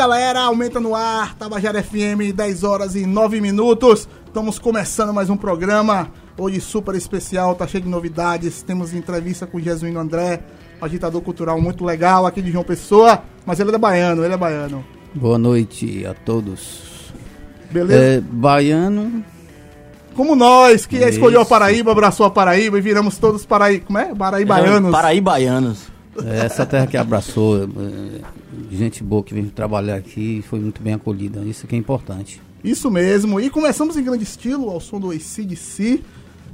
Galera. 0.00 0.40
Aumenta 0.40 0.80
no 0.80 0.94
ar, 0.94 1.34
Tabajara 1.34 1.82
FM, 1.82 2.32
10 2.34 2.64
horas 2.64 2.94
e 2.94 3.04
9 3.04 3.38
minutos. 3.38 4.08
Estamos 4.26 4.58
começando 4.58 5.12
mais 5.12 5.28
um 5.28 5.36
programa. 5.36 6.10
Hoje 6.38 6.58
super 6.58 6.94
especial, 6.94 7.54
tá 7.54 7.66
cheio 7.66 7.84
de 7.84 7.90
novidades. 7.90 8.62
Temos 8.62 8.94
entrevista 8.94 9.46
com 9.46 9.58
o 9.58 9.60
Jesuíno 9.60 10.00
André, 10.00 10.40
um 10.80 10.86
agitador 10.86 11.20
cultural 11.20 11.60
muito 11.60 11.84
legal 11.84 12.24
aqui 12.24 12.40
de 12.40 12.50
João 12.50 12.64
Pessoa. 12.64 13.22
Mas 13.44 13.60
ele 13.60 13.74
é 13.74 13.76
baiano, 13.76 14.24
ele 14.24 14.32
é 14.32 14.38
baiano. 14.38 14.82
Boa 15.14 15.36
noite 15.36 16.06
a 16.06 16.14
todos. 16.14 17.12
Beleza? 17.70 18.02
É, 18.02 18.20
baiano, 18.22 19.22
Como 20.14 20.34
nós, 20.34 20.86
que 20.86 20.96
Isso. 20.96 21.08
escolheu 21.08 21.42
a 21.42 21.44
Paraíba, 21.44 21.92
abraçou 21.92 22.24
a 22.24 22.30
Paraíba 22.30 22.78
e 22.78 22.80
viramos 22.80 23.18
todos 23.18 23.44
Paraí... 23.44 23.80
Como 23.80 23.98
é? 23.98 24.14
Paraíbaianos. 24.14 24.92
Paraíbaianos. 24.92 25.82
é 26.24 26.46
essa 26.46 26.64
terra 26.64 26.86
que 26.86 26.96
abraçou, 26.96 27.64
é, 27.64 28.39
gente 28.70 29.02
boa 29.02 29.22
que 29.22 29.34
veio 29.34 29.50
trabalhar 29.50 29.96
aqui 29.96 30.38
e 30.38 30.42
foi 30.42 30.58
muito 30.60 30.80
bem 30.82 30.94
acolhida. 30.94 31.40
Isso 31.40 31.66
que 31.66 31.74
é 31.74 31.78
importante. 31.78 32.40
Isso 32.62 32.90
mesmo. 32.90 33.40
E 33.40 33.48
começamos 33.50 33.96
em 33.96 34.02
grande 34.04 34.24
estilo, 34.24 34.70
ao 34.70 34.80
som 34.80 34.98
do 35.00 35.10
ACDC. 35.10 36.02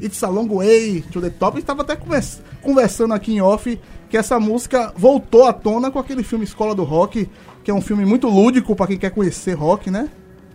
It's 0.00 0.22
a 0.22 0.28
Long 0.28 0.46
Way 0.48 1.04
to 1.10 1.20
the 1.20 1.30
Top. 1.30 1.58
Estava 1.58 1.82
até 1.82 1.96
convers- 1.96 2.40
conversando 2.62 3.14
aqui 3.14 3.32
em 3.32 3.40
off 3.40 3.78
que 4.10 4.16
essa 4.16 4.38
música 4.38 4.92
voltou 4.96 5.44
à 5.46 5.52
tona 5.52 5.90
com 5.90 5.98
aquele 5.98 6.22
filme 6.22 6.44
Escola 6.44 6.74
do 6.74 6.84
Rock, 6.84 7.28
que 7.64 7.70
é 7.70 7.74
um 7.74 7.80
filme 7.80 8.04
muito 8.04 8.28
lúdico 8.28 8.76
para 8.76 8.86
quem 8.88 8.98
quer 8.98 9.10
conhecer 9.10 9.54
rock, 9.54 9.90
né? 9.90 10.08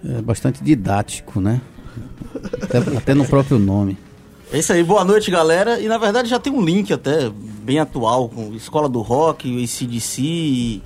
É 0.08 0.22
bastante 0.22 0.64
didático, 0.64 1.42
né? 1.42 1.60
Até, 2.62 2.78
até 2.78 3.14
no 3.14 3.26
próprio 3.26 3.60
nome. 3.60 3.98
É 4.54 4.60
isso 4.60 4.72
aí, 4.72 4.84
boa 4.84 5.04
noite, 5.04 5.30
galera. 5.32 5.80
E 5.80 5.88
na 5.88 5.98
verdade 5.98 6.30
já 6.30 6.40
tem 6.40 6.52
um 6.54 6.62
link 6.64 6.94
até 6.94 7.30
bem 7.64 7.80
atual 7.80 8.30
com 8.30 8.54
Escola 8.54 8.88
do 8.88 9.02
Rock, 9.02 9.50
o 9.50 9.62
ACDC, 9.64 10.22
e 10.22 10.82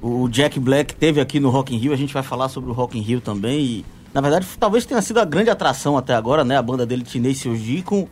o 0.00 0.28
Jack 0.28 0.58
Black 0.60 0.94
teve 0.94 1.20
aqui 1.20 1.40
no 1.40 1.50
Rock 1.50 1.74
in 1.74 1.78
Rio. 1.78 1.92
A 1.92 1.96
gente 1.96 2.12
vai 2.12 2.22
falar 2.22 2.48
sobre 2.48 2.70
o 2.70 2.72
Rock 2.72 2.98
in 2.98 3.02
Rio 3.02 3.20
também. 3.20 3.60
E, 3.60 3.84
na 4.12 4.20
verdade, 4.20 4.46
talvez 4.58 4.84
tenha 4.84 5.00
sido 5.02 5.18
a 5.18 5.24
grande 5.24 5.50
atração 5.50 5.96
até 5.96 6.14
agora, 6.14 6.44
né? 6.44 6.56
A 6.56 6.62
banda 6.62 6.86
dele, 6.86 7.04
Tenacious 7.04 7.60
D, 7.60 7.82
com, 7.82 8.06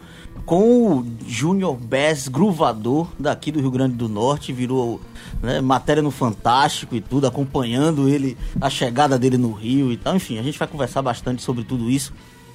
com 0.45 0.99
o 0.99 1.07
Junior 1.27 1.77
Bass 1.77 2.29
Gruvador 2.29 3.09
daqui 3.19 3.53
do 3.53 3.61
Rio 3.61 3.71
Grande 3.71 3.95
do 3.95 4.09
Norte. 4.09 4.53
Virou 4.53 5.01
né, 5.43 5.61
matéria 5.61 6.03
no 6.03 6.11
Fantástico 6.11 6.95
e 6.95 7.01
tudo, 7.01 7.27
acompanhando 7.27 8.09
ele, 8.09 8.37
a 8.61 8.69
chegada 8.71 9.19
dele 9.19 9.39
no 9.39 9.53
Rio 9.53 9.93
e 9.93 9.97
tal. 9.97 10.17
Enfim, 10.17 10.39
a 10.39 10.43
gente 10.43 10.59
vai 10.59 10.69
conversar 10.69 11.03
bastante 11.03 11.43
sobre 11.43 11.65
tudo 11.65 11.91
isso. 11.91 12.13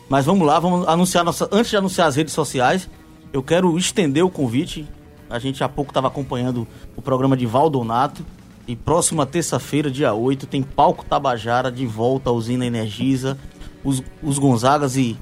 Mas 0.10 0.26
vamos 0.26 0.46
lá, 0.46 0.60
vamos 0.60 0.88
anunciar 0.88 1.24
nossa. 1.24 1.48
Antes 1.52 1.70
de 1.70 1.78
anunciar 1.78 2.08
as 2.08 2.16
redes 2.16 2.34
sociais, 2.34 2.90
eu 3.32 3.44
quero 3.44 3.78
estender 3.78 4.26
o 4.26 4.30
convite. 4.30 4.88
A 5.30 5.38
gente 5.38 5.64
há 5.64 5.70
pouco 5.70 5.92
estava 5.92 6.08
acompanhando 6.08 6.68
o 6.96 7.02
programa 7.02 7.38
de 7.38 7.46
Valdonato. 7.46 8.26
E 8.70 8.76
próxima 8.76 9.26
terça-feira, 9.26 9.90
dia 9.90 10.14
8, 10.14 10.46
tem 10.46 10.62
Palco 10.62 11.04
Tabajara 11.04 11.72
de 11.72 11.88
volta 11.88 12.30
à 12.30 12.34
usina 12.34 12.64
Energisa. 12.64 13.36
Os, 13.84 14.04
os 14.22 14.38
Gonzagas 14.38 14.96
e, 14.96 15.18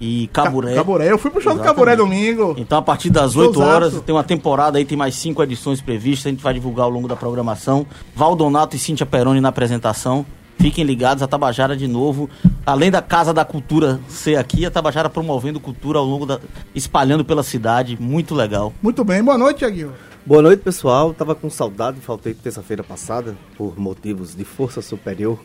e 0.00 0.28
Caburé. 0.32 0.74
Caburé. 0.74 1.12
Eu 1.12 1.16
fui 1.16 1.30
pro 1.30 1.40
show 1.40 1.52
do 1.52 1.60
Exatamente. 1.60 1.76
Caburé 1.76 1.94
domingo. 1.94 2.56
Então, 2.58 2.76
a 2.78 2.82
partir 2.82 3.08
das 3.08 3.36
8 3.36 3.54
Showzaço. 3.54 3.72
horas, 3.72 4.00
tem 4.00 4.12
uma 4.12 4.24
temporada 4.24 4.78
aí, 4.78 4.84
tem 4.84 4.98
mais 4.98 5.14
cinco 5.14 5.40
edições 5.44 5.80
previstas. 5.80 6.26
A 6.26 6.30
gente 6.30 6.42
vai 6.42 6.54
divulgar 6.54 6.82
ao 6.82 6.90
longo 6.90 7.06
da 7.06 7.14
programação. 7.14 7.86
Valdonato 8.16 8.74
e 8.74 8.80
Cíntia 8.80 9.06
Peroni 9.06 9.40
na 9.40 9.50
apresentação. 9.50 10.26
Fiquem 10.58 10.82
ligados, 10.84 11.22
a 11.22 11.28
Tabajara 11.28 11.76
de 11.76 11.86
novo. 11.86 12.28
Além 12.66 12.90
da 12.90 13.00
Casa 13.00 13.32
da 13.32 13.44
Cultura 13.44 14.00
ser 14.08 14.34
aqui, 14.34 14.66
a 14.66 14.72
Tabajara 14.72 15.08
promovendo 15.08 15.60
cultura 15.60 16.00
ao 16.00 16.04
longo 16.04 16.26
da. 16.26 16.40
espalhando 16.74 17.24
pela 17.24 17.44
cidade. 17.44 17.96
Muito 18.00 18.34
legal. 18.34 18.72
Muito 18.82 19.04
bem, 19.04 19.22
boa 19.22 19.38
noite, 19.38 19.64
Aguil. 19.64 19.92
Boa 20.24 20.40
noite, 20.42 20.60
pessoal. 20.62 21.12
Tava 21.12 21.34
com 21.34 21.50
saudade, 21.50 22.00
faltei 22.00 22.32
terça-feira 22.34 22.82
passada 22.84 23.36
por 23.56 23.78
motivos 23.78 24.34
de 24.34 24.44
força 24.44 24.80
superior. 24.80 25.38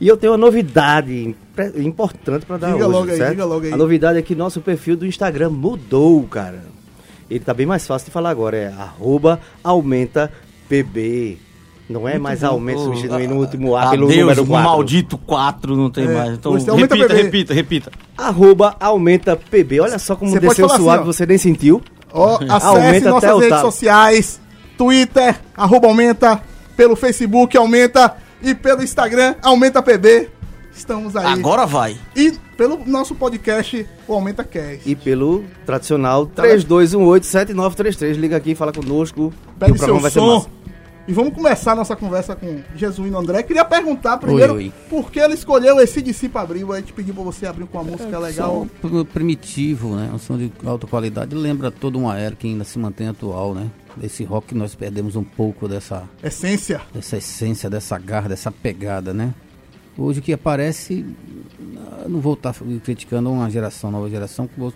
E 0.00 0.08
eu 0.08 0.16
tenho 0.16 0.32
uma 0.32 0.38
novidade 0.38 1.34
importante 1.76 2.46
para 2.46 2.56
dar 2.56 2.72
Diga 2.72 2.86
hoje, 2.86 2.92
logo 2.96 3.10
aí, 3.10 3.16
certo? 3.18 3.30
diga 3.30 3.44
logo 3.44 3.66
aí. 3.66 3.72
A 3.72 3.76
novidade 3.76 4.18
é 4.18 4.22
que 4.22 4.34
nosso 4.34 4.60
perfil 4.60 4.96
do 4.96 5.06
Instagram 5.06 5.50
mudou, 5.50 6.22
cara. 6.24 6.62
Ele 7.30 7.40
tá 7.40 7.52
bem 7.54 7.66
mais 7.66 7.86
fácil 7.86 8.06
de 8.06 8.12
falar 8.12 8.30
agora, 8.30 8.56
é 8.56 8.66
arroba 8.68 9.40
aumenta 9.62 10.32
pb. 10.68 11.38
Não 11.88 12.08
é 12.08 12.18
mais 12.18 12.42
aumenta 12.42 12.80
substituindo 12.80 13.34
no 13.34 13.40
último 13.40 13.76
A 13.76 13.90
pelo 13.90 14.06
Adeus, 14.06 14.20
número 14.20 14.42
o 14.42 14.46
4. 14.46 14.70
maldito 14.70 15.18
4 15.18 15.76
não 15.76 15.90
tem 15.90 16.04
É, 16.06 16.14
mais. 16.14 16.32
Então, 16.34 16.52
você 16.52 16.70
repita, 16.72 16.96
bebê. 17.08 17.22
repita, 17.22 17.54
repita. 17.54 17.92
Arroba 18.16 18.74
aumenta 18.80 19.36
pb. 19.36 19.80
Olha 19.80 19.98
só 19.98 20.16
como 20.16 20.30
Você 20.30 20.40
desceu 20.40 20.64
assim, 20.66 20.76
suave, 20.82 21.02
ó. 21.02 21.04
você 21.06 21.26
nem 21.26 21.36
sentiu. 21.36 21.82
Ó, 22.14 22.38
acesse 22.48 23.04
nossas 23.06 23.40
redes 23.40 23.60
sociais, 23.60 24.40
Twitter, 24.78 25.36
arroba 25.56 25.88
aumenta, 25.88 26.40
pelo 26.76 26.94
Facebook 26.94 27.56
aumenta 27.56 28.16
e 28.40 28.54
pelo 28.54 28.82
Instagram 28.84 29.34
aumenta 29.42 29.82
PB. 29.82 30.30
Estamos 30.74 31.16
aí. 31.16 31.26
Agora 31.26 31.66
vai. 31.66 31.96
E 32.16 32.32
pelo 32.56 32.84
nosso 32.84 33.14
podcast, 33.14 33.86
o 34.08 34.14
Aumenta 34.14 34.42
Cast. 34.42 34.88
E 34.88 34.94
pelo 34.96 35.44
tradicional 35.64 36.26
Tá 36.26 36.42
3218-7933. 36.44 38.14
Liga 38.14 38.36
aqui 38.36 38.52
e 38.52 38.54
fala 38.54 38.72
conosco. 38.72 39.32
Pede 39.58 39.72
o 39.72 39.76
programa 39.76 39.76
seu 39.76 40.00
vai 40.00 40.10
ser 40.10 40.20
som. 40.20 40.34
massa. 40.36 40.48
E 41.06 41.12
vamos 41.12 41.34
começar 41.34 41.76
nossa 41.76 41.94
conversa 41.94 42.34
com 42.34 42.62
Jesuíno 42.74 43.18
André. 43.18 43.42
Queria 43.42 43.62
perguntar 43.64 44.16
primeiro 44.16 44.54
oi. 44.54 44.72
por 44.88 45.10
que 45.12 45.20
ele 45.20 45.34
escolheu 45.34 45.78
esse 45.78 46.00
DC 46.00 46.30
pra 46.30 46.40
abrir. 46.40 46.64
A 46.72 46.76
gente 46.76 46.94
pediu 46.94 47.12
pra 47.14 47.22
você 47.22 47.44
abrir 47.46 47.66
com 47.66 47.76
uma 47.76 47.84
música 47.84 48.18
legal. 48.18 48.66
Som 48.80 48.88
pr- 48.88 49.04
primitivo, 49.12 49.94
né? 49.96 50.10
Um 50.14 50.18
som 50.18 50.38
de 50.38 50.50
alta 50.64 50.86
qualidade. 50.86 51.34
Lembra 51.34 51.70
toda 51.70 51.98
uma 51.98 52.16
era 52.18 52.34
que 52.34 52.46
ainda 52.46 52.64
se 52.64 52.78
mantém 52.78 53.08
atual, 53.08 53.54
né? 53.54 53.70
Desse 53.96 54.24
rock 54.24 54.48
que 54.48 54.54
nós 54.54 54.74
perdemos 54.74 55.14
um 55.14 55.22
pouco 55.22 55.68
dessa, 55.68 56.04
Essência. 56.22 56.80
dessa 56.92 57.18
essência, 57.18 57.68
dessa 57.68 57.98
garra, 57.98 58.30
dessa 58.30 58.50
pegada, 58.50 59.12
né? 59.12 59.34
Hoje 59.98 60.20
o 60.20 60.22
que 60.22 60.32
aparece, 60.32 61.04
não 62.08 62.18
vou 62.18 62.32
estar 62.32 62.54
criticando 62.82 63.30
uma 63.30 63.48
geração, 63.50 63.90
nova 63.90 64.08
geração, 64.08 64.48
que 64.48 64.58
vou, 64.58 64.72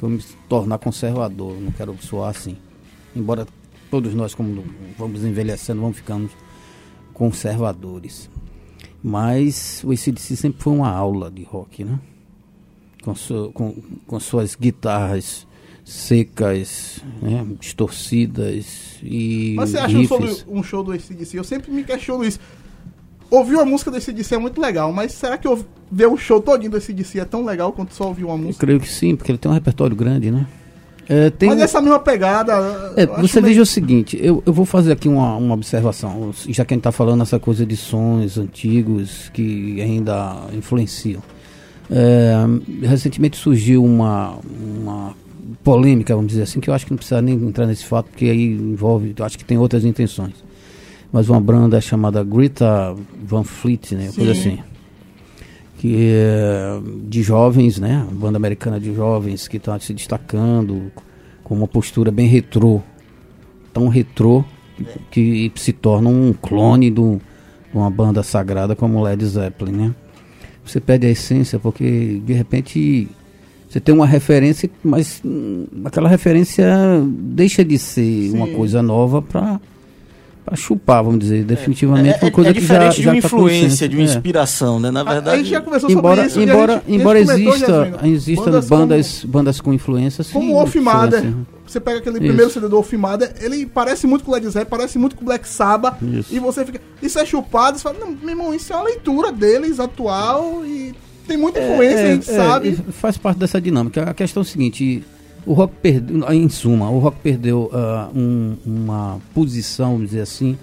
vou 0.00 0.08
me 0.08 0.22
tornar 0.48 0.78
conservador, 0.78 1.60
não 1.60 1.72
quero 1.72 1.94
soar 2.00 2.30
assim. 2.30 2.56
Embora 3.14 3.44
todos 3.90 4.14
nós, 4.14 4.34
como 4.34 4.64
vamos 4.98 5.24
envelhecendo, 5.24 5.80
vamos 5.80 5.96
ficando 5.96 6.30
conservadores. 7.12 8.30
Mas 9.02 9.82
o 9.84 9.92
ACDC 9.92 10.36
sempre 10.36 10.62
foi 10.62 10.72
uma 10.72 10.90
aula 10.90 11.30
de 11.30 11.42
rock, 11.44 11.84
né? 11.84 11.98
Com, 13.02 13.14
su- 13.14 13.50
com, 13.54 13.74
com 14.06 14.20
suas 14.20 14.54
guitarras 14.54 15.46
secas, 15.84 17.02
né? 17.22 17.46
distorcidas 17.58 18.98
e 19.02 19.54
Mas 19.56 19.70
você 19.70 19.78
acha 19.78 19.96
um 19.98 20.02
do, 20.04 20.58
um 20.58 20.62
show 20.62 20.82
do 20.82 20.92
ACDC? 20.92 21.38
Eu 21.38 21.44
sempre 21.44 21.70
me 21.70 21.84
questiono 21.84 22.24
isso. 22.24 22.38
Ouvir 23.30 23.58
a 23.58 23.64
música 23.64 23.90
do 23.90 23.96
ACDC 23.96 24.34
é 24.34 24.38
muito 24.38 24.60
legal, 24.60 24.92
mas 24.92 25.12
será 25.12 25.36
que 25.38 25.46
eu 25.46 25.64
ver 25.90 26.08
um 26.08 26.16
show 26.16 26.40
todinho 26.40 26.70
do 26.70 26.76
ACDC 26.76 27.20
é 27.20 27.24
tão 27.24 27.44
legal 27.44 27.72
quanto 27.72 27.94
só 27.94 28.08
ouvir 28.08 28.24
uma 28.24 28.34
Eu 28.34 28.38
música? 28.38 28.66
creio 28.66 28.80
que 28.80 28.88
sim, 28.88 29.14
porque 29.16 29.30
ele 29.30 29.38
tem 29.38 29.50
um 29.50 29.54
repertório 29.54 29.94
grande, 29.94 30.30
né? 30.30 30.46
É, 31.08 31.30
tem, 31.30 31.48
Mas 31.48 31.60
essa 31.60 31.80
mesma 31.80 31.98
pegada. 31.98 32.52
é, 32.96 33.06
você 33.06 33.40
meio- 33.40 33.50
veja 33.52 33.62
o 33.62 33.66
seguinte, 33.66 34.18
eu, 34.20 34.42
eu 34.44 34.52
vou 34.52 34.66
fazer 34.66 34.92
aqui 34.92 35.08
uma, 35.08 35.36
uma 35.36 35.54
observação, 35.54 36.32
já 36.48 36.64
que 36.66 36.74
a 36.74 36.76
gente 36.76 36.80
está 36.80 36.92
falando 36.92 37.22
essa 37.22 37.38
coisa 37.38 37.64
de 37.64 37.76
sons 37.76 38.36
antigos 38.36 39.30
que 39.32 39.80
ainda 39.80 40.36
influenciam. 40.52 41.22
É, 41.90 42.34
recentemente 42.86 43.38
surgiu 43.38 43.82
uma, 43.82 44.34
uma 44.76 45.14
polêmica, 45.64 46.14
vamos 46.14 46.30
dizer 46.30 46.42
assim, 46.42 46.60
que 46.60 46.68
eu 46.68 46.74
acho 46.74 46.84
que 46.84 46.92
não 46.92 46.98
precisa 46.98 47.22
nem 47.22 47.34
entrar 47.36 47.66
nesse 47.66 47.86
fato, 47.86 48.10
porque 48.10 48.26
aí 48.26 48.44
envolve, 48.52 49.14
eu 49.18 49.24
acho 49.24 49.38
que 49.38 49.44
tem 49.44 49.56
outras 49.56 49.86
intenções. 49.86 50.34
Mas 51.10 51.30
uma 51.30 51.40
banda 51.40 51.80
chamada 51.80 52.22
Greta 52.22 52.94
Van 53.24 53.42
Fleet, 53.44 53.92
né? 53.94 54.10
Coisa 54.14 54.34
Sim. 54.34 54.40
assim. 54.40 54.58
Que 55.78 56.10
é 56.12 56.80
de 57.04 57.22
jovens, 57.22 57.78
né? 57.78 58.04
Uma 58.10 58.20
banda 58.20 58.36
americana 58.36 58.78
de 58.78 58.94
jovens 58.94 59.48
que 59.48 59.56
estão 59.56 59.78
se 59.80 59.94
destacando 59.94 60.92
com 61.42 61.54
uma 61.54 61.68
postura 61.68 62.10
bem 62.10 62.26
retrô. 62.26 62.82
Tão 63.72 63.88
retrô 63.88 64.44
que, 65.10 65.50
que 65.50 65.60
se 65.60 65.72
torna 65.72 66.08
um 66.08 66.32
clone 66.32 66.90
do, 66.90 67.20
de 67.70 67.78
uma 67.78 67.90
banda 67.90 68.22
sagrada 68.22 68.74
como 68.74 69.02
Led 69.02 69.24
Zeppelin, 69.24 69.72
né? 69.72 69.94
Você 70.64 70.80
perde 70.80 71.06
a 71.06 71.10
essência 71.10 71.58
porque 71.58 72.20
de 72.24 72.32
repente 72.32 73.08
você 73.68 73.80
tem 73.80 73.94
uma 73.94 74.06
referência, 74.06 74.68
mas 74.82 75.20
hum, 75.24 75.66
aquela 75.84 76.08
referência 76.08 76.66
deixa 77.06 77.64
de 77.64 77.78
ser 77.78 78.30
uma 78.32 78.46
Sim. 78.46 78.54
coisa 78.54 78.82
nova 78.82 79.22
para 79.22 79.60
para 80.48 80.56
chupar, 80.56 81.04
vamos 81.04 81.20
dizer, 81.20 81.44
definitivamente 81.44 82.08
É, 82.18 82.24
uma 82.24 82.30
coisa 82.30 82.50
é 82.50 82.54
que 82.54 82.60
já 82.60 82.66
diferente 82.78 83.02
já 83.02 83.10
de 83.12 83.16
uma 83.18 83.22
tá 83.22 83.28
com 83.28 83.36
influência, 83.36 83.88
de 83.88 83.96
uma 83.96 84.02
É. 84.02 84.04
inspiração, 84.06 84.80
né? 84.80 84.90
Na 84.90 85.00
A- 85.00 85.02
A, 85.02 85.12
verdade. 85.12 85.36
gente 85.38 85.50
já 85.50 85.60
conversou 85.60 85.90
Embora, 85.90 86.16
sobre 86.16 86.26
isso. 86.28 86.38
e 86.38 86.42
a 86.42 86.44
embora, 86.54 86.72
gente- 86.74 86.90
a 86.90 86.94
embora 86.94 87.20
comentou, 87.24 87.54
exista, 87.54 88.00
exista 88.04 88.44
bandas 88.46 88.68
bandas, 88.68 89.24
bandas, 89.24 89.60
com 89.60 89.74
influência, 89.74 90.24
sim, 90.24 90.32
Como 90.32 90.52
o 90.52 90.54
Wolf 90.54 90.74
Mother, 90.76 91.18
influência. 91.20 91.46
você 91.66 91.80
pega 91.80 91.98
aquele 91.98 92.16
Isso. 92.16 92.26
primeiro 92.26 92.50
CD 92.50 92.68
do 92.68 92.84
Mother, 92.98 93.32
ele 93.40 93.66
parece 93.66 94.06
muito 94.06 94.24
com 94.24 94.30
o 94.30 94.34
Led 94.34 94.46
Zeppelin, 94.46 94.66
parece 94.70 94.98
muito 94.98 95.16
com 95.16 95.22
o 95.22 95.24
Black 95.26 95.46
Sabbath, 95.46 95.96
Isso. 96.02 96.34
e 96.34 96.38
você 96.38 96.64
fica, 96.64 96.80
isso 97.02 97.18
é 97.18 97.26
chupado, 97.26 97.76
você 97.78 97.82
fala, 97.82 97.98
não, 98.00 98.10
meu 98.10 98.30
irmão, 98.30 98.54
isso 98.54 98.72
é 98.72 98.76
uma 98.76 98.84
leitura 98.86 99.30
deles, 99.30 99.78
atual, 99.78 100.64
e 100.64 100.94
tem 101.26 101.36
muita 101.36 101.60
influência, 101.60 102.04
a 102.04 102.14
gente 102.14 102.30
É, 102.30 102.34
sabe. 102.36 102.68
e 102.88 102.92
Faz 102.92 103.18
parte 103.18 103.38
dessa 103.38 103.60
dinâmica. 103.60 104.02
A 104.04 104.14
questão 104.14 104.40
é 104.40 104.44
o 104.44 104.48
seguinte: 104.48 105.04
o 105.46 105.52
rock 105.52 105.74
perdeu, 105.82 106.32
em 106.32 106.48
suma, 106.48 106.90
o 106.90 106.98
rock 106.98 107.18
perdeu 107.22 107.70
ah, 107.72 108.08
um- 108.14 108.56
uma 108.66 109.18
posição, 109.34 109.92
vamos 109.92 110.10
dizer 110.10 110.22
assim, 110.22 110.56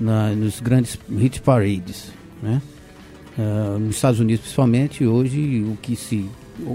na- 0.00 0.30
nos 0.30 0.60
grandes 0.60 0.98
hit 1.18 1.40
parades, 1.42 2.10
né? 2.42 2.60
Ah, 3.38 3.76
nos 3.78 3.96
Estados 3.96 4.20
Unidos 4.20 4.40
principalmente, 4.42 5.04
hoje 5.06 5.62
o 5.70 5.76
que 5.80 5.94
se 5.96 6.26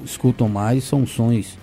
escutam 0.06 0.48
mais 0.48 0.84
são 0.84 1.06
sons 1.08 1.58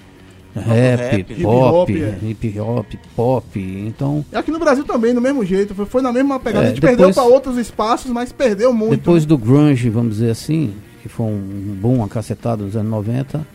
rap, 0.56 1.00
rap, 1.00 1.20
hip 1.20 1.42
pop, 1.42 1.76
hop, 1.76 1.90
é. 1.90 2.18
hip 2.28 2.58
hop, 2.60 2.86
pop, 3.14 3.60
então 3.86 4.24
E 4.32 4.36
aqui 4.36 4.50
no 4.50 4.58
Brasil 4.58 4.82
também, 4.84 5.14
do 5.14 5.20
mesmo 5.20 5.44
jeito. 5.44 5.72
Foi, 5.72 5.86
foi 5.86 6.02
na 6.02 6.12
mesma 6.12 6.40
pegada. 6.40 6.64
É, 6.64 6.66
a 6.66 6.70
gente 6.70 6.80
perdeu 6.80 7.08
depois- 7.08 7.14
pra 7.14 7.24
outros 7.24 7.56
espaços, 7.58 8.10
mas 8.10 8.32
perdeu 8.32 8.72
muito. 8.72 8.90
Depois 8.96 9.22
né? 9.22 9.28
do 9.28 9.38
grunge, 9.38 9.88
vamos 9.88 10.14
dizer 10.14 10.30
assim, 10.30 10.72
que 11.00 11.08
foi 11.08 11.26
um 11.26 11.76
bom 11.80 12.02
acacetado 12.02 12.64
nos 12.64 12.74
anos 12.74 12.90
90, 12.90 13.46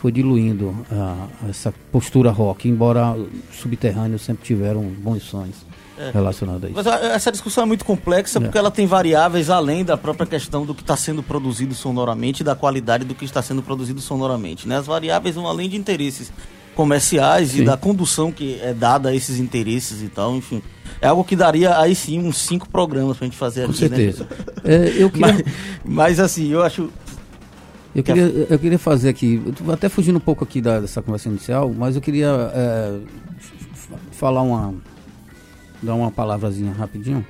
foi 0.00 0.10
diluindo 0.10 0.74
a- 0.90 1.26
essa 1.48 1.72
postura 1.92 2.30
rock, 2.30 2.68
embora 2.68 3.14
subterrâneos 3.52 4.22
sempre 4.22 4.44
tiveram 4.44 4.82
bons 4.82 5.22
sons 5.24 5.54
relacionados 6.14 6.64
a 6.64 6.66
isso. 6.68 6.76
Mas 6.76 6.86
a- 6.86 6.98
essa 7.14 7.30
discussão 7.30 7.64
é 7.64 7.66
muito 7.66 7.84
complexa 7.84 8.38
É. 8.38 8.42
porque 8.42 8.56
ela 8.56 8.70
tem 8.70 8.86
variáveis 8.86 9.50
além 9.50 9.84
da 9.84 9.98
própria 9.98 10.26
questão 10.26 10.64
do 10.64 10.74
que 10.74 10.80
está 10.80 10.96
sendo 10.96 11.22
produzido 11.22 11.74
sonoramente 11.74 12.40
e 12.40 12.44
da 12.44 12.54
qualidade 12.54 13.04
do 13.04 13.14
que 13.14 13.26
está 13.26 13.42
sendo 13.42 13.62
produzido 13.62 14.00
sonoramente. 14.00 14.66
Né? 14.66 14.78
As 14.78 14.86
variáveis 14.86 15.34
vão 15.34 15.46
além 15.46 15.68
de 15.68 15.76
interesses 15.76 16.32
comerciais 16.74 17.52
e 17.54 17.58
Sim. 17.58 17.64
da 17.64 17.76
condução 17.76 18.32
que 18.32 18.58
é 18.62 18.72
dada 18.72 19.10
a 19.10 19.14
esses 19.14 19.38
interesses 19.38 20.02
e 20.02 20.08
tal, 20.08 20.34
enfim. 20.34 20.62
É 21.02 21.08
algo 21.08 21.22
que 21.24 21.36
daria 21.36 21.78
aí 21.78 21.94
sim 21.94 22.18
uns 22.18 22.38
cinco 22.38 22.66
programas 22.68 23.18
pra 23.18 23.26
gente 23.26 23.36
fazer 23.36 23.66
Com 23.66 23.72
aqui, 23.72 23.82
né? 23.88 23.96
certeza. 23.96 24.28
É, 24.64 24.94
eu, 24.96 25.10
queria, 25.12 25.26
Mas, 25.34 25.44
mas 25.84 26.20
assim, 26.20 26.48
eu 26.50 26.62
acho. 26.62 26.88
Eu, 27.94 28.02
queria, 28.02 28.22
eu 28.48 28.58
queria 28.58 28.78
fazer 28.78 29.08
aqui, 29.08 29.40
até 29.72 29.88
fugindo 29.88 30.16
um 30.16 30.20
pouco 30.20 30.44
aqui 30.44 30.60
da- 30.60 30.80
dessa 30.80 31.02
conversa 31.02 31.28
inicial, 31.28 31.72
mas 31.76 31.96
eu 31.96 32.02
queria 32.02 32.28
é, 32.54 32.98
falar 34.12 34.42
uma. 34.42 34.74
dar 35.82 35.94
uma 35.94 36.10
palavrazinha 36.10 36.72
rapidinho 36.72 37.24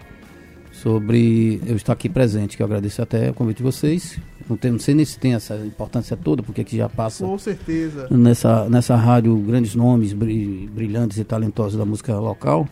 sobre 0.72 1.60
eu 1.66 1.76
estar 1.76 1.92
aqui 1.92 2.08
presente, 2.08 2.56
que 2.56 2.62
eu 2.62 2.66
agradeço 2.66 3.02
até 3.02 3.30
o 3.30 3.34
convite 3.34 3.58
de 3.58 3.62
vocês. 3.62 4.18
Não, 4.48 4.56
tem, 4.56 4.70
não 4.72 4.78
sei 4.78 4.94
nem 4.94 5.04
se 5.04 5.18
tem 5.18 5.34
essa 5.34 5.54
importância 5.64 6.16
toda, 6.16 6.42
porque 6.42 6.62
aqui 6.62 6.76
já 6.76 6.88
passa 6.88 7.24
Com 7.24 7.38
certeza. 7.38 8.08
nessa, 8.10 8.68
nessa 8.68 8.96
rádio 8.96 9.36
grandes 9.36 9.74
nomes 9.74 10.12
bri- 10.12 10.68
brilhantes 10.74 11.18
e 11.18 11.24
talentosos 11.24 11.78
da 11.78 11.84
música 11.84 12.18
local 12.18 12.66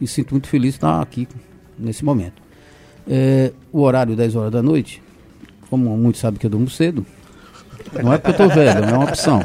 e 0.00 0.06
sinto 0.06 0.32
muito 0.32 0.48
feliz 0.48 0.72
de 0.72 0.76
estar 0.78 1.00
aqui 1.00 1.26
nesse 1.78 2.04
momento. 2.04 2.42
É, 3.08 3.52
o 3.72 3.80
horário 3.82 4.16
10 4.16 4.34
horas 4.36 4.52
da 4.52 4.62
noite, 4.62 5.00
como 5.70 5.96
muitos 5.96 6.20
sabem 6.20 6.38
que 6.38 6.46
eu 6.46 6.50
durmo 6.50 6.68
cedo, 6.68 7.06
não 8.02 8.12
é 8.12 8.18
porque 8.18 8.42
eu 8.42 8.48
tô 8.48 8.54
velho, 8.54 8.80
não 8.82 8.88
é 8.88 8.92
uma 8.98 9.04
opção. 9.04 9.40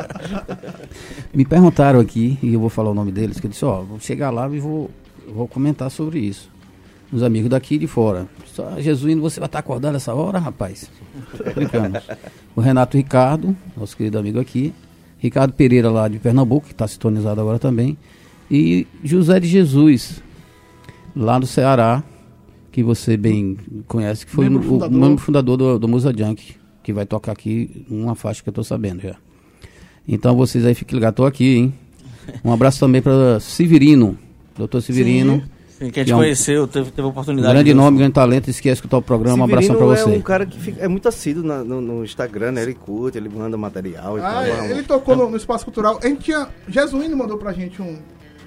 Me 1.33 1.45
perguntaram 1.45 2.00
aqui, 2.00 2.38
e 2.41 2.53
eu 2.53 2.59
vou 2.59 2.69
falar 2.69 2.89
o 2.91 2.93
nome 2.93 3.12
deles, 3.12 3.39
que 3.39 3.45
eu 3.48 3.51
disse, 3.51 3.65
ó, 3.65 3.81
vou 3.81 4.00
chegar 4.00 4.29
lá 4.29 4.50
e 4.50 4.59
vou, 4.59 4.89
vou 5.27 5.48
comentar 5.48 5.89
sobre 5.91 6.19
isso. 6.19 6.50
Os 7.12 7.24
amigos 7.24 7.50
daqui 7.50 7.75
e 7.75 7.77
de 7.79 7.88
fora. 7.88 8.27
Só, 8.45 8.79
Jesuíno, 8.79 9.21
você 9.21 9.39
vai 9.39 9.48
estar 9.48 9.59
acordado 9.59 9.95
essa 9.95 10.13
hora, 10.13 10.38
rapaz? 10.38 10.89
Brincando. 11.55 12.00
O 12.55 12.62
Renato 12.62 12.98
Ricardo, 12.98 13.55
nosso 13.75 13.98
querido 13.98 14.19
amigo 14.19 14.39
aqui. 14.39 14.74
Ricardo 15.17 15.53
Pereira, 15.53 15.89
lá 15.89 16.07
de 16.07 16.19
Pernambuco, 16.19 16.67
que 16.67 16.74
está 16.74 16.88
sintonizado 16.88 17.41
agora 17.41 17.57
também. 17.57 17.98
E 18.50 18.88
José 19.03 19.39
de 19.39 19.48
Jesus, 19.48 20.21
lá 21.15 21.38
do 21.39 21.48
Ceará, 21.48 22.03
que 22.71 22.83
você 22.83 23.17
bem 23.17 23.57
conhece, 23.88 24.25
que 24.25 24.31
foi 24.31 24.45
Membro 24.48 24.62
o, 24.62 24.65
o 24.65 24.69
fundador. 24.69 25.00
membro 25.00 25.17
fundador 25.17 25.57
do, 25.57 25.79
do 25.79 25.88
Musa 25.88 26.13
Junk, 26.15 26.55
que 26.89 26.93
vai 26.93 27.05
tocar 27.05 27.31
aqui 27.34 27.86
uma 27.88 28.15
faixa 28.15 28.41
que 28.41 28.50
eu 28.50 28.51
estou 28.51 28.63
sabendo 28.63 29.01
já. 29.03 29.15
Então 30.08 30.36
vocês 30.36 30.65
aí 30.65 30.74
fiquem 30.74 30.96
ligados, 30.98 31.15
tô 31.17 31.24
aqui, 31.25 31.55
hein? 31.58 31.74
Um 32.43 32.51
abraço 32.51 32.79
também 32.79 33.00
para 33.00 33.39
Severino, 33.39 34.17
doutor 34.58 34.81
Severino. 34.81 35.43
Sim, 35.69 35.77
que 35.79 35.86
a 35.86 35.91
Que 35.91 36.00
gente 36.00 36.12
é 36.12 36.15
um- 36.15 36.19
conheceu, 36.19 36.67
teve, 36.67 36.89
teve 36.89 37.03
a 37.08 37.12
oportunidade 37.12 37.53
Grande 37.53 37.69
de- 37.69 37.74
nome, 37.75 38.00
grande 38.00 38.13
talento, 38.13 38.51
se 38.51 38.60
quer 38.62 38.72
escutar 38.74 38.98
o 38.98 39.01
programa, 39.03 39.41
um 39.41 39.43
abração 39.46 39.75
para 39.75 39.86
Severino 39.86 40.08
você. 40.08 40.15
é 40.15 40.17
um 40.17 40.22
cara 40.24 40.46
que 40.48 40.60
fica- 40.60 40.81
é 40.84 40.88
muito 40.88 41.08
assíduo 41.08 41.43
na- 41.43 41.63
no, 41.63 41.79
no 41.79 42.03
Instagram, 42.03 42.53
né? 42.53 42.63
Ele 42.63 42.74
curte, 42.74 43.19
ele 43.19 43.29
manda 43.29 43.55
material 43.55 44.17
e 44.17 44.22
Ah, 44.22 44.31
tal. 44.31 44.43
é, 44.43 44.72
ele 44.72 44.81
tocou 44.84 45.15
no, 45.15 45.29
no 45.29 45.38
Espaço 45.38 45.63
Cultural. 45.63 46.00
A 46.03 46.08
gente 46.08 46.24
tinha. 46.24 46.48
Jesuíno 46.67 47.15
mandou 47.15 47.38
pra 47.38 47.53
gente 47.53 47.79
um. 47.81 47.98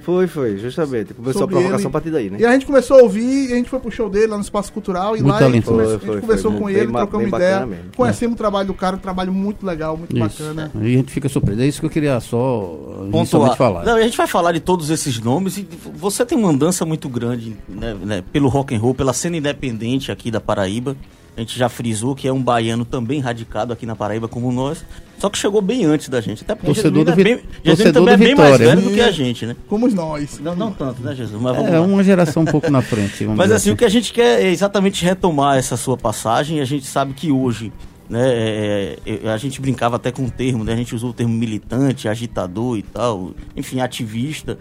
Foi, 0.02 0.26
foi, 0.26 0.58
justamente. 0.58 1.14
Começou 1.14 1.40
Sobre 1.42 1.54
a 1.54 1.58
provocação 1.58 1.80
ele. 1.80 1.86
a 1.88 1.90
partir 1.90 2.10
daí, 2.10 2.28
né? 2.30 2.38
E 2.40 2.44
a 2.44 2.52
gente 2.52 2.66
começou 2.66 2.98
a 2.98 3.02
ouvir, 3.02 3.50
e 3.50 3.52
a 3.52 3.56
gente 3.56 3.70
foi 3.70 3.78
pro 3.78 3.90
show 3.90 4.10
dele 4.10 4.26
lá 4.26 4.36
no 4.36 4.42
Espaço 4.42 4.72
Cultural. 4.72 5.16
E 5.16 5.22
Muito 5.22 5.32
lá 5.40 5.46
a 5.46 5.50
gente, 5.50 5.64
come- 5.64 5.82
a 5.82 5.84
Foi, 5.84 5.92
gente 5.94 6.06
foi, 6.06 6.20
conversou 6.20 6.50
foi 6.50 6.60
com 6.60 6.66
bem 6.66 6.74
ele, 6.76 6.92
trocamos 6.92 7.30
bem 7.30 7.34
ideia. 7.40 7.68
Conhecemos 7.96 8.34
o 8.34 8.38
trabalho 8.38 8.66
do 8.66 8.74
cara, 8.74 8.96
um 8.96 8.98
trabalho 8.98 9.32
muito 9.32 9.64
legal, 9.64 9.96
muito 9.96 10.10
Isso. 10.16 10.42
bacana. 10.42 10.70
E 10.74 10.94
a 10.94 10.96
gente 10.98 11.12
fica 11.12 11.28
surpreso. 11.28 11.60
É 11.62 11.66
isso 11.66 11.80
que 11.80 11.86
eu 11.86 11.90
queria 11.90 12.18
só 12.20 13.06
pontuar. 13.10 13.56
falar. 13.56 13.84
Não, 13.84 13.94
a 13.96 14.02
gente 14.02 14.16
vai 14.16 14.26
falar 14.26 14.52
de 14.52 14.60
todos 14.60 14.90
esses 14.90 15.20
nomes 15.20 15.56
e 15.58 15.66
você 15.94 16.24
tem 16.26 16.36
uma 16.36 16.50
andança 16.50 16.84
muito 16.84 17.08
grande 17.08 17.56
né, 17.68 17.94
né, 18.02 18.24
pelo 18.32 18.48
rock 18.48 18.74
and 18.74 18.78
roll, 18.78 18.94
pela 18.94 19.12
cena 19.12 19.36
independente 19.36 20.10
aqui 20.10 20.30
da 20.30 20.40
Paraíba. 20.40 20.96
A 21.36 21.40
gente 21.40 21.58
já 21.58 21.68
frisou 21.68 22.14
que 22.14 22.28
é 22.28 22.32
um 22.32 22.42
baiano 22.42 22.84
também 22.84 23.18
radicado 23.20 23.72
aqui 23.72 23.86
na 23.86 23.96
Paraíba 23.96 24.28
como 24.28 24.52
nós, 24.52 24.84
só 25.18 25.30
que 25.30 25.38
chegou 25.38 25.62
bem 25.62 25.84
antes 25.86 26.08
da 26.10 26.20
gente. 26.20 26.42
Até 26.44 26.54
porque 26.54 26.66
Torcedor 26.74 27.04
do 27.04 27.10
é 27.10 27.14
Vi- 27.14 27.24
bem, 27.24 27.40
Jesuíno 27.64 27.92
também 27.94 28.14
é 28.14 28.16
bem 28.18 28.34
mais 28.34 28.58
velho 28.58 28.80
do 28.82 28.90
que 28.90 29.00
a 29.00 29.10
gente, 29.10 29.46
né? 29.46 29.56
Como 29.66 29.88
nós. 29.88 30.38
Não, 30.40 30.54
não 30.54 30.70
tanto, 30.72 31.00
né, 31.02 31.14
Jesus? 31.14 31.40
Mas 31.40 31.56
vamos 31.56 31.70
É 31.72 31.78
lá. 31.78 31.86
uma 31.86 32.04
geração 32.04 32.42
um 32.42 32.46
pouco 32.46 32.70
na 32.70 32.82
frente. 32.82 33.24
vamos 33.24 33.38
Mas 33.38 33.46
dizer 33.46 33.56
assim, 33.56 33.70
o 33.70 33.76
que 33.76 33.84
a 33.84 33.88
gente 33.88 34.12
quer 34.12 34.42
é 34.42 34.50
exatamente 34.50 35.02
retomar 35.04 35.56
essa 35.56 35.76
sua 35.76 35.96
passagem. 35.96 36.60
A 36.60 36.64
gente 36.66 36.84
sabe 36.86 37.14
que 37.14 37.32
hoje, 37.32 37.72
né, 38.10 38.28
é, 38.28 38.98
é, 39.24 39.28
a 39.30 39.38
gente 39.38 39.58
brincava 39.58 39.96
até 39.96 40.10
com 40.12 40.26
o 40.26 40.30
termo, 40.30 40.64
né? 40.64 40.74
A 40.74 40.76
gente 40.76 40.94
usou 40.94 41.10
o 41.10 41.14
termo 41.14 41.32
militante, 41.32 42.08
agitador 42.08 42.76
e 42.76 42.82
tal, 42.82 43.30
enfim, 43.56 43.80
ativista. 43.80 44.58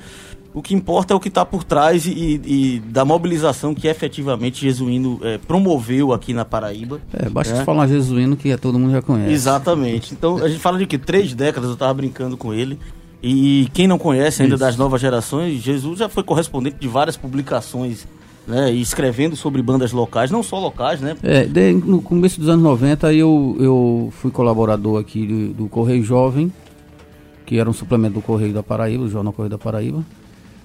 O 0.54 0.62
que 0.62 0.74
importa 0.76 1.14
é 1.14 1.16
o 1.16 1.20
que 1.20 1.30
está 1.30 1.46
por 1.46 1.64
trás 1.64 2.06
e, 2.06 2.42
e 2.46 2.80
da 2.80 3.06
mobilização 3.06 3.74
que 3.74 3.88
efetivamente 3.88 4.60
Jesuíno 4.62 5.18
é, 5.24 5.38
promoveu 5.38 6.12
aqui 6.12 6.34
na 6.34 6.44
Paraíba. 6.44 7.00
É, 7.14 7.30
basta 7.30 7.56
É. 7.56 7.64
falar 7.64 7.88
jesuíno 7.88 8.36
que 8.36 8.56
todo 8.58 8.78
mundo 8.78 8.92
já 8.92 9.02
conhece. 9.02 9.32
Exatamente. 9.32 10.14
Então 10.14 10.38
a 10.38 10.50
gente 10.50 10.60
fala 10.60 10.78
de 10.78 10.86
que 10.86 10.98
três 10.98 11.34
décadas 11.34 11.70
eu 11.70 11.74
estava 11.76 11.94
brincando 11.94 12.36
com 12.36 12.54
ele. 12.54 12.78
E 13.24 13.70
quem 13.74 13.88
não 13.88 13.98
conhece 13.98 14.42
ainda 14.42 14.56
Isso. 14.56 14.64
das 14.64 14.76
novas 14.76 15.00
gerações, 15.00 15.62
Jesus 15.62 16.00
já 16.00 16.10
foi 16.10 16.24
correspondente 16.24 16.78
de 16.80 16.88
várias 16.88 17.16
publicações, 17.16 18.06
né? 18.48 18.74
E 18.74 18.82
escrevendo 18.82 19.36
sobre 19.38 19.62
bandas 19.62 19.92
locais, 19.94 20.32
não 20.32 20.42
só 20.44 20.60
locais, 20.60 21.00
né? 21.00 21.16
É, 21.24 21.46
de- 21.46 21.72
no 21.74 22.02
começo 22.02 22.40
dos 22.40 22.50
anos 22.50 22.64
90 22.64 23.14
eu, 23.14 23.56
eu 23.60 24.12
fui 24.20 24.32
colaborador 24.32 25.00
aqui 25.00 25.26
do, 25.28 25.54
do 25.64 25.70
Correio 25.70 26.04
Jovem, 26.04 26.52
que 27.46 27.58
era 27.60 27.70
um 27.70 27.74
suplemento 27.74 28.16
do 28.16 28.22
Correio 28.22 28.54
da 28.54 28.64
Paraíba, 28.64 29.04
o 29.04 29.10
Jornal 29.10 29.32
Correio 29.32 29.52
da 29.52 29.58
Paraíba. 29.58 30.04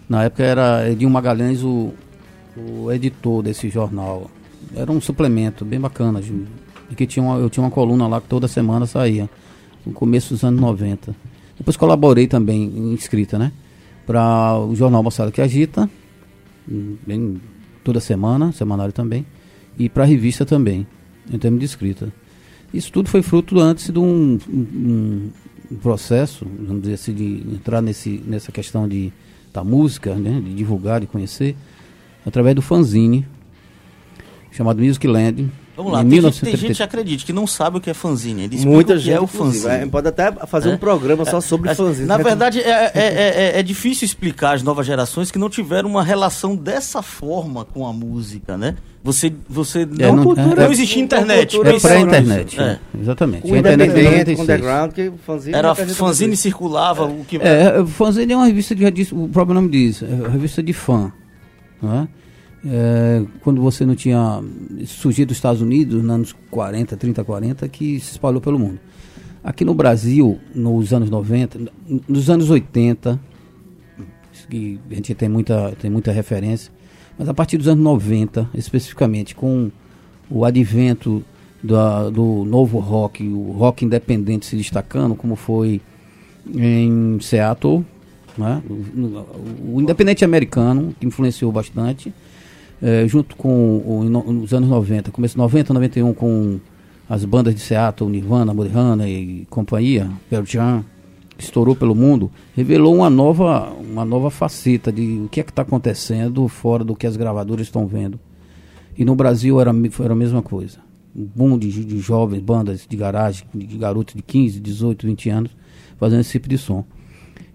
Na 0.09 0.25
época 0.25 0.43
era 0.45 0.89
Edinho 0.91 1.11
Magalhães 1.11 1.63
o, 1.63 1.93
o 2.57 2.91
editor 2.93 3.43
desse 3.43 3.69
jornal. 3.69 4.31
Era 4.75 4.91
um 4.91 5.01
suplemento 5.01 5.65
bem 5.65 5.81
bacana, 5.81 6.21
de- 6.21 6.47
que 6.97 7.07
tinha 7.07 7.23
uma- 7.25 7.39
eu 7.39 7.51
tinha 7.51 7.65
uma 7.65 7.71
coluna 7.71 8.07
lá 8.07 8.21
que 8.21 8.29
toda 8.29 8.47
semana 8.49 8.87
saía, 8.87 9.29
no 9.85 9.93
começo 9.93 10.33
dos 10.35 10.45
anos 10.45 10.61
90. 10.61 11.15
Depois 11.59 11.77
colaborei 11.77 12.27
também 12.27 12.63
em 12.65 12.95
escrita, 12.95 13.39
né? 13.39 13.53
Para 14.07 14.59
o 14.59 14.75
jornal 14.77 15.03
Moçada 15.03 15.33
que 15.33 15.41
Agita, 15.41 15.91
bem, 17.07 17.41
toda 17.83 17.99
semana, 18.01 18.53
semanário 18.53 18.93
também, 18.93 19.27
e 19.79 19.89
para 19.89 20.05
a 20.05 20.07
revista 20.07 20.45
também, 20.45 20.87
em 21.33 21.39
termos 21.39 21.59
de 21.61 21.67
escrita. 21.67 22.13
Isso 22.73 22.93
tudo 22.93 23.09
foi 23.09 23.23
fruto 23.23 23.59
antes 23.59 23.91
de 23.91 23.99
um, 23.99 24.39
um- 24.49 25.31
um 25.73 25.77
processo, 25.77 26.47
vamos 26.61 26.83
dizer 26.83 26.95
assim, 26.95 27.13
de 27.15 27.43
entrar 27.55 27.81
nesse, 27.83 28.23
nessa 28.27 28.53
questão 28.53 28.87
de, 28.87 29.13
da 29.57 29.65
música, 29.65 30.15
né, 30.15 30.39
de 30.45 30.55
divulgar, 30.55 31.01
de 31.01 31.07
conhecer, 31.07 31.57
através 32.27 32.55
do 32.55 32.61
fanzine, 32.61 33.27
chamado 34.53 34.83
Music 34.83 35.07
Land. 35.07 35.49
Vamos 35.75 35.93
lá, 35.93 36.03
em 36.03 36.09
tem, 36.09 36.21
gente, 36.23 36.41
tem 36.41 36.53
1933. 36.53 36.61
gente, 36.77 36.83
acredite, 36.83 37.27
que 37.27 37.33
não 37.33 37.47
sabe 37.47 37.77
o 37.79 37.81
que 37.81 37.89
é 37.91 37.95
fanzine. 37.95 38.45
Ele 38.45 38.65
Muita 38.67 38.95
o 38.95 38.97
que 38.97 39.03
gente 39.03 39.15
é 39.17 39.21
o 39.21 39.27
fanzine. 39.27 39.67
é, 39.67 39.87
Pode 39.87 40.09
até 40.09 40.31
fazer 40.47 40.71
É. 40.71 40.75
um 40.75 40.79
programa 40.79 41.25
só 41.27 41.39
sobre 41.41 41.71
É, 41.71 41.75
fanzine. 41.75 42.07
Na 42.07 42.17
verdade, 42.19 42.61
é, 42.61 42.71
é- 42.71 42.93
é- 42.95 43.53
é- 43.57 43.59
é 43.61 43.63
difícil 43.63 44.05
explicar 44.07 44.55
às 44.57 44.63
novas 44.63 44.87
gerações 44.87 45.31
que 45.31 45.39
não 45.39 45.49
tiveram 45.51 45.89
uma 45.91 46.03
relação 46.03 46.55
dessa 46.57 47.01
forma 47.03 47.65
com 47.65 47.87
a 47.87 47.93
música, 47.93 48.57
né? 48.57 48.77
Você, 49.07 49.33
você 49.49 49.83
É, 49.83 49.87
não, 49.87 50.17
não- 50.17 50.35
não, 50.35 50.63
é- 50.65 50.71
existia 50.71 51.01
internet. 51.03 51.53
cultura 51.57 51.69
É 51.69 51.73
não 51.73 51.77
existia 51.79 51.91
pré-internet, 52.07 52.53
isso. 52.53 52.61
É. 52.61 52.65
né? 52.67 52.79
exatamente. 53.01 53.47
o 53.47 53.57
independente, 53.57 54.05
96. 54.05 54.39
o 54.39 54.43
underground, 54.43 54.93
que 54.93 55.09
o 55.09 55.15
fanzine... 55.25 55.57
Era 55.57 55.75
fanzine 55.77 56.37
circulava, 56.37 57.05
o 57.07 57.25
que 57.25 57.37
É, 57.37 57.81
o 57.81 57.87
fanzine 57.87 58.33
é 58.33 58.37
uma 58.37 58.47
revista 58.47 58.77
já 58.77 58.91
disse- 58.91 59.15
o 59.15 59.29
próprio 59.29 59.55
nome 59.55 59.69
diz, 59.69 60.03
é 60.03 60.07
uma 60.07 60.29
revista 60.29 60.61
de 60.63 60.73
fã. 60.73 61.13
Não 61.81 61.95
é? 62.03 62.09
É, 62.69 63.23
quando 63.43 63.63
você 63.63 63.87
não 63.87 63.95
tinha 63.95 64.43
surgido 64.87 65.29
dos 65.29 65.37
Estados 65.37 65.63
Unidos, 65.63 66.03
nos 66.03 66.11
anos 66.13 66.37
40, 66.51 66.97
30, 66.97 67.23
40, 67.23 67.69
que 67.69 68.01
se 68.01 68.11
espalhou 68.13 68.41
pelo 68.41 68.59
mundo. 68.59 68.81
Aqui 69.45 69.65
no 69.65 69.73
Brasil, 69.73 70.41
nos 70.53 70.93
anos 70.93 71.09
90, 71.09 71.61
nos 72.09 72.29
anos 72.29 72.51
80, 72.51 73.21
isso 74.33 74.49
que 74.49 74.81
a 74.91 74.95
gente 74.95 75.15
tem 75.15 75.29
muita, 75.29 75.73
tem 75.81 75.89
muita 75.89 76.11
referência, 76.11 76.73
mas 77.19 77.29
a 77.29 77.35
partir 77.35 77.57
dos 77.59 77.69
anos 77.69 77.83
90, 77.83 78.49
especificamente 78.55 79.35
com 79.35 79.71
o 80.31 80.45
advento 80.45 81.23
da- 81.63 82.11
do 82.11 82.45
novo 82.45 82.79
rock, 82.79 83.27
o 83.27 83.53
rock 83.53 83.85
independente 83.85 84.47
se 84.47 84.57
destacando, 84.57 85.15
como 85.15 85.35
foi 85.37 85.81
em 86.55 87.19
Seattle, 87.21 87.85
né? 88.39 88.63
o, 88.69 89.75
o- 89.77 89.81
independente 89.81 90.25
americano, 90.25 90.95
que 91.01 91.07
influenciou 91.07 91.51
bastante, 91.51 92.13
eh, 92.83 93.07
junto 93.09 93.35
com 93.37 93.79
o, 93.79 94.05
no- 94.05 94.33
nos 94.33 94.53
anos 94.53 94.69
90, 94.69 95.11
começo 95.11 95.35
de 95.35 95.39
90, 95.39 95.73
91, 95.73 96.13
com 96.13 96.61
as 97.09 97.25
bandas 97.25 97.55
de 97.55 97.61
Seattle, 97.61 98.11
Nirvana, 98.11 98.53
Mudhoney 98.53 99.11
e 99.43 99.47
companhia, 99.49 100.09
Pearl 100.29 100.45
Jam, 100.45 100.85
estourou 101.39 101.77
pelo 101.77 101.95
mundo, 101.95 102.31
revelou 102.55 102.95
uma 102.95 103.11
nova, 103.11 103.71
uma 103.73 104.05
nova 104.05 104.31
faceta 104.31 104.91
de 104.91 105.23
o 105.25 105.29
que 105.29 105.41
é 105.41 105.43
que 105.43 105.51
está 105.51 105.63
acontecendo 105.63 106.47
fora 106.49 106.85
do 106.85 106.95
que 106.97 107.07
as 107.07 107.17
gravadoras 107.17 107.67
estão 107.67 107.87
vendo. 107.87 108.19
E 108.97 109.05
no 109.05 109.15
Brasil 109.15 109.61
era, 109.61 109.73
era 110.01 110.13
a 110.13 110.17
mesma 110.17 110.43
coisa. 110.43 110.79
Um 111.15 111.25
boom 111.25 111.59
de, 111.59 111.85
de 111.85 111.99
jovens, 111.99 112.41
bandas 112.41 112.87
de 112.89 112.97
garagem, 112.97 113.47
de, 113.55 113.77
garotos 113.77 114.15
de 114.15 114.23
15, 114.23 114.61
18, 114.61 115.07
20 115.07 115.31
anos, 115.31 115.57
fazendo 115.99 116.21
esse 116.21 116.33
tipo 116.33 116.49
de 116.49 116.59
som. 116.59 116.85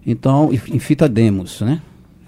Então, 0.06 0.52
e, 0.52 0.56
e 0.76 0.78
fita 0.78 1.08
demos, 1.08 1.60
né? 1.60 1.80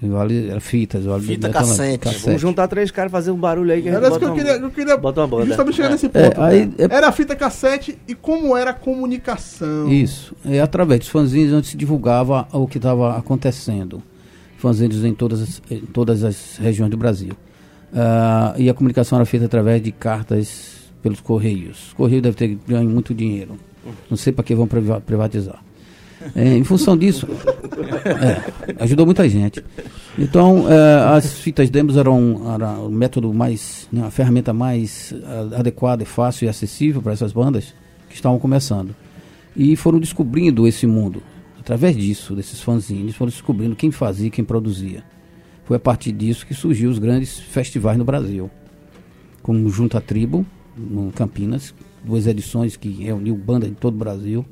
Vale, 0.08 0.48
era 0.50 0.60
fitas, 0.60 1.04
vale, 1.04 1.24
Fita 1.24 1.48
aquela- 1.48 1.64
cassete. 1.64 2.08
Vamos 2.24 2.40
juntar 2.40 2.68
três 2.68 2.90
caras 2.90 3.10
fazer 3.12 3.30
um 3.30 3.36
barulho 3.36 3.72
aí 3.72 3.82
que 3.82 3.88
a 3.88 3.92
gente 3.92 3.98
Era 4.04 4.08
isso 4.08 4.20
bota 4.20 4.20
que 4.20 4.24
eu 4.40 4.44
uma- 4.44 4.52
queria, 4.52 4.66
eu 4.66 4.70
queria 4.70 4.96
bota 4.96 5.20
uma 5.20 5.26
banda. 5.26 5.46
justamente 5.46 5.76
chegar 5.76 5.90
nesse 5.90 6.06
É, 6.06 6.08
ponto. 6.08 6.40
aí- 6.42 6.66
né? 6.66 6.72
é- 6.78 6.94
Era 6.94 7.08
a 7.08 7.12
fita 7.12 7.34
cassete 7.36 7.98
e 8.08 8.14
como 8.14 8.56
era 8.56 8.70
a 8.70 8.74
comunicação. 8.74 9.88
Isso, 9.92 10.34
é 10.44 10.60
através 10.60 11.00
dos 11.00 11.08
fanzines 11.08 11.52
onde 11.52 11.66
se 11.68 11.76
divulgava 11.76 12.46
o 12.52 12.66
que 12.66 12.78
estava 12.78 13.16
acontecendo. 13.16 14.02
Fanzines 14.58 15.04
em 15.04 15.14
todas 15.14 15.42
as, 15.42 15.62
em 15.70 15.80
todas 15.80 16.24
as 16.24 16.56
regiões 16.58 16.90
do 16.90 16.96
Brasil. 16.96 17.32
Ah, 17.94 18.54
e 18.56 18.68
a 18.68 18.74
comunicação 18.74 19.18
era 19.18 19.24
feita 19.26 19.46
através 19.46 19.80
de 19.82 19.92
cartas 19.92 20.90
pelos 21.02 21.20
Correios. 21.20 21.92
O 21.92 21.96
Correio 21.96 22.22
deve 22.22 22.36
ter 22.36 22.58
ganho 22.66 22.88
muito 22.88 23.14
dinheiro. 23.14 23.56
Não 24.10 24.16
sei 24.16 24.32
para 24.32 24.42
que 24.42 24.54
vão 24.54 24.66
priva- 24.66 25.00
privatizar. 25.00 25.62
É, 26.34 26.56
em 26.56 26.64
função 26.64 26.96
disso, 26.96 27.26
é, 28.04 28.82
ajudou 28.82 29.04
muita 29.04 29.28
gente. 29.28 29.62
Então, 30.18 30.70
é, 30.70 31.16
as 31.16 31.38
fitas 31.38 31.68
demos 31.68 31.96
eram, 31.96 32.54
era 32.54 32.70
o 32.78 32.90
método 32.90 33.32
mais, 33.34 33.88
né, 33.92 34.06
a 34.06 34.10
ferramenta 34.10 34.52
mais 34.52 35.14
ah, 35.24 35.58
adequada, 35.58 36.02
e 36.02 36.06
fácil 36.06 36.46
e 36.46 36.48
acessível 36.48 37.02
para 37.02 37.12
essas 37.12 37.32
bandas 37.32 37.74
que 38.08 38.14
estavam 38.14 38.38
começando. 38.38 38.94
E 39.56 39.76
foram 39.76 39.98
descobrindo 39.98 40.66
esse 40.66 40.86
mundo. 40.86 41.22
Através 41.58 41.96
disso, 41.96 42.34
desses 42.34 42.60
fanzines, 42.60 43.14
foram 43.16 43.30
descobrindo 43.30 43.74
quem 43.74 43.90
fazia 43.90 44.30
quem 44.30 44.44
produzia. 44.44 45.02
Foi 45.64 45.76
a 45.76 45.80
partir 45.80 46.12
disso 46.12 46.46
que 46.46 46.54
surgiu 46.54 46.90
os 46.90 46.98
grandes 46.98 47.38
festivais 47.38 47.96
no 47.96 48.04
Brasil. 48.04 48.50
Como 49.42 49.68
Junta 49.70 50.00
Tribo, 50.00 50.44
no 50.76 51.10
Campinas, 51.12 51.74
duas 52.04 52.26
edições 52.26 52.76
que 52.76 52.88
reuniu 52.88 53.34
bandas 53.36 53.70
de 53.70 53.76
todo 53.76 53.94
o 53.94 53.98
Brasil. 53.98 54.44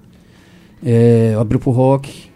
É, 0.85 1.35
abriu 1.39 1.61
pro 1.61 1.71
rock, 1.71 2.31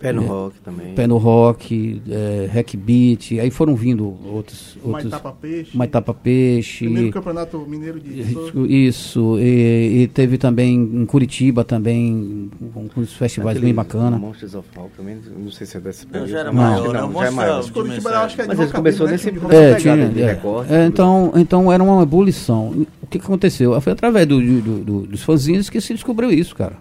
Pé 0.00 0.12
no 0.12 0.22
rock 0.22 0.58
também. 0.64 0.94
pé 0.96 1.06
no 1.06 1.16
rock, 1.16 2.02
é, 2.10 2.50
hack 2.52 2.74
beat, 2.76 3.38
aí 3.40 3.52
foram 3.52 3.76
vindo 3.76 4.04
outros. 4.26 4.76
outros 4.82 5.04
Maitapa 5.04 5.30
Peixe. 5.30 5.76
Maitapa 5.76 6.12
Peixe. 6.12 6.84
Primeiro 6.86 7.10
campeonato 7.12 7.58
mineiro 7.68 8.00
de 8.00 8.20
Isso, 8.20 8.66
isso, 8.66 9.38
e, 9.38 10.02
e 10.02 10.08
teve 10.08 10.38
também 10.38 10.74
em 10.74 11.06
Curitiba 11.06 11.62
também 11.62 12.50
um, 12.60 12.88
uns 13.00 13.12
festivais 13.12 13.56
Aquele 13.56 13.66
bem 13.72 13.74
bacanas. 13.76 14.18
Monsters 14.18 14.56
of 14.56 14.68
Rock 14.76 14.90
também, 14.96 15.18
não 15.38 15.52
sei 15.52 15.68
se 15.68 15.76
é 15.76 15.80
desse 15.80 16.04
Não, 16.06 16.10
período. 16.10 16.30
já 16.30 16.38
era 16.40 16.52
Não. 16.52 16.60
maior, 16.62 16.92
Não, 16.92 17.08
né? 17.08 17.14
já 17.20 17.26
é 17.26 17.30
maior. 17.30 17.70
Curitiba 17.70 18.10
eu 18.10 18.16
acho 18.18 18.34
que 18.34 18.40
é 18.40 18.44
de 18.44 18.48
Mas 18.48 18.58
ele 18.58 18.66
rockabilly, 18.66 18.96
começou 18.98 19.06
né? 19.06 19.12
nesse 19.12 19.30
rock. 19.38 19.54
É, 19.54 19.74
tinha, 19.76 20.08
de 20.08 20.20
é. 20.22 20.26
recorte, 20.32 20.72
É, 20.72 20.84
então, 20.84 21.32
então 21.36 21.72
era 21.72 21.80
uma 21.80 22.02
ebulição. 22.02 22.70
O 23.00 23.06
que, 23.06 23.20
que 23.20 23.24
aconteceu? 23.24 23.80
Foi 23.80 23.92
através 23.92 24.26
do, 24.26 24.40
do- 24.40 24.78
do- 24.84 25.06
dos 25.06 25.22
fanzines 25.22 25.70
que 25.70 25.80
se 25.80 25.94
descobriu 25.94 26.32
isso, 26.32 26.56
cara. 26.56 26.72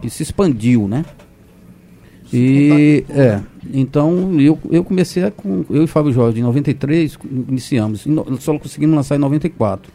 Que 0.00 0.10
se 0.10 0.22
expandiu, 0.22 0.86
né? 0.88 1.04
E 2.32 3.04
é, 3.10 3.40
então 3.72 4.40
eu, 4.40 4.58
eu 4.70 4.82
comecei 4.82 5.22
a, 5.24 5.30
com 5.30 5.64
eu 5.70 5.84
e 5.84 5.86
Fábio 5.86 6.12
Jorge 6.12 6.40
em 6.40 6.42
93 6.42 7.16
iniciamos, 7.48 8.04
só 8.40 8.58
conseguimos 8.58 8.96
lançar 8.96 9.14
em 9.14 9.18
94. 9.18 9.92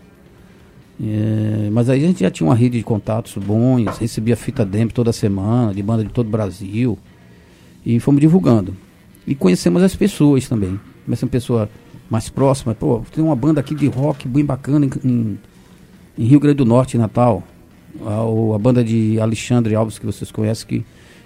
É, 1.02 1.70
mas 1.72 1.90
aí 1.90 2.04
a 2.04 2.08
gente 2.08 2.20
já 2.22 2.30
tinha 2.32 2.48
uma 2.48 2.56
rede 2.56 2.78
de 2.78 2.84
contatos 2.84 3.36
bons, 3.44 3.98
recebia 3.98 4.36
fita 4.36 4.66
demo 4.66 4.92
toda 4.92 5.12
semana, 5.12 5.74
de 5.74 5.82
banda 5.82 6.04
de 6.04 6.10
todo 6.12 6.28
o 6.28 6.32
Brasil. 6.32 6.98
E 7.86 8.00
fomos 8.00 8.20
divulgando. 8.22 8.76
E 9.26 9.34
conhecemos 9.34 9.82
as 9.82 9.96
pessoas 9.96 10.48
também. 10.48 10.80
Começamos 11.06 11.32
pessoa 11.32 11.70
mais 12.10 12.30
próxima. 12.30 12.76
Pô, 12.76 13.02
tem 13.14 13.24
uma 13.24 13.36
banda 13.36 13.60
aqui 13.62 13.74
de 13.74 13.88
rock 13.88 14.28
bem 14.28 14.44
bacana 14.46 14.86
em, 14.86 14.90
em- 15.10 15.40
em 16.18 16.24
Rio 16.26 16.40
Grande 16.40 16.58
do 16.58 16.66
Norte, 16.66 16.98
Natal. 16.98 17.44
A, 18.06 18.56
a 18.56 18.58
banda 18.60 18.84
de 18.84 19.20
Alexandre 19.20 19.76
Alves, 19.76 20.00
que 20.00 20.06
vocês 20.06 20.32
conhecem, 20.32 20.68
que, 20.68 20.86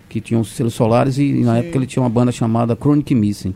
que 0.09 0.21
tinha 0.21 0.39
os 0.39 0.49
selos 0.49 0.73
solares. 0.73 1.17
E, 1.17 1.31
na 1.43 1.57
época 1.59 1.77
ele 1.77 1.85
tinha 1.85 2.01
uma 2.03 2.09
banda 2.09 2.31
chamada 2.31 2.75
Chronic 2.75 3.13
Missing. 3.13 3.53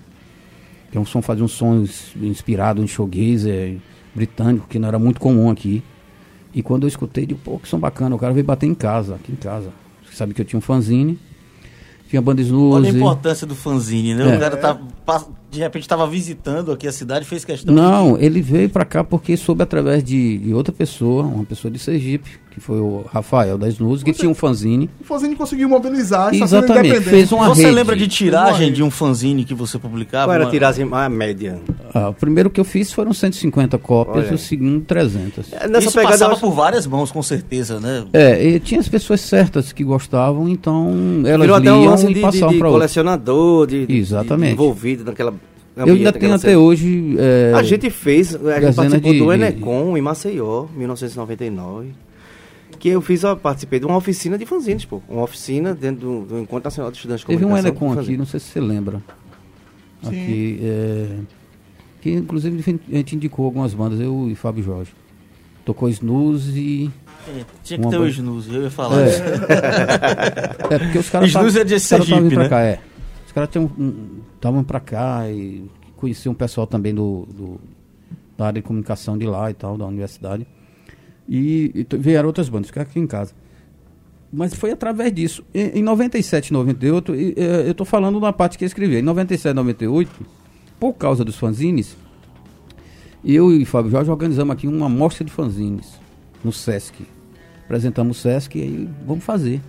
Que 0.91 0.97
é 0.97 1.01
um 1.01 1.05
som, 1.05 1.21
fazia 1.21 1.43
um 1.43 1.47
som 1.47 1.81
ins- 1.81 2.15
inspirado 2.21 2.81
em 2.81 2.87
showgazer 2.87 3.77
britânico, 4.15 4.67
que 4.67 4.79
não 4.79 4.87
era 4.87 4.97
muito 4.97 5.19
comum 5.19 5.49
aqui. 5.49 5.83
E 6.53 6.61
quando 6.63 6.83
eu 6.83 6.87
escutei, 6.87 7.25
digo, 7.25 7.39
pô, 7.43 7.59
que 7.59 7.67
som 7.67 7.77
bacana, 7.77 8.15
o 8.15 8.19
cara 8.19 8.33
veio 8.33 8.45
bater 8.45 8.65
em 8.65 8.73
casa, 8.73 9.15
aqui 9.15 9.31
em 9.31 9.35
casa. 9.35 9.69
Sabe 10.11 10.33
que 10.33 10.41
eu 10.41 10.45
tinha 10.45 10.57
um 10.57 10.61
fanzine, 10.61 11.19
tinha 12.09 12.21
banda 12.21 12.41
Snooze. 12.41 12.75
Olha 12.75 12.89
a 12.89 12.93
importância 12.93 13.45
do 13.45 13.55
fanzine, 13.55 14.13
né? 14.15 14.33
É. 14.33 14.35
O 14.35 14.39
cara 14.39 14.57
tá, 14.57 14.77
de 15.51 15.59
repente 15.59 15.83
estava 15.83 16.05
visitando 16.07 16.71
aqui 16.71 16.87
a 16.87 16.91
cidade 16.91 17.25
fez 17.25 17.43
questão 17.45 17.73
Não, 17.73 18.17
ele 18.19 18.41
veio 18.41 18.69
pra 18.69 18.83
cá 18.85 19.03
porque 19.03 19.35
soube 19.37 19.63
através 19.63 20.03
de, 20.03 20.37
de 20.39 20.53
outra 20.53 20.73
pessoa, 20.73 21.23
uma 21.23 21.43
pessoa 21.45 21.71
de 21.71 21.79
Sergipe, 21.79 22.29
que 22.51 22.59
foi 22.59 22.79
o 22.79 23.05
Rafael 23.11 23.57
da 23.57 23.67
Snooze, 23.69 24.03
que 24.03 24.11
tinha 24.13 24.29
um 24.29 24.33
fanzine. 24.35 24.89
O 24.99 25.03
fanzine 25.03 25.35
conseguiu 25.35 25.69
mobilizar 25.69 26.33
Exatamente, 26.33 27.01
fez 27.01 27.31
uma 27.31 27.49
Você 27.49 27.63
rede. 27.63 27.75
lembra 27.75 27.95
de 27.95 28.07
tiragem 28.07 28.71
de 28.73 28.83
um 28.83 28.91
fanzine 28.91 29.43
que 29.45 29.53
você 29.53 29.77
publicava? 29.79 30.25
Qual 30.25 30.35
era 30.35 30.43
a 30.43 30.47
Uma- 30.47 30.51
tiragem 30.51 30.87
a 30.91 31.09
média? 31.09 31.59
Ah, 32.05 32.09
o 32.09 32.13
primeiro 32.13 32.49
que 32.49 32.59
eu 32.59 32.63
fiz 32.65 32.91
foram 32.91 33.13
150 33.13 33.77
cópias, 33.77 34.25
Olha. 34.25 34.35
o 34.35 34.37
segundo 34.37 34.81
300. 34.85 35.51
É, 35.53 35.67
Nessa 35.67 35.87
Isso 35.87 35.91
pegada 35.95 36.07
eu 36.07 36.11
passava 36.11 36.31
acho- 36.33 36.41
por 36.41 36.51
várias 36.51 36.85
mãos, 36.85 37.11
com 37.11 37.23
certeza, 37.23 37.79
né? 37.79 38.05
É, 38.13 38.45
e 38.47 38.59
tinha 38.59 38.79
as 38.79 38.87
pessoas 38.87 39.21
certas 39.21 39.71
que 39.71 39.83
gostavam, 39.83 40.47
então 40.49 40.89
elas 41.25 41.41
virou 41.41 41.55
até 41.55 41.71
um 41.73 41.79
liam 41.81 41.91
lance 41.91 42.07
e 42.07 42.13
de, 42.13 42.19
passavam 42.21 42.53
de 42.53 42.59
colecionador, 42.59 43.67
de, 43.67 43.85
de- 43.87 43.97
Exatamente. 43.97 44.49
de 44.49 44.53
envolvido 44.53 45.03
naquela. 45.03 45.33
Eu 45.75 45.93
ainda 45.93 46.11
tenho 46.11 46.33
até 46.33 46.57
hoje. 46.57 47.15
é, 47.19 47.53
A 47.55 47.61
gente 47.63 47.89
fez, 47.89 48.35
a 48.35 48.59
gente 48.59 48.75
participou 48.75 49.11
de- 49.13 49.19
do 49.19 49.25
de- 49.27 49.33
Enecom 49.33 49.97
em 49.97 50.01
Maceió, 50.01 50.65
1999. 50.75 51.89
Que 52.79 52.89
eu 52.89 53.01
fiz, 53.01 53.23
ó, 53.23 53.35
participei 53.35 53.79
de 53.79 53.85
uma 53.87 53.97
oficina 53.97 54.37
de 54.37 54.45
fanzines, 54.45 54.85
pô. 54.85 55.01
Uma 55.09 55.23
oficina 55.23 55.73
dentro 55.73 56.01
do, 56.01 56.21
do 56.25 56.39
Encontro 56.39 56.65
Nacional 56.65 56.91
de 56.91 56.97
Estudantes 56.97 57.21
de 57.21 57.27
Teve 57.27 57.43
um 57.45 57.53
de 57.59 57.67
aqui, 57.99 58.17
não 58.17 58.25
sei 58.25 58.39
se 58.39 58.47
você 58.47 58.59
lembra. 58.59 59.01
Sim. 60.03 60.09
Aqui, 60.09 60.59
é, 60.61 61.07
que 62.01 62.11
inclusive 62.13 62.79
a 62.91 62.95
gente 62.95 63.15
indicou 63.15 63.45
algumas 63.45 63.73
bandas, 63.73 63.99
eu 63.99 64.27
e 64.29 64.35
Fábio 64.35 64.63
Jorge. 64.63 64.91
Tocou 65.65 65.89
Snooze 65.89 66.57
e. 66.59 66.91
É, 67.27 67.43
Tinha 67.63 67.79
que 67.79 67.89
ter 67.89 67.97
o. 67.99 68.07
Snooze, 68.07 68.53
eu 68.53 68.63
ia 68.63 68.71
falar. 68.71 69.01
É. 69.01 70.67
É, 70.73 70.79
porque 70.79 70.97
os 70.97 71.09
caras. 71.09 71.29
Snooze 71.29 71.59
é 71.59 71.63
de 71.63 71.75
os 71.75 71.87
caras 71.89 72.07
tavam 72.07 72.21
Sergipe, 72.23 72.41
né? 72.43 72.49
cá, 72.49 72.61
é. 72.61 72.79
Os 73.25 73.31
caras 73.31 73.49
estavam 74.35 74.63
pra 74.63 74.79
cá 74.79 75.29
e 75.29 75.63
conheciam 75.95 76.31
um 76.31 76.35
pessoal 76.35 76.65
também 76.67 76.93
do, 76.93 77.27
do- 77.33 77.59
da 78.37 78.47
área 78.47 78.61
de 78.61 78.67
comunicação 78.67 79.17
de 79.17 79.25
lá 79.25 79.49
e 79.49 79.53
tal, 79.53 79.77
da 79.77 79.85
universidade. 79.85 80.45
E, 81.27 81.71
e 81.91 81.97
vieram 81.97 82.27
outras 82.27 82.47
bandas, 82.49 82.67
ficaram 82.67 82.89
aqui 82.89 82.99
em 82.99 83.07
casa. 83.07 83.33
Mas 84.31 84.53
foi 84.53 84.71
através 84.71 85.11
disso. 85.13 85.43
Em, 85.53 85.79
em 85.79 85.83
97, 85.83 86.51
98, 86.53 87.15
e, 87.15 87.33
eh, 87.37 87.63
eu 87.67 87.73
tô 87.73 87.83
falando 87.85 88.19
da 88.19 88.31
parte 88.31 88.57
que 88.57 88.63
eu 88.63 88.67
escrevi. 88.67 88.97
Em 88.97 89.01
97, 89.01 89.53
98, 89.55 90.09
por 90.79 90.93
causa 90.93 91.23
dos 91.25 91.35
fanzines, 91.37 91.95
eu 93.25 93.51
e 93.51 93.65
Fábio 93.65 93.91
Jorge 93.91 94.09
organizamos 94.11 94.53
aqui 94.53 94.67
uma 94.67 94.85
amostra 94.85 95.25
de 95.25 95.31
fanzines 95.31 95.99
no 96.43 96.51
Sesc. 96.51 97.05
Apresentamos 97.65 98.17
o 98.17 98.21
Sesc 98.21 98.57
e 98.57 98.61
aí 98.61 98.89
vamos 99.05 99.23
fazer. 99.23 99.61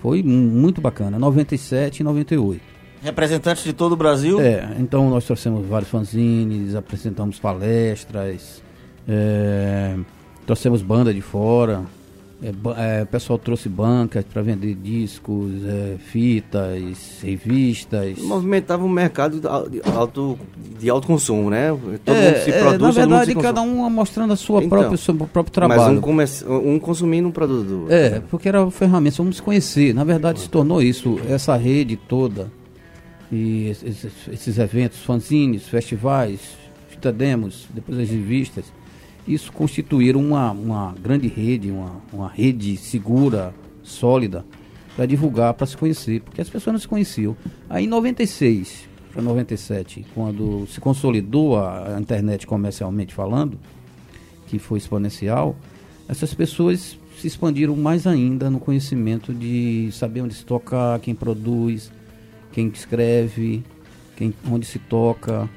Foi 0.00 0.22
mu- 0.22 0.32
muito 0.50 0.80
bacana, 0.80 1.18
97 1.18 2.00
e 2.00 2.04
98. 2.04 2.60
Representantes 3.02 3.64
de 3.64 3.72
todo 3.72 3.92
o 3.92 3.96
Brasil. 3.96 4.40
É, 4.40 4.76
então 4.78 5.10
nós 5.10 5.24
trouxemos 5.24 5.66
vários 5.66 5.90
fanzines, 5.90 6.74
apresentamos 6.74 7.38
palestras, 7.38 8.62
é, 9.08 9.96
trouxemos 10.46 10.82
banda 10.82 11.12
de 11.12 11.20
fora, 11.20 11.82
é, 12.42 12.98
é, 12.98 13.02
o 13.02 13.06
pessoal 13.06 13.38
trouxe 13.38 13.68
bancas 13.68 14.24
para 14.24 14.42
vender 14.42 14.74
discos, 14.74 15.52
é, 15.64 15.96
fitas, 15.98 17.20
revistas. 17.22 18.18
Movimentava 18.18 18.84
um 18.84 18.88
mercado 18.88 19.40
de 19.40 19.46
al- 19.46 19.68
de 19.68 19.80
alto, 19.84 20.38
de 20.78 20.90
alto 20.90 21.06
consumo, 21.06 21.48
né? 21.50 21.68
Todo 22.04 22.16
É, 22.16 22.26
mundo 22.32 22.44
se 22.44 22.50
é, 22.50 22.58
produz, 22.60 22.80
na 22.82 22.90
verdade, 22.90 23.34
consome. 23.34 23.42
cada 23.42 23.62
um 23.62 23.88
mostrando 23.88 24.32
a 24.32 24.36
sua 24.36 24.58
Então, 24.64 24.78
própria, 24.78 24.96
seu 24.96 25.14
próprio 25.14 25.44
Mas 25.44 25.52
trabalho. 25.52 25.98
um, 25.98 26.00
come- 26.00 26.24
um 26.64 26.78
consumindo 26.78 27.28
um 27.28 27.32
produto 27.32 27.66
do 27.66 27.80
outro. 27.82 27.94
É, 27.94 28.20
porque 28.28 28.48
era 28.48 28.68
ferramenta, 28.70 29.16
vamos 29.18 29.36
se 29.36 29.42
conhecer. 29.42 29.94
Na 29.94 30.02
verdade, 30.04 30.40
se 30.40 30.48
tornou 30.48 30.82
isso, 30.82 31.18
essa 31.28 31.54
rede 31.56 31.96
toda. 31.96 32.50
E 33.30 33.68
es- 33.68 33.82
esses, 33.82 34.12
esses 34.32 34.58
eventos, 34.58 34.98
fanzines, 34.98 35.62
festivais, 35.68 36.40
fita 36.88 37.10
demos, 37.12 37.66
depois 37.72 37.98
as 37.98 38.08
revistas. 38.10 38.64
Isso 39.26 39.52
constituíram 39.52 40.20
uma, 40.20 40.50
uma 40.50 40.94
grande 41.00 41.28
rede, 41.28 41.70
uma, 41.70 42.02
uma 42.12 42.28
rede 42.28 42.76
segura, 42.76 43.54
sólida, 43.82 44.44
para 44.96 45.06
divulgar, 45.06 45.54
para 45.54 45.66
se 45.66 45.76
conhecer. 45.76 46.20
Porque 46.22 46.40
as 46.40 46.50
pessoas 46.50 46.72
não 46.72 46.80
se 46.80 46.88
conheciam. 46.88 47.36
Aí 47.70 47.84
em 47.84 47.88
96, 47.88 48.88
para 49.12 49.22
97, 49.22 50.04
quando 50.14 50.66
se 50.66 50.80
consolidou 50.80 51.56
a, 51.56 51.96
a 51.96 52.00
internet 52.00 52.46
comercialmente 52.46 53.14
falando, 53.14 53.58
que 54.46 54.58
foi 54.58 54.78
exponencial, 54.78 55.56
essas 56.08 56.34
pessoas 56.34 56.98
se 57.18 57.26
expandiram 57.26 57.76
mais 57.76 58.06
ainda 58.06 58.50
no 58.50 58.58
conhecimento 58.58 59.32
de 59.32 59.90
saber 59.92 60.22
onde 60.22 60.34
se 60.34 60.44
tocar, 60.44 60.98
quem 60.98 61.14
produz, 61.14 61.92
quem 62.52 62.68
escreve, 62.68 63.62
quem, 64.16 64.34
onde 64.50 64.66
se 64.66 64.78
toca, 64.78 65.48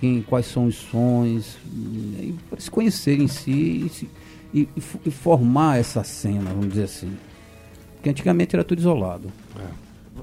quem, 0.00 0.22
quais 0.22 0.46
são 0.46 0.66
os 0.66 0.74
sons, 0.76 1.56
e, 1.74 2.34
para 2.50 2.60
se 2.60 2.70
conhecer 2.70 3.20
em 3.20 3.28
si 3.28 3.84
e, 3.86 3.88
se- 3.88 4.08
e- 4.54 4.68
e 4.76 4.80
fo- 4.80 4.98
formar 5.10 5.78
essa 5.78 6.02
cena, 6.04 6.50
vamos 6.50 6.68
dizer 6.70 6.84
assim. 6.84 7.12
Porque 7.94 8.10
antigamente 8.10 8.54
era 8.54 8.62
tudo 8.64 8.78
isolado. 8.78 9.32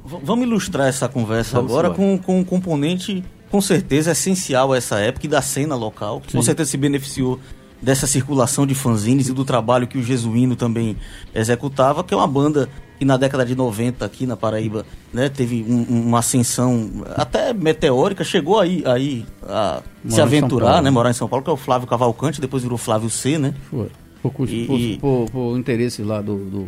V- 0.05 0.19
Vamos 0.23 0.45
ilustrar 0.45 0.87
essa 0.87 1.07
conversa 1.07 1.55
Vamos 1.57 1.71
agora 1.71 1.89
com, 1.91 2.17
com 2.17 2.39
um 2.39 2.43
componente, 2.43 3.23
com 3.49 3.61
certeza, 3.61 4.11
essencial 4.11 4.73
a 4.73 4.77
essa 4.77 4.99
época 4.99 5.25
e 5.25 5.29
da 5.29 5.41
cena 5.41 5.75
local. 5.75 6.21
que 6.21 6.33
Com 6.33 6.41
Sim. 6.41 6.45
certeza 6.45 6.71
se 6.71 6.77
beneficiou 6.77 7.39
dessa 7.81 8.07
circulação 8.07 8.65
de 8.65 8.73
fanzines 8.73 9.27
e 9.27 9.33
do 9.33 9.43
trabalho 9.43 9.87
que 9.87 9.97
o 9.97 10.03
Jesuíno 10.03 10.55
também 10.55 10.95
executava, 11.35 12.03
que 12.03 12.13
é 12.13 12.17
uma 12.17 12.27
banda 12.27 12.69
que 13.03 13.05
na 13.05 13.17
década 13.17 13.45
de 13.45 13.53
90 13.53 14.05
aqui 14.05 14.25
na 14.25 14.37
Paraíba 14.37 14.85
né, 15.13 15.27
teve 15.27 15.61
um- 15.67 15.85
um- 15.89 16.01
uma 16.07 16.19
ascensão 16.19 16.89
até 17.17 17.51
meteórica, 17.53 18.23
chegou 18.23 18.59
aí, 18.59 18.81
aí 18.85 19.25
a 19.47 19.81
se 20.07 20.21
aventurar, 20.21 20.81
né, 20.81 20.89
morar 20.89 21.09
em 21.09 21.13
São 21.13 21.27
Paulo, 21.27 21.43
que 21.43 21.49
é 21.49 21.53
o 21.53 21.57
Flávio 21.57 21.85
Cavalcante, 21.87 22.39
depois 22.39 22.63
virou 22.63 22.77
Flávio 22.77 23.09
C, 23.09 23.37
né? 23.37 23.53
Foi. 23.69 23.89
Por, 24.21 24.31
cus- 24.31 24.49
E- 24.49 24.65
por, 24.65 24.79
e- 24.79 24.97
por- 24.99 25.29
por 25.29 25.57
interesse 25.57 26.01
lá 26.01 26.21
do, 26.21 26.37
do- 26.37 26.67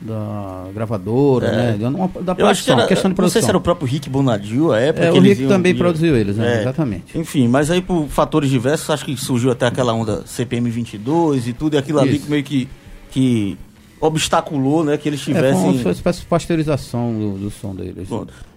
da 0.00 0.66
gravadora, 0.74 1.46
É. 1.46 1.76
né? 1.76 1.88
Uma- 1.88 2.08
da 2.22 2.34
Eu 2.36 2.46
acho 2.46 2.62
que 2.62 2.66
produção, 2.66 2.78
era, 2.78 2.86
questão 2.88 3.08
de 3.08 3.12
não 3.12 3.16
produção. 3.16 3.32
sei 3.34 3.42
se 3.42 3.48
era 3.50 3.58
o 3.58 3.60
próprio 3.60 3.86
Rick 3.86 4.08
Bonadil, 4.08 4.72
a 4.72 4.80
época 4.80 5.06
É, 5.06 5.12
que 5.12 5.18
o 5.18 5.20
Rick 5.20 5.46
também 5.46 5.74
produziu 5.74 6.16
eles, 6.16 6.36
né? 6.36 6.56
É. 6.56 6.60
Exatamente. 6.62 7.16
Enfim, 7.18 7.46
mas 7.46 7.70
aí 7.70 7.80
por 7.82 8.08
fatores 8.08 8.48
diversos, 8.50 8.88
acho 8.90 9.04
que 9.04 9.16
surgiu 9.16 9.50
até 9.52 9.66
aquela 9.66 9.92
onda 9.92 10.22
CPM 10.26 10.68
22 10.70 11.46
e 11.46 11.52
tudo, 11.52 11.74
e 11.74 11.78
aquilo 11.78 12.00
ali 12.00 12.16
Isso. 12.16 12.24
que 12.24 12.30
meio 12.30 12.42
que, 12.42 12.68
que 13.10 13.58
obstaculou, 14.00 14.82
né, 14.84 14.96
que 14.96 15.08
eles 15.08 15.20
É, 15.20 15.24
foi 15.24 15.34
tivessem... 15.34 15.80
uma 15.82 15.92
espécie 15.92 16.20
de 16.20 16.26
pasteurização 16.26 17.12
do, 17.12 17.30
do 17.38 17.50
som 17.50 17.74
deles. 17.74 18.08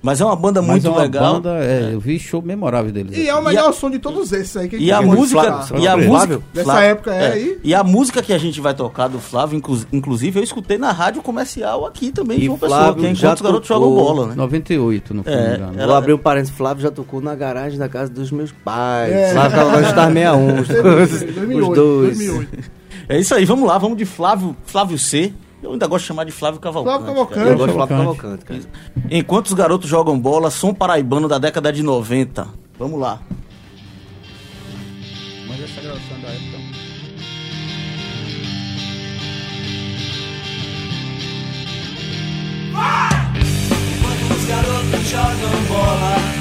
Mas 0.01 0.19
é 0.21 0.25
uma 0.25 0.35
banda 0.35 0.61
Mas 0.61 0.71
muito 0.71 0.87
é 0.87 0.89
uma 0.89 1.01
legal. 1.01 1.33
banda, 1.35 1.49
é, 1.63 1.89
eu 1.93 1.99
vi 1.99 2.17
show 2.19 2.41
memorável 2.41 2.91
deles. 2.91 3.17
E 3.17 3.27
é 3.29 3.35
o 3.35 3.43
melhor 3.43 3.73
som 3.73 3.89
de 3.89 3.99
todos 3.99 4.31
esses 4.33 4.55
aí 4.57 4.67
que 4.69 4.77
E 4.77 4.91
a 4.91 5.01
música, 5.01 5.41
e 5.77 5.87
a 5.87 5.91
Flávio. 5.93 6.09
música 6.09 6.41
Dessa 6.53 6.63
Flávio- 6.65 6.89
época 6.89 7.13
é 7.13 7.31
aí? 7.33 7.59
E 7.63 7.73
a 7.75 7.83
música 7.83 8.21
que 8.21 8.33
a 8.33 8.37
gente 8.37 8.59
vai 8.61 8.73
tocar 8.73 9.07
do 9.07 9.19
Flávio, 9.19 9.57
inclu- 9.57 9.85
inclusive, 9.91 10.39
eu 10.39 10.43
escutei 10.43 10.77
na 10.77 10.91
rádio 10.91 11.21
comercial 11.21 11.85
aqui 11.85 12.11
também, 12.11 12.37
E 12.39 12.41
em 12.43 12.45
João 12.45 12.57
Pessoa, 12.57 12.79
Flávio 12.79 13.01
que 13.03 13.07
é 13.09 13.15
já 13.15 13.27
enquanto 13.27 13.35
os 13.37 13.41
garotos 13.41 13.67
tocou- 13.67 13.89
jogam 13.97 14.03
bola, 14.15 14.27
né? 14.27 14.35
98, 14.35 15.13
não 15.13 15.23
foi 15.23 15.33
É, 15.33 15.55
engano. 15.55 15.73
era- 15.77 15.87
Vou 15.87 15.95
abrir 15.95 16.13
um 16.13 16.17
parênteses, 16.17 16.55
Flávio 16.55 16.83
já 16.83 16.91
tocou 16.91 17.21
na 17.21 17.35
garagem 17.35 17.77
da 17.79 17.87
casa 17.89 18.11
dos 18.11 18.31
meus 18.31 18.51
pais. 18.51 19.11
É. 19.13 19.31
Flávio 19.33 19.57
tava 19.57 19.79
no 19.81 19.87
Star 19.87 20.11
61, 20.13 20.61
os, 20.61 20.67
2008, 20.67 21.69
os 21.69 21.75
dois. 21.75 22.17
2008. 22.17 22.71
É 23.07 23.19
isso 23.19 23.35
aí, 23.35 23.45
vamos 23.45 23.67
lá, 23.67 23.77
vamos 23.77 23.97
de 23.97 24.05
Flávio, 24.05 24.55
Flávio 24.65 24.97
C. 24.97 25.33
Eu 25.61 25.71
ainda 25.71 25.87
gosto 25.87 26.03
de 26.03 26.07
chamar 26.09 26.25
de 26.25 26.31
Flávio 26.31 26.59
Cavalcante. 26.59 26.97
Flávio. 26.97 27.13
Cavalcante. 27.13 27.49
Eu 27.49 27.57
gosto 27.57 27.67
de 27.67 27.73
Flávio 27.73 27.97
Cavalcante. 27.97 28.45
Cara. 28.45 28.61
Enquanto 29.09 29.45
os 29.47 29.53
garotos 29.53 29.89
jogam 29.89 30.19
bola, 30.19 30.51
som 30.51 30.73
paraibano 30.73 31.27
da 31.27 31.37
década 31.37 31.71
de 31.71 31.81
90. 31.81 32.47
Vamos 32.77 32.99
lá. 32.99 33.21
Mas 35.47 35.61
essa 35.61 35.81
gravação 35.81 36.19
da 36.21 36.27
época. 36.29 36.57
Enquanto 43.95 44.37
os 44.37 44.45
garotos 44.45 45.09
jogam 45.09 45.63
bola 45.69 46.32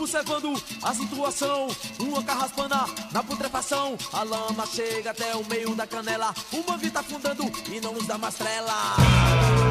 observando 0.00 0.52
a 0.82 0.94
situação, 0.94 1.68
uma 2.00 2.22
carraspana 2.22 2.86
na 3.12 3.22
putrefação. 3.22 3.96
A 4.12 4.22
lama 4.22 4.66
chega 4.66 5.10
até 5.10 5.34
o 5.34 5.44
meio 5.44 5.74
da 5.74 5.86
canela. 5.86 6.34
O 6.52 6.64
mangue 6.68 6.90
tá 6.90 7.00
afundando 7.00 7.44
e 7.70 7.80
não 7.80 7.92
nos 7.92 8.06
dá 8.06 8.18
mais 8.18 8.34
trela. 8.34 9.61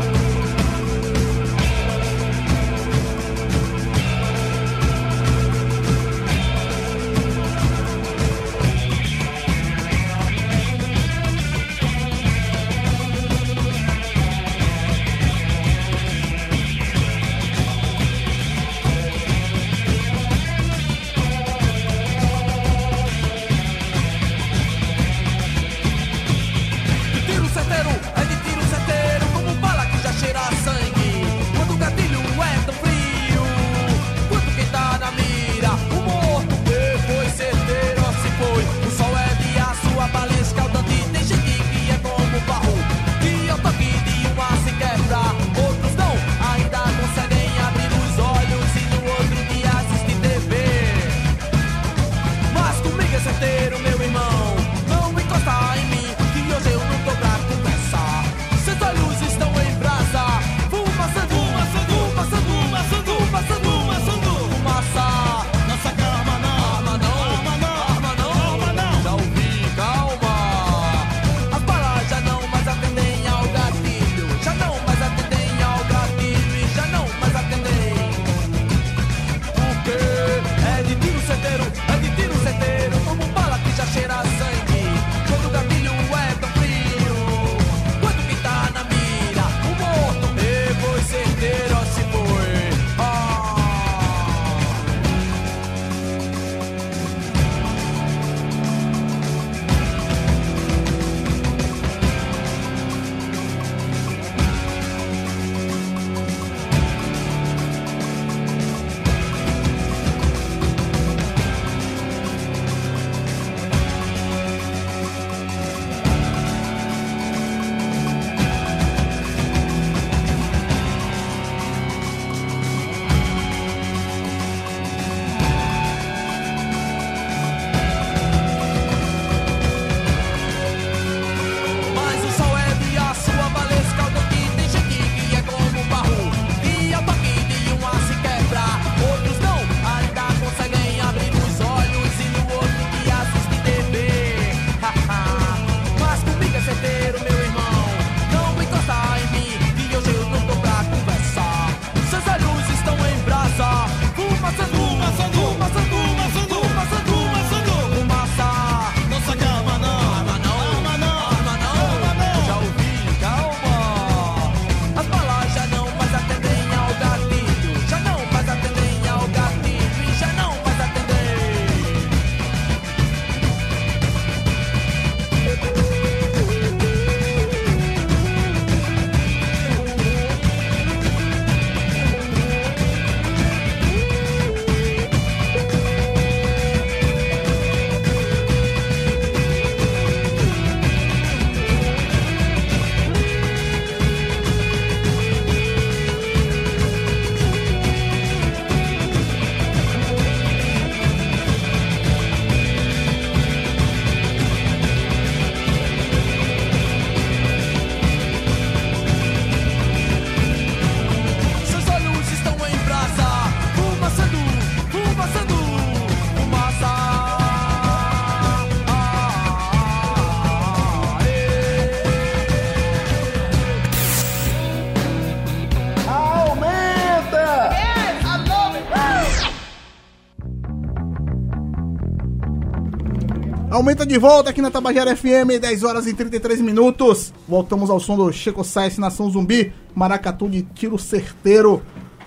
Aumenta 233.82 234.06
de 234.06 234.16
volta 234.20 234.52
aqui 234.52 234.62
na 234.62 234.70
Tabajara 234.70 235.16
FM, 235.16 235.60
10 235.60 235.84
horas 235.84 236.06
e 236.06 236.14
33 236.14 236.62
minutos. 236.62 237.34
Voltamos 237.48 237.90
ao 237.90 238.00
som 238.00 238.16
do 238.16 238.32
Checo 238.32 238.64
Sainz, 238.64 239.00
Nação 239.00 239.28
Zumbi, 239.28 239.74
Maracatu 239.96 240.48
de 240.48 240.62
tiro 240.62 241.00
certeiro. 241.00 241.82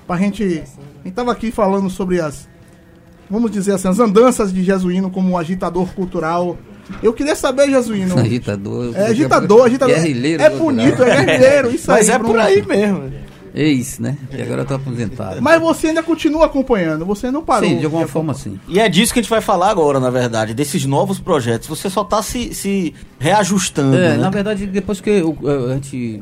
Pra 0.05 0.17
gente. 0.17 0.43
A 0.43 1.05
gente 1.05 1.15
tava 1.15 1.31
aqui 1.31 1.53
falando 1.53 1.89
sobre 1.89 2.21
as. 2.21 2.49
Vamos 3.31 3.53
dizer 3.53 3.75
assim, 3.75 3.87
as 3.87 4.01
andanças 4.01 4.53
de 4.53 4.65
Jesuíno 4.65 5.13
como 5.13 5.31
um 5.31 5.39
agitador 5.39 5.87
cultural. 5.95 6.59
Eu 7.01 7.13
queria 7.13 7.37
saber, 7.37 7.71
Jesuíno. 7.71 8.19
Agitador. 8.19 8.93
É 8.97 9.07
agitador, 9.07 9.67
agitador. 9.67 9.95
Guerrilheiro. 9.95 10.43
É 10.43 10.51
bonito, 10.51 11.05
é 11.05 11.25
guerrilheiro, 11.25 11.71
isso 11.71 11.89
Mas 11.89 12.09
aí. 12.11 12.17
é 12.17 12.19
por 12.19 12.37
aí 12.37 12.67
mesmo. 12.67 13.13
É 13.57 13.69
isso, 13.69 14.03
né? 14.03 14.19
E 14.33 14.43
agora 14.43 14.63
eu 14.63 14.67
tô 14.67 14.75
aposentado. 14.75 15.41
Mas 15.41 15.61
você 15.61 15.87
ainda 15.87 16.03
continua 16.03 16.47
acompanhando, 16.47 17.07
você 17.07 17.31
não 17.31 17.45
parou. 17.45 17.69
Sim, 17.69 17.79
de 17.79 17.85
alguma 17.85 18.09
forma 18.09 18.35
sim. 18.35 18.59
E 18.67 18.81
é 18.81 18.89
disso 18.89 19.13
que 19.13 19.21
a 19.21 19.23
gente 19.23 19.31
vai 19.31 19.41
falar 19.41 19.71
agora, 19.71 20.01
na 20.01 20.11
verdade, 20.11 20.53
desses 20.53 20.85
novos 20.85 21.21
projetos. 21.21 21.69
Você 21.69 21.89
só 21.89 22.03
tá 22.03 22.21
se, 22.21 22.53
se 22.53 22.93
reajustando, 23.21 23.97
É, 23.97 24.11
né? 24.11 24.17
na 24.17 24.29
verdade, 24.29 24.67
depois 24.67 25.01
que 25.01 25.09
eu, 25.09 25.39
a 25.71 25.75
gente. 25.75 26.21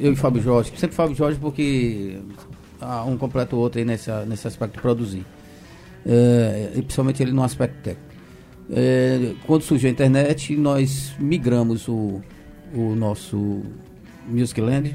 Eu 0.00 0.12
e 0.12 0.16
Fábio 0.16 0.40
Jorge, 0.40 0.72
sempre 0.76 0.94
Fábio 0.94 1.16
Jorge 1.16 1.36
porque 1.40 2.18
ah, 2.80 3.02
um 3.04 3.16
completa 3.16 3.56
o 3.56 3.58
outro 3.58 3.80
aí 3.80 3.84
nessa, 3.84 4.24
nesse 4.24 4.46
aspecto 4.46 4.74
de 4.74 4.80
produzir. 4.80 5.26
É, 6.06 6.70
e 6.76 6.82
principalmente 6.82 7.20
ele 7.20 7.32
no 7.32 7.42
aspecto 7.42 7.74
técnico. 7.82 8.08
É, 8.70 9.32
quando 9.46 9.62
surgiu 9.62 9.88
a 9.88 9.92
internet, 9.92 10.54
nós 10.54 11.12
migramos 11.18 11.88
o, 11.88 12.22
o 12.72 12.94
nosso 12.94 13.62
Musicland 14.28 14.94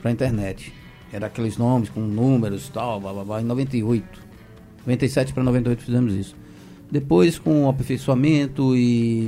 para 0.00 0.10
a 0.10 0.12
internet. 0.12 0.72
Era 1.16 1.28
aqueles 1.28 1.56
nomes 1.56 1.88
com 1.88 2.00
números 2.00 2.66
e 2.68 2.72
tal, 2.72 3.00
blá, 3.00 3.10
blá, 3.10 3.24
blá, 3.24 3.40
em 3.40 3.44
98. 3.44 4.04
97 4.86 5.32
para 5.32 5.42
98 5.42 5.82
fizemos 5.82 6.12
isso. 6.14 6.36
Depois, 6.92 7.38
com 7.38 7.68
aperfeiçoamento 7.68 8.76
e 8.76 9.26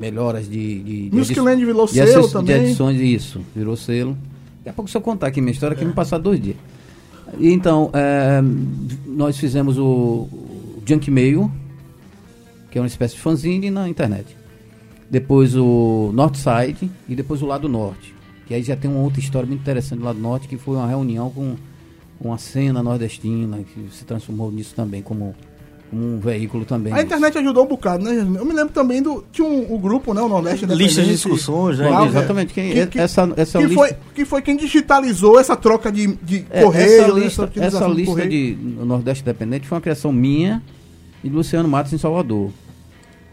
melhoras 0.00 0.48
de. 0.48 0.78
de, 0.82 1.10
de 1.10 1.16
Musicland 1.16 1.52
edi- 1.60 1.66
virou 1.66 1.86
de 1.86 1.92
selo 1.92 2.20
assis- 2.20 2.32
também. 2.32 2.58
De 2.60 2.64
edições, 2.68 3.00
isso, 3.00 3.40
virou 3.54 3.76
selo. 3.76 4.16
Daqui 4.58 4.70
a 4.70 4.72
pouco, 4.72 4.90
se 4.90 4.96
eu 4.96 5.00
contar 5.02 5.26
aqui 5.26 5.40
minha 5.42 5.52
história, 5.52 5.76
que 5.76 5.84
me 5.84 5.92
passar 5.92 6.16
dois 6.18 6.40
dias. 6.40 6.56
Então, 7.38 7.90
é, 7.92 8.40
nós 9.06 9.36
fizemos 9.36 9.76
o, 9.78 9.84
o 9.84 10.82
Junk 10.86 11.10
Mail, 11.10 11.50
que 12.70 12.78
é 12.78 12.80
uma 12.80 12.86
espécie 12.88 13.14
de 13.16 13.20
fanzine 13.20 13.70
na 13.70 13.86
internet. 13.86 14.34
Depois 15.10 15.54
o 15.54 16.10
Northside 16.14 16.90
e 17.08 17.14
depois 17.14 17.42
o 17.42 17.46
Lado 17.46 17.68
Norte. 17.68 18.14
Que 18.48 18.54
aí 18.54 18.62
já 18.62 18.74
tem 18.74 18.90
uma 18.90 19.00
outra 19.00 19.20
história 19.20 19.46
muito 19.46 19.60
interessante 19.60 19.98
do 20.00 20.04
Lado 20.06 20.18
Norte, 20.18 20.48
que 20.48 20.56
foi 20.56 20.74
uma 20.76 20.86
reunião 20.88 21.28
com 21.30 21.54
uma 22.20 22.38
cena 22.38 22.82
nordestina, 22.82 23.58
que 23.58 23.94
se 23.94 24.04
transformou 24.04 24.50
nisso 24.50 24.74
também, 24.74 25.02
como, 25.02 25.34
como 25.90 26.02
um 26.02 26.18
veículo 26.18 26.64
também. 26.64 26.92
A 26.94 27.02
internet 27.02 27.36
ajudou 27.38 27.64
um 27.64 27.68
bocado, 27.68 28.02
né? 28.02 28.12
Eu 28.18 28.44
me 28.46 28.52
lembro 28.54 28.72
também 28.72 29.02
do. 29.02 29.22
Tinha 29.30 29.46
um, 29.46 29.72
o 29.74 29.78
grupo, 29.78 30.14
né? 30.14 30.22
O 30.22 30.28
Nordeste 30.30 30.64
Listas 30.64 31.04
de 31.04 31.12
discussões, 31.12 31.78
né? 31.78 31.90
Lá, 31.90 32.06
Exatamente, 32.06 32.54
quem- 32.54 32.72
que, 32.72 32.86
que, 32.86 32.98
essa- 32.98 33.30
essa 33.36 33.58
que 33.58 33.66
lista- 33.66 33.80
foi, 33.86 33.96
que 34.14 34.24
foi 34.24 34.40
quem 34.42 34.56
digitalizou 34.56 35.38
essa 35.38 35.54
troca 35.54 35.92
de, 35.92 36.06
de 36.22 36.46
É, 36.50 36.62
correio, 36.64 37.02
essa 37.02 37.12
lista, 37.12 37.52
essa 37.56 37.86
do 37.86 37.92
lista 37.94 38.10
correio. 38.12 38.30
de 38.30 38.56
Nordeste 38.82 39.22
Independente 39.22 39.68
foi 39.68 39.76
uma 39.76 39.82
criação 39.82 40.10
minha 40.10 40.62
e 41.22 41.28
do 41.28 41.36
Luciano 41.36 41.68
Matos 41.68 41.92
em 41.92 41.98
Salvador. 41.98 42.50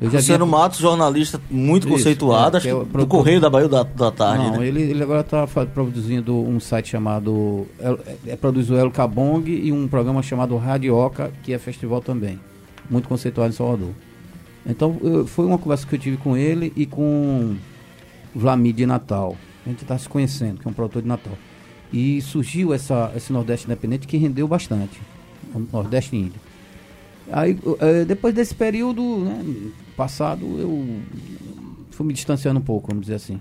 Eu 0.02 0.12
Luciano 0.12 0.46
Matos, 0.46 0.80
jornalista 0.80 1.40
muito 1.50 1.88
Isso, 1.88 1.96
conceituado, 1.98 2.56
é, 2.56 2.58
acho 2.58 2.68
que 2.68 2.72
é 2.72 2.76
o 2.76 2.84
do 2.84 3.08
Correio 3.08 3.40
da 3.40 3.50
Bahia 3.50 3.70
da, 3.70 3.82
da 3.84 4.12
Tarde, 4.12 4.44
Não, 4.44 4.58
né? 4.58 4.68
ele, 4.68 4.82
ele 4.82 5.02
agora 5.02 5.22
está 5.22 5.48
produzindo 5.66 6.36
um 6.36 6.60
site 6.60 6.90
chamado. 6.90 7.66
É, 7.80 8.32
é, 8.34 8.36
produz 8.36 8.70
o 8.70 8.76
El 8.76 8.92
Cabong 8.92 9.50
e 9.50 9.72
um 9.72 9.88
programa 9.88 10.22
chamado 10.22 10.58
Radioca, 10.58 11.32
que 11.44 11.54
é 11.54 11.58
festival 11.58 12.02
também. 12.02 12.38
Muito 12.90 13.08
conceituado 13.08 13.50
em 13.52 13.56
Salvador. 13.56 13.92
Então, 14.66 14.98
eu- 15.02 15.26
foi 15.26 15.46
uma 15.46 15.58
conversa 15.58 15.88
que 15.88 15.96
eu 15.96 16.00
tive 16.00 16.18
com 16.18 16.36
ele 16.36 16.74
e 16.76 16.86
com 16.86 17.56
o 18.36 18.40
Vlamir 18.40 18.74
de 18.74 18.86
Natal. 18.86 19.38
A 19.66 19.70
gente 19.70 19.84
está 19.84 19.98
se 19.98 20.10
conhecendo, 20.10 20.60
que 20.60 20.68
é 20.68 20.70
um 20.72 20.74
produtor 20.74 21.02
de 21.04 21.08
Natal. 21.08 21.34
E 21.94 22.22
surgiu 22.22 22.74
essa, 22.74 23.12
esse 23.16 23.32
Nordeste 23.32 23.66
Independente 23.66 24.06
que 24.08 24.18
rendeu 24.18 24.46
bastante. 24.48 25.00
O 25.54 25.64
Nordeste 25.72 26.18
Índio. 26.18 26.42
Aí, 27.32 27.58
eh, 27.80 28.06
depois 28.06 28.36
desse 28.36 28.54
período 28.54 29.02
né, 29.20 29.42
passado, 29.96 30.46
eu 30.60 31.02
fui 31.92 32.06
me 32.06 32.14
distanciando 32.14 32.60
um 32.60 32.64
pouco, 32.64 32.90
vamos 32.90 33.06
dizer 33.06 33.16
assim. 33.16 33.40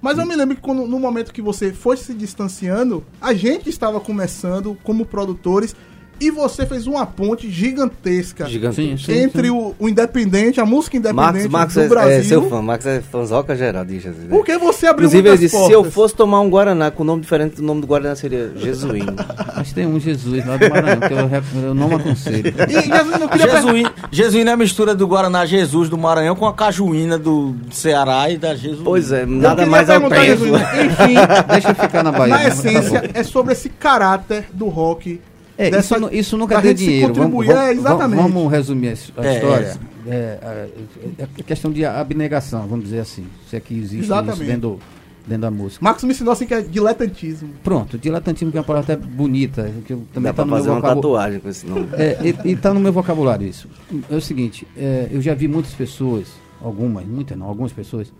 Mas 0.00 0.18
eu 0.18 0.26
me 0.26 0.34
lembro 0.34 0.56
que 0.56 0.62
quando, 0.62 0.84
no 0.86 0.98
momento 0.98 1.32
que 1.32 1.40
você 1.40 1.72
foi 1.72 1.96
se 1.96 2.12
distanciando, 2.12 3.04
a 3.20 3.32
gente 3.32 3.68
estava 3.68 4.00
começando 4.00 4.76
como 4.82 5.06
produtores 5.06 5.76
e 6.26 6.30
você 6.30 6.64
fez 6.66 6.86
uma 6.86 7.04
ponte 7.06 7.50
gigantesca 7.50 8.46
Gigante. 8.46 8.76
Sim, 8.76 8.96
sim, 8.96 9.12
entre 9.18 9.44
sim. 9.48 9.50
O, 9.50 9.74
o 9.78 9.88
independente, 9.88 10.60
a 10.60 10.66
música 10.66 10.96
independente 10.96 11.48
Max, 11.48 11.74
Max 11.74 11.74
do 11.74 11.80
é, 11.82 11.88
Brasil. 11.88 12.18
é 12.18 12.22
seu 12.22 12.48
fã, 12.48 12.62
Max 12.62 12.86
é 12.86 13.00
fãzoca 13.00 13.56
geral 13.56 13.84
de 13.84 13.98
Jesus. 13.98 14.24
né? 14.24 14.28
Porque 14.30 14.56
você 14.58 14.86
abriu 14.86 15.06
Inclusive, 15.08 15.28
muitas 15.28 15.40
disse: 15.40 15.56
portas. 15.56 15.68
se 15.68 15.74
eu 15.74 15.90
fosse 15.90 16.14
tomar 16.14 16.40
um 16.40 16.48
Guaraná 16.48 16.90
com 16.90 17.04
nome 17.04 17.22
diferente 17.22 17.56
do 17.56 17.62
nome 17.62 17.80
do 17.80 17.86
Guaraná, 17.86 18.14
seria 18.14 18.52
Jesuíno. 18.56 19.14
Mas 19.56 19.72
tem 19.72 19.86
um 19.86 19.98
Jesus 19.98 20.44
lá 20.46 20.56
do 20.56 20.68
Maranhão, 20.70 21.00
que 21.00 21.12
eu, 21.58 21.62
eu 21.68 21.74
não 21.74 21.96
aconselho. 21.96 22.42
E 22.68 22.72
Jesus 22.72 23.18
não 23.20 23.28
queria 23.28 23.46
perguntar. 23.46 23.60
Jesuíno, 23.62 23.90
Jesuíno 24.10 24.50
é 24.50 24.52
a 24.52 24.56
mistura 24.56 24.94
do 24.94 25.06
Guaraná 25.06 25.44
Jesus 25.46 25.88
do 25.88 25.98
Maranhão 25.98 26.34
com 26.36 26.46
a 26.46 26.52
cajuína 26.54 27.18
do 27.18 27.54
Ceará 27.70 28.30
e 28.30 28.38
da 28.38 28.54
Jesus. 28.54 28.80
pois 28.84 29.12
é, 29.12 29.26
nada 29.26 29.66
mais 29.66 29.88
autêntico. 29.90 30.22
Jesus, 30.24 30.60
Enfim, 30.62 31.14
Deixa 31.52 31.68
eu 31.70 31.74
ficar 31.74 32.02
na 32.02 32.12
Bahia. 32.12 32.34
na 32.34 32.48
essência, 32.48 33.00
Tá 33.02 33.08
é 33.14 33.22
sobre 33.22 33.52
esse 33.52 33.68
caráter 33.68 34.46
do 34.52 34.68
rock. 34.68 35.20
É, 35.58 35.70
dessa- 35.70 35.96
isso, 35.96 36.00
nu- 36.00 36.12
isso 36.12 36.36
nunca 36.38 36.60
deu 36.60 36.74
dinheiro. 36.74 37.12
Vamos, 37.14 37.46
vamos, 37.46 37.62
é, 37.62 37.72
exatamente. 37.72 38.22
vamos 38.22 38.50
resumir 38.50 38.88
a, 38.88 38.92
his- 38.92 39.12
a 39.16 39.26
É, 39.26 39.34
história. 39.34 39.76
É, 40.06 40.38
a- 40.42 41.22
é 41.38 41.42
questão 41.44 41.70
de 41.70 41.84
abnegação, 41.84 42.66
vamos 42.66 42.84
dizer 42.86 43.00
assim. 43.00 43.26
Se 43.48 43.56
é 43.56 43.60
que 43.60 43.74
existe 43.74 44.04
Exatamente. 44.06 44.34
isso 44.42 44.44
dentro, 44.50 44.78
dentro 45.26 45.42
da 45.42 45.50
música. 45.50 45.84
Marcos 45.84 46.04
me 46.04 46.10
ensinou 46.12 46.32
assim 46.32 46.46
que 46.46 46.54
é 46.54 46.62
diletantismo. 46.62 47.50
Pronto, 47.62 47.96
diletantismo 47.98 48.50
que 48.50 48.56
é 48.56 48.60
uma 48.60 48.66
palavra 48.66 48.94
até 48.94 49.04
bonita, 49.06 49.70
que 49.86 49.92
eu 49.92 50.02
também 50.12 50.32
Dá 50.32 50.32
tá 50.32 50.34
pra 50.34 50.44
no 50.44 50.50
meu 50.50 50.58
fazer 50.58 50.70
uma 50.70 50.80
tatuagem 50.82 51.38
com 51.40 51.48
esse 51.48 51.66
nome. 51.66 51.88
É, 51.92 52.18
e, 52.44 52.50
e 52.52 52.56
tá 52.56 52.72
no 52.74 52.80
meu 52.80 52.92
vocabulário 52.92 53.46
isso. 53.46 53.68
É 54.10 54.14
o 54.16 54.20
seguinte, 54.20 54.66
é, 54.76 55.08
eu 55.12 55.20
já 55.20 55.34
vi 55.34 55.46
muitas 55.48 55.72
pessoas, 55.74 56.28
algumas, 56.60 57.04
muitas 57.06 57.38
não, 57.38 57.46
algumas 57.46 57.72
pessoas, 57.72 58.12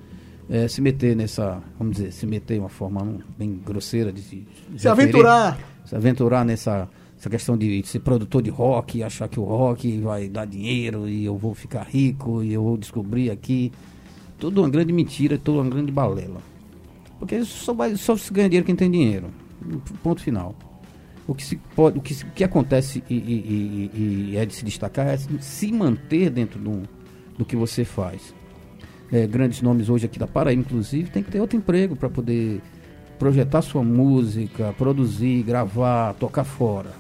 é, 0.50 0.68
se 0.68 0.80
meter 0.82 1.16
nessa, 1.16 1.60
vamos 1.78 1.96
dizer, 1.96 2.12
se 2.12 2.26
meter 2.26 2.54
de 2.54 2.60
uma 2.60 2.68
forma 2.68 3.16
bem 3.38 3.58
grosseira 3.64 4.12
de 4.12 4.20
se, 4.20 4.46
Se 4.76 4.86
referir, 4.88 4.88
aventurar. 4.88 5.58
se 5.86 5.96
aventurar 5.96 6.44
nessa 6.44 6.88
essa 7.22 7.30
questão 7.30 7.56
de 7.56 7.80
ser 7.86 8.00
produtor 8.00 8.42
de 8.42 8.50
rock, 8.50 9.00
achar 9.00 9.28
que 9.28 9.38
o 9.38 9.44
rock 9.44 9.96
vai 10.00 10.28
dar 10.28 10.44
dinheiro 10.44 11.08
e 11.08 11.24
eu 11.24 11.36
vou 11.38 11.54
ficar 11.54 11.84
rico 11.84 12.42
e 12.42 12.52
eu 12.52 12.60
vou 12.64 12.76
descobrir 12.76 13.30
aqui. 13.30 13.70
Tudo 14.40 14.60
uma 14.60 14.68
grande 14.68 14.92
mentira, 14.92 15.38
tudo 15.38 15.60
uma 15.60 15.70
grande 15.70 15.92
balela. 15.92 16.40
Porque 17.20 17.44
só, 17.44 17.72
vai, 17.72 17.94
só 17.94 18.16
se 18.16 18.32
ganha 18.32 18.48
dinheiro 18.48 18.66
quem 18.66 18.74
tem 18.74 18.90
dinheiro. 18.90 19.28
Ponto 20.02 20.20
final. 20.20 20.52
O 21.24 21.32
que, 21.32 21.44
se 21.44 21.54
pode, 21.76 21.96
o 21.96 22.02
que, 22.02 22.12
se- 22.12 22.26
que 22.26 22.42
acontece 22.42 23.04
e, 23.08 23.14
e- 23.14 23.90
e- 23.94 24.30
e 24.32 24.36
é 24.36 24.44
de 24.44 24.52
se 24.52 24.64
destacar 24.64 25.06
é 25.06 25.16
se 25.16 25.70
manter 25.70 26.28
dentro 26.28 26.58
do, 26.58 26.82
do 27.38 27.44
que 27.44 27.54
você 27.54 27.84
faz. 27.84 28.34
É, 29.12 29.28
grandes 29.28 29.62
nomes 29.62 29.88
hoje 29.88 30.06
aqui 30.06 30.18
da 30.18 30.26
Paraíba, 30.26 30.60
inclusive, 30.60 31.08
tem 31.08 31.22
que 31.22 31.30
ter 31.30 31.40
outro 31.40 31.56
emprego 31.56 31.94
para 31.94 32.10
poder 32.10 32.60
projetar 33.18 33.62
sua 33.62 33.82
música, 33.82 34.74
produzir, 34.76 35.42
gravar, 35.42 36.14
tocar 36.14 36.44
fora. 36.44 36.90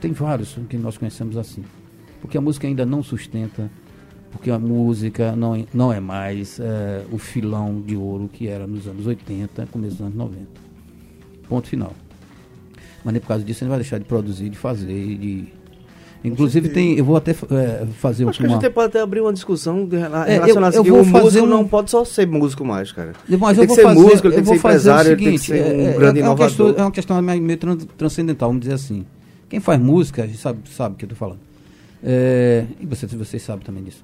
Tem 0.00 0.12
vários 0.12 0.56
que 0.68 0.76
nós 0.76 0.98
conhecemos 0.98 1.36
assim. 1.36 1.64
Porque 2.20 2.36
a 2.36 2.40
música 2.40 2.66
ainda 2.66 2.84
não 2.84 3.02
sustenta, 3.02 3.70
porque 4.30 4.50
a 4.50 4.58
música 4.58 5.34
não, 5.36 5.54
é- 5.54 5.64
não 5.72 5.92
é 5.92 6.00
mais 6.00 6.58
é, 6.60 7.04
o 7.10 7.18
filão 7.18 7.80
de 7.80 7.96
ouro 7.96 8.28
que 8.32 8.48
era 8.48 8.66
nos 8.66 8.86
anos 8.86 9.06
80, 9.06 9.66
começo 9.70 9.96
dos 9.96 10.02
anos 10.06 10.14
90. 10.16 10.46
Ponto 11.48 11.68
final. 11.68 11.94
Mas 13.04 13.12
nem 13.12 13.20
por 13.20 13.28
causa 13.28 13.44
disso 13.44 13.58
a 13.58 13.64
gente 13.64 13.70
vai 13.70 13.78
deixar 13.78 13.98
de 13.98 14.04
produzir, 14.04 14.48
de 14.50 14.58
fazer, 14.58 15.16
de... 15.16 15.44
Inclusive 16.24 16.68
tem, 16.70 16.98
eu 16.98 17.04
vou 17.04 17.16
até 17.16 17.30
é, 17.30 17.86
fazer 17.98 18.28
Acho 18.28 18.40
que 18.40 18.46
a 18.46 18.48
uma... 18.48 18.60
gente 18.60 18.70
pode 18.70 18.88
até 18.88 19.00
abrir 19.00 19.20
uma 19.20 19.32
discussão 19.32 19.86
de- 19.86 19.96
rela- 19.96 20.28
É, 20.28 20.36
eu- 20.36 20.40
relacionada 20.40 20.76
eu 20.76 20.82
vou 20.84 20.94
o 20.94 20.98
músico 20.98 21.18
fazer 21.20 21.40
um- 21.42 21.46
não 21.46 21.66
pode 21.66 21.90
só 21.90 22.04
ser 22.04 22.26
músico 22.26 22.64
mais, 22.64 22.90
cara. 22.90 23.12
Mas 23.28 23.56
tem 23.56 23.62
eu 23.62 23.66
vou 23.68 23.76
ser 23.76 23.82
fazer, 23.82 24.00
músico, 24.00 24.26
ele 24.26 24.34
tem 24.34 24.42
que 24.44 24.48
ser 24.50 24.56
empresário, 24.56 25.10
o 25.10 25.12
ele 25.12 25.24
tem 25.24 25.32
que 25.34 25.38
seguinte, 25.38 25.64
ser 25.64 25.76
um 25.76 25.88
é, 25.88 25.92
grande 25.92 26.20
é, 26.20 26.24
uma 26.24 26.36
questão, 26.36 26.66
inovador. 26.66 26.80
é 26.82 26.84
uma 26.84 26.90
questão 26.92 27.22
meio, 27.22 27.42
meio 27.42 27.58
tran- 27.58 27.76
transcendental, 27.96 28.48
vamos 28.48 28.62
dizer 28.62 28.74
assim. 28.74 29.06
Quem 29.48 29.60
faz 29.60 29.80
música 29.80 30.28
sabe, 30.36 30.58
sabe 30.70 30.94
o 30.96 30.98
que 30.98 31.04
eu 31.04 31.08
tô 31.10 31.14
falando. 31.14 31.38
É, 32.02 32.64
e 32.80 32.84
você, 32.86 33.06
vocês 33.06 33.42
sabem 33.42 33.64
também 33.64 33.82
disso. 33.84 34.02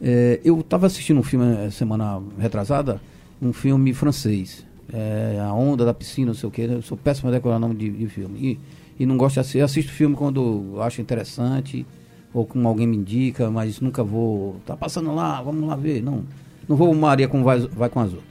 É, 0.00 0.40
eu 0.44 0.60
estava 0.60 0.86
assistindo 0.86 1.18
um 1.18 1.22
filme 1.22 1.44
eh, 1.66 1.70
semana 1.70 2.22
retrasada, 2.38 3.00
um 3.42 3.52
filme 3.52 3.92
francês. 3.92 4.64
É, 4.92 5.38
a 5.40 5.52
Onda 5.52 5.84
da 5.84 5.92
Piscina, 5.92 6.28
não 6.28 6.34
sei 6.34 6.48
o 6.48 6.50
que. 6.52 6.62
Eu 6.62 6.80
sou 6.82 6.96
péssimo 6.96 7.28
a 7.28 7.32
decorar 7.32 7.56
o 7.56 7.58
nome 7.58 7.74
de, 7.74 7.90
de 7.90 8.06
filme. 8.08 8.38
E, 8.40 8.58
e 9.00 9.06
não 9.06 9.16
gosto 9.16 9.34
de 9.34 9.40
assistir. 9.40 9.58
Eu 9.60 9.64
assisto 9.64 9.90
filme 9.90 10.14
quando 10.14 10.74
acho 10.82 11.00
interessante, 11.00 11.86
ou 12.34 12.44
como 12.44 12.68
alguém 12.68 12.86
me 12.86 12.98
indica, 12.98 13.50
mas 13.50 13.80
nunca 13.80 14.04
vou. 14.04 14.60
Tá 14.66 14.76
passando 14.76 15.14
lá, 15.14 15.40
vamos 15.40 15.66
lá 15.66 15.74
ver. 15.74 16.02
Não, 16.02 16.22
não 16.68 16.76
vou 16.76 16.94
Maria 16.94 17.26
como 17.26 17.42
vai, 17.42 17.60
vai 17.60 17.88
com 17.88 17.98
as 18.00 18.12
outras. 18.12 18.30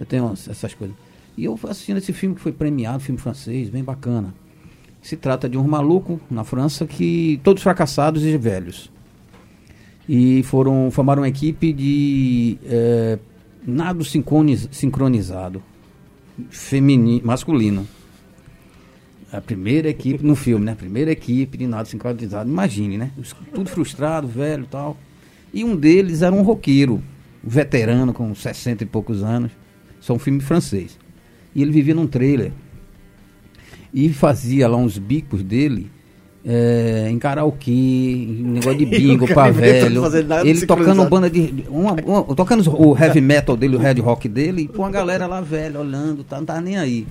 Eu 0.00 0.04
tenho 0.04 0.32
essas 0.32 0.74
coisas. 0.74 0.96
E 1.36 1.44
eu 1.44 1.56
assistindo 1.68 1.98
esse 1.98 2.12
filme 2.12 2.34
que 2.34 2.40
foi 2.40 2.50
premiado, 2.50 2.98
filme 2.98 3.20
francês, 3.20 3.68
bem 3.68 3.84
bacana. 3.84 4.34
Se 5.00 5.16
trata 5.16 5.48
de 5.48 5.56
um 5.56 5.62
maluco 5.62 6.20
na 6.28 6.42
França 6.42 6.84
que 6.84 7.40
todos 7.44 7.62
fracassados 7.62 8.24
e 8.24 8.36
velhos. 8.36 8.90
E 10.08 10.42
foram 10.42 10.90
formaram 10.90 11.22
uma 11.22 11.28
equipe 11.28 11.72
de 11.72 12.58
eh, 12.64 13.18
nado 13.64 14.04
sincroniz- 14.04 14.68
sincronizado, 14.72 15.62
feminino, 16.50 17.24
masculino. 17.24 17.86
A 19.32 19.40
primeira 19.40 19.88
equipe 19.88 20.24
no 20.24 20.36
filme, 20.36 20.64
né? 20.64 20.72
A 20.72 20.76
primeira 20.76 21.10
equipe 21.10 21.58
de 21.58 21.66
nado 21.66 21.88
sincronizado. 21.88 22.48
Imagine, 22.48 22.96
né? 22.96 23.10
Tudo 23.52 23.68
frustrado, 23.68 24.26
velho, 24.28 24.64
e 24.64 24.66
tal. 24.66 24.96
E 25.52 25.64
um 25.64 25.74
deles 25.74 26.22
era 26.22 26.34
um 26.34 26.42
roqueiro, 26.42 27.02
um 27.44 27.48
veterano 27.48 28.12
com 28.12 28.34
60 28.34 28.84
e 28.84 28.86
poucos 28.86 29.22
anos. 29.24 29.50
Isso 30.00 30.12
é 30.12 30.14
um 30.14 30.18
filme 30.18 30.40
francês. 30.40 30.98
E 31.54 31.62
ele 31.62 31.72
vivia 31.72 31.94
num 31.94 32.06
trailer 32.06 32.52
e 33.92 34.12
fazia 34.12 34.68
lá 34.68 34.76
uns 34.76 34.98
bicos 34.98 35.42
dele 35.42 35.90
é, 36.44 37.08
em 37.10 37.18
karaokê, 37.18 37.70
em 37.72 38.42
negócio 38.42 38.78
de 38.78 38.86
bingo 38.86 39.26
pra 39.26 39.50
velho. 39.50 40.00
nada 40.28 40.46
Ele 40.48 40.64
tocando 40.66 41.08
banda 41.08 41.28
de. 41.30 41.64
Uma, 41.68 41.92
uma- 41.94 42.22
tocando 42.36 42.70
o 42.80 42.96
heavy 42.96 43.20
metal 43.20 43.56
dele, 43.56 43.74
o 43.74 43.78
red 43.78 43.94
rock 44.00 44.28
dele, 44.28 44.62
e 44.62 44.68
com 44.68 44.84
a 44.84 44.90
galera 44.90 45.26
lá 45.26 45.40
velha 45.40 45.80
olhando, 45.80 46.22
tá, 46.22 46.36
não 46.38 46.44
tá 46.44 46.60
nem 46.60 46.76
aí. 46.76 47.06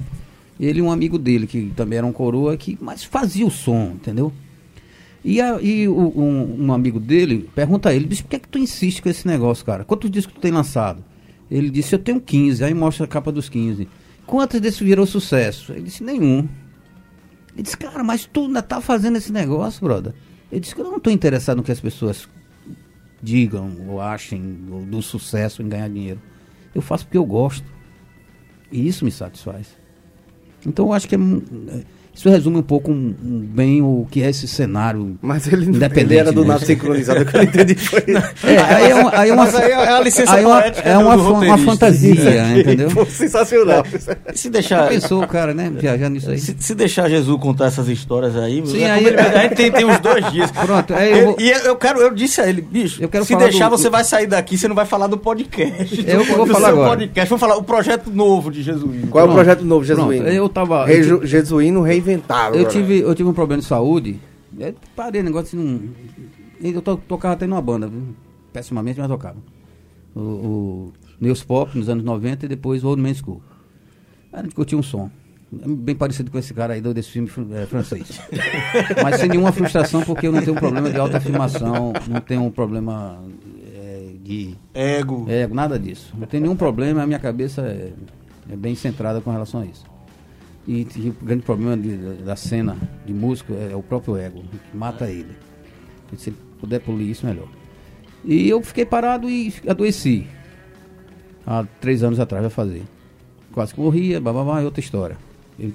Ele 0.59 0.79
e 0.79 0.81
um 0.81 0.91
amigo 0.91 1.17
dele, 1.19 1.47
que 1.47 1.71
também 1.75 1.97
era 1.97 2.07
um 2.07 2.13
coroa, 2.13 2.55
que, 2.55 2.77
mas 2.81 3.03
fazia 3.03 3.45
o 3.45 3.51
som, 3.51 3.91
entendeu? 3.95 4.31
E, 5.23 5.41
a- 5.41 5.59
e 5.61 5.87
o- 5.87 6.13
um, 6.15 6.65
um 6.67 6.73
amigo 6.73 6.99
dele 6.99 7.49
pergunta 7.53 7.89
a 7.89 7.93
ele, 7.93 8.05
diz, 8.05 8.21
por 8.21 8.29
que, 8.29 8.35
é 8.35 8.39
que 8.39 8.47
tu 8.47 8.57
insiste 8.57 9.01
com 9.01 9.09
esse 9.09 9.27
negócio, 9.27 9.65
cara? 9.65 9.83
Quantos 9.83 10.09
discos 10.09 10.33
tu 10.35 10.39
tem 10.39 10.51
lançado? 10.51 11.03
Ele 11.51 11.69
disse, 11.69 11.93
eu 11.93 11.99
tenho 11.99 12.21
15, 12.21 12.63
aí 12.63 12.73
mostra 12.73 13.05
a 13.05 13.07
capa 13.07 13.31
dos 13.31 13.49
15. 13.49 13.87
Quantos 14.25 14.59
desses 14.61 14.79
virou 14.79 15.05
sucesso? 15.05 15.71
Ele 15.73 15.83
disse, 15.83 16.03
nenhum. 16.03 16.47
Ele 17.53 17.63
disse, 17.63 17.77
cara, 17.77 18.03
mas 18.03 18.25
tu 18.25 18.45
ainda 18.45 18.61
tá 18.61 18.79
fazendo 18.81 19.17
esse 19.17 19.31
negócio, 19.31 19.81
brother? 19.83 20.13
Ele 20.51 20.61
disse 20.61 20.73
que 20.75 20.81
eu 20.81 20.85
não 20.91 20.99
tô 20.99 21.09
interessado 21.09 21.57
no 21.57 21.63
que 21.63 21.71
as 21.71 21.79
pessoas 21.79 22.27
digam 23.21 23.75
ou 23.87 23.99
achem 24.01 24.41
do 24.89 25.01
sucesso 25.01 25.61
em 25.61 25.67
ganhar 25.69 25.89
dinheiro. 25.89 26.21
Eu 26.73 26.81
faço 26.81 27.05
porque 27.05 27.17
eu 27.17 27.25
gosto. 27.25 27.65
E 28.71 28.87
isso 28.87 29.03
me 29.05 29.11
satisfaz. 29.11 29.67
Então 30.65 30.87
eu 30.87 30.93
acho 30.93 31.07
que 31.07 31.15
é, 31.15 31.19
isso 32.15 32.29
resume 32.29 32.57
um 32.57 32.61
pouco 32.63 32.91
um- 32.91 33.13
um 33.23 33.39
bem 33.41 33.81
o 33.81 34.07
que 34.09 34.23
é 34.23 34.29
esse 34.29 34.47
cenário. 34.47 35.17
Mas 35.21 35.45
ele, 35.51 35.65
Independente, 35.65 36.13
ele 36.13 36.19
era 36.19 36.31
do 36.31 36.41
né? 36.41 36.47
nada 36.47 36.65
sincronizado, 36.65 37.19
eu 37.19 37.25
não 37.33 37.43
entendi. 37.43 37.75
Foi... 37.75 38.03
É, 38.43 38.57
aí 38.57 38.89
é, 38.91 38.95
uma, 38.95 39.19
aí 39.19 39.29
é 39.29 39.33
uma, 39.33 39.43
aí 39.45 39.71
é 39.71 39.75
a 39.89 39.99
licença 40.01 40.33
aí 40.35 40.43
é 40.43 40.47
uma, 40.47 40.61
é 40.65 40.93
do 40.93 40.99
uma, 41.01 41.17
fa- 41.17 41.45
uma 41.45 41.57
fantasia, 41.57 42.57
entendeu? 42.59 42.89
Foi 42.89 43.05
sensacional. 43.05 43.83
E 44.33 44.37
se 44.37 44.49
deixar. 44.49 44.87
Pensou 44.87 45.21
o 45.23 45.27
cara, 45.27 45.53
né? 45.53 45.71
Viajando 45.75 46.11
nisso 46.11 46.29
aí. 46.31 46.39
Se, 46.39 46.55
se 46.57 46.73
deixar 46.73 47.09
Jesus 47.09 47.39
contar 47.39 47.65
essas 47.65 47.87
histórias 47.89 48.35
aí, 48.37 48.65
Sim, 48.65 48.81
é 48.83 48.91
aí- 48.91 49.03
como 49.03 49.07
ele- 49.19 49.19
a 49.21 49.41
gente 49.43 49.55
tem, 49.55 49.71
tem 49.71 49.85
uns 49.85 49.99
dois 49.99 50.31
dias. 50.31 50.49
Pronto, 50.51 50.93
aí 50.93 51.19
eu 51.19 51.25
vou- 51.25 51.35
E 51.39 51.51
eu, 51.51 51.57
eu 51.59 51.75
quero, 51.75 51.99
eu 51.99 52.13
disse 52.13 52.39
a 52.41 52.47
ele, 52.47 52.61
bicho, 52.61 53.01
Eu 53.03 53.09
quero 53.09 53.25
se 53.25 53.35
deixar 53.35 53.69
do- 53.69 53.77
você 53.77 53.89
vai 53.89 54.03
sair 54.03 54.27
daqui, 54.27 54.57
você 54.57 54.67
não 54.67 54.75
vai 54.75 54.85
falar 54.85 55.07
do 55.07 55.17
podcast. 55.17 55.99
É 56.01 56.03
que 56.03 56.11
eu 56.11 56.23
vou 56.25 56.45
do 56.45 56.53
falar 56.53 56.69
agora. 56.69 56.89
podcast. 56.91 57.29
Vamos 57.29 57.41
falar 57.41 57.57
o 57.57 57.63
projeto 57.63 58.09
novo 58.09 58.51
de 58.51 58.61
Jesus. 58.63 58.95
Qual 59.09 59.25
é 59.25 59.29
o 59.29 59.33
projeto 59.33 59.63
novo, 59.65 59.85
Pronto, 59.85 60.11
Jesuíno? 60.11 60.27
eu 60.29 60.47
tava. 60.47 60.85
Jesuíno 61.23 61.81
reinventado. 62.05 62.55
Eu 62.55 62.67
tive, 62.67 62.99
eu 62.99 63.15
tive 63.15 63.29
um 63.29 63.33
problema 63.33 63.61
de 63.61 63.67
saúde. 63.67 64.19
Eu 64.57 64.73
parei, 64.95 65.21
negócio 65.21 65.57
assim. 65.57 65.93
Não... 66.61 66.69
Eu 66.71 66.81
to- 66.81 67.01
tocava 67.07 67.33
até 67.33 67.45
numa 67.45 67.61
banda, 67.61 67.91
pessimamente, 68.53 68.99
mas 68.99 69.09
tocava. 69.09 69.37
O, 70.15 70.19
o 70.19 70.93
News 71.19 71.43
Pop 71.43 71.77
nos 71.77 71.89
anos 71.89 72.03
90 72.03 72.45
e 72.45 72.49
depois 72.49 72.83
o 72.83 72.87
Old 72.87 73.01
Man 73.01 73.13
School. 73.13 73.41
Aí 74.31 74.39
a 74.39 74.43
gente 74.43 74.55
curtia 74.55 74.77
um 74.77 74.83
som. 74.83 75.09
Bem 75.51 75.95
parecido 75.95 76.31
com 76.31 76.37
esse 76.37 76.53
cara 76.53 76.73
aí 76.73 76.81
desse 76.81 77.11
filme 77.11 77.29
eh, 77.53 77.65
francês. 77.65 78.19
mas 79.03 79.19
sem 79.19 79.29
nenhuma 79.29 79.51
frustração, 79.51 80.01
porque 80.03 80.27
eu 80.27 80.31
não 80.31 80.41
tenho 80.41 80.53
um 80.53 80.59
problema 80.59 80.89
de 80.89 80.97
autoafirmação, 80.97 81.93
não 82.07 82.19
tenho 82.19 82.43
um 82.43 82.51
problema 82.51 83.23
eh, 83.73 84.15
de 84.23 84.55
Ego. 84.73 85.25
é, 85.29 85.47
nada 85.47 85.77
disso. 85.79 86.13
Não 86.17 86.27
tem 86.27 86.41
nenhum 86.41 86.55
problema, 86.55 87.03
a 87.03 87.07
minha 87.07 87.19
cabeça 87.19 87.61
é, 87.61 87.93
é 88.49 88.55
bem 88.55 88.75
centrada 88.75 89.21
com 89.21 89.31
relação 89.31 89.61
a 89.61 89.65
isso. 89.65 89.85
E, 90.67 90.87
e 90.95 91.09
o 91.09 91.13
grande 91.25 91.43
problema 91.43 91.77
de- 91.77 91.95
da 92.23 92.35
cena 92.35 92.75
de 93.05 93.13
músico 93.13 93.53
é, 93.53 93.75
o 93.75 93.83
próprio 93.83 94.17
ego, 94.17 94.41
que 94.71 94.75
mata 94.77 95.09
ele. 95.09 95.35
E 96.11 96.17
se 96.17 96.29
ele 96.31 96.37
puder 96.59 96.79
polir 96.79 97.09
isso, 97.09 97.25
melhor. 97.25 97.47
E 98.23 98.49
eu 98.49 98.61
fiquei 98.63 98.85
parado 98.85 99.29
e 99.29 99.53
adoeci. 99.67 100.25
Há 101.45 101.63
três 101.79 102.01
anos 102.03 102.19
atrás 102.19 102.41
vai 102.41 102.49
fazer. 102.49 102.83
Quase 103.51 103.73
que 103.75 103.79
morria, 103.79 104.19
bababá, 104.19 104.61
é 104.61 104.65
outra 104.65 104.79
história. 104.79 105.17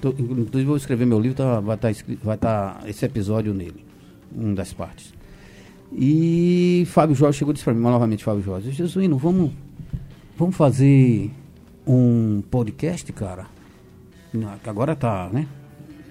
Tô- 0.01 0.09
inclusive 0.09 0.65
vou 0.65 0.77
escrever 0.77 1.05
meu 1.05 1.19
livro, 1.19 1.37
tá- 1.37 1.59
vai 1.61 1.75
estar 1.75 1.91
vai 2.21 2.37
tá 2.37 2.81
esse 2.85 3.05
episódio 3.05 3.53
nele, 3.53 3.83
um 4.35 4.53
das 4.53 4.73
partes. 4.73 5.13
E 5.93 6.83
Fábio 6.87 7.15
Jorge 7.15 7.39
chegou 7.39 7.51
e 7.51 7.53
disse 7.53 7.63
para 7.63 7.73
mim, 7.73 7.81
novamente 7.81 8.23
Fábio 8.23 8.43
Jorge, 8.43 8.71
Jesuíno, 8.71 9.17
vamos, 9.17 9.51
vamos 10.37 10.55
fazer 10.55 11.31
um 11.87 12.43
podcast, 12.51 13.11
cara? 13.13 13.47
Não, 14.33 14.51
Agora 14.65 14.95
tá, 14.95 15.29
né? 15.31 15.47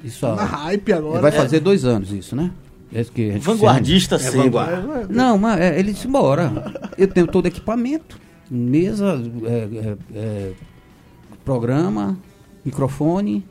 Isso 0.04 0.26
Na 0.26 0.42
a- 0.42 0.44
hype 0.46 0.92
agora. 0.92 1.20
vai 1.20 1.30
É. 1.30 1.34
fazer 1.34 1.60
dois 1.60 1.84
anos 1.84 2.10
isso, 2.12 2.34
né? 2.34 2.50
Esse 2.92 3.10
que 3.12 3.30
a 3.30 3.32
gente 3.34 3.42
Vanguardista 3.44 4.16
É 4.16 4.18
sempre. 4.18 4.38
vanguarda. 4.50 5.06
não, 5.08 5.38
mas 5.38 5.60
é, 5.60 5.78
ele 5.78 5.92
disse, 5.92 6.08
bora. 6.08 6.72
Eu 6.98 7.06
tenho 7.06 7.26
todo 7.26 7.46
equipamento, 7.46 8.18
mesa, 8.50 9.20
é, 9.44 9.78
é, 9.78 9.96
é, 10.14 10.52
programa, 11.44 12.18
microfone. 12.64 13.44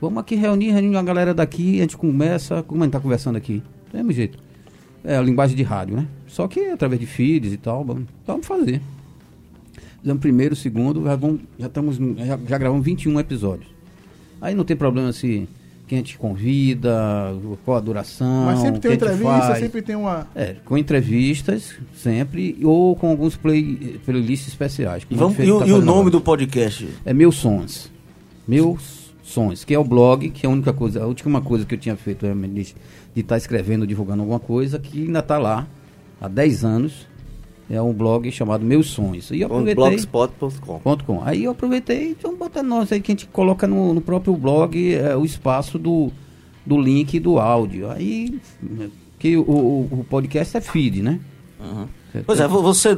Vamos 0.00 0.18
aqui 0.18 0.34
reunir, 0.34 0.72
reunir 0.72 0.96
a 0.96 1.02
galera 1.02 1.32
daqui, 1.32 1.78
a 1.78 1.82
gente 1.82 1.96
começa, 1.96 2.62
como 2.62 2.82
a 2.82 2.86
gente 2.86 2.92
tá 2.92 3.00
conversando 3.00 3.36
aqui. 3.36 3.62
Do 3.90 3.96
mesmo 3.96 4.12
jeito. 4.12 4.38
É 5.02 5.16
a 5.16 5.22
linguagem 5.22 5.56
de 5.56 5.62
rádio, 5.62 5.96
né? 5.96 6.06
Só 6.26 6.46
que 6.48 6.60
através 6.68 7.00
de 7.00 7.06
feeds 7.06 7.52
e 7.52 7.56
tal, 7.56 7.84
vamos, 7.84 8.04
vamos 8.26 8.46
fazer. 8.46 8.82
Fizemos 10.00 10.20
primeiro, 10.20 10.54
segundo, 10.54 11.02
já, 11.04 11.16
vamos, 11.16 11.40
já, 11.58 11.66
estamos, 11.66 11.96
já, 11.96 12.38
já 12.46 12.58
gravamos 12.58 12.84
21 12.84 13.18
episódios. 13.20 13.68
Aí 14.40 14.54
não 14.54 14.64
tem 14.64 14.76
problema 14.76 15.12
se 15.12 15.48
quem 15.86 15.98
a 15.98 16.00
gente 16.00 16.18
convida, 16.18 16.92
qual 17.64 17.76
a 17.76 17.80
duração. 17.80 18.46
Mas 18.46 18.58
sempre 18.60 18.80
tem 18.80 18.92
entrevista, 18.94 19.24
faz. 19.40 19.58
sempre 19.60 19.82
tem 19.82 19.96
uma. 19.96 20.26
É, 20.34 20.56
com 20.64 20.76
entrevistas, 20.76 21.74
sempre, 21.96 22.58
ou 22.64 22.96
com 22.96 23.08
alguns 23.10 23.36
play, 23.36 24.00
playlists 24.04 24.48
especiais. 24.48 25.04
E, 25.08 25.14
vamos, 25.14 25.38
e, 25.38 25.50
o- 25.50 25.60
tá 25.60 25.66
e 25.66 25.72
o 25.72 25.78
nome 25.80 25.90
agora. 26.00 26.10
do 26.10 26.20
podcast? 26.20 26.88
É 27.04 27.12
Meus 27.14 27.36
Sons. 27.36 27.90
Meus 28.46 29.12
Sons, 29.22 29.64
que 29.64 29.74
é 29.74 29.78
o 29.78 29.84
blog, 29.84 30.28
que 30.30 30.44
é 30.46 30.48
a 30.48 30.52
única 30.52 30.72
coisa, 30.72 31.02
a 31.02 31.06
última 31.06 31.40
coisa 31.40 31.64
que 31.64 31.74
eu 31.74 31.78
tinha 31.78 31.96
feito 31.96 32.24
realmente 32.24 32.74
de 33.14 33.20
estar 33.20 33.36
escrevendo, 33.36 33.86
divulgando 33.86 34.22
alguma 34.22 34.38
coisa, 34.40 34.78
que 34.78 35.02
ainda 35.06 35.20
está 35.20 35.38
lá 35.38 35.66
há 36.20 36.28
10 36.28 36.64
anos. 36.64 37.06
É 37.68 37.82
um 37.82 37.92
blog 37.92 38.30
chamado 38.30 38.64
Meus 38.64 38.86
Sons. 38.90 39.30
E 39.30 39.40
eu 39.40 39.46
aproveitei. 39.46 39.74
Blogspot.com. 40.38 41.22
Aí 41.24 41.44
eu 41.44 41.50
aproveitei, 41.50 42.10
então 42.10 42.36
bota 42.36 42.62
nós 42.62 42.92
aí 42.92 43.00
que 43.00 43.10
a 43.10 43.14
gente 43.14 43.26
coloca 43.26 43.66
no, 43.66 43.92
no 43.92 44.00
próprio 44.00 44.34
blog 44.36 44.94
é, 44.94 45.16
o 45.16 45.24
espaço 45.24 45.76
do, 45.78 46.12
do 46.64 46.80
link 46.80 47.18
do 47.18 47.38
áudio. 47.40 47.90
Aí 47.90 48.38
que 49.18 49.36
o, 49.36 49.42
o, 49.42 49.88
o 50.00 50.06
podcast 50.08 50.56
é 50.56 50.60
feed, 50.60 51.02
né? 51.02 51.18
Pois 52.24 52.38
é, 52.38 52.46
vo- 52.46 52.62
você, 52.62 52.96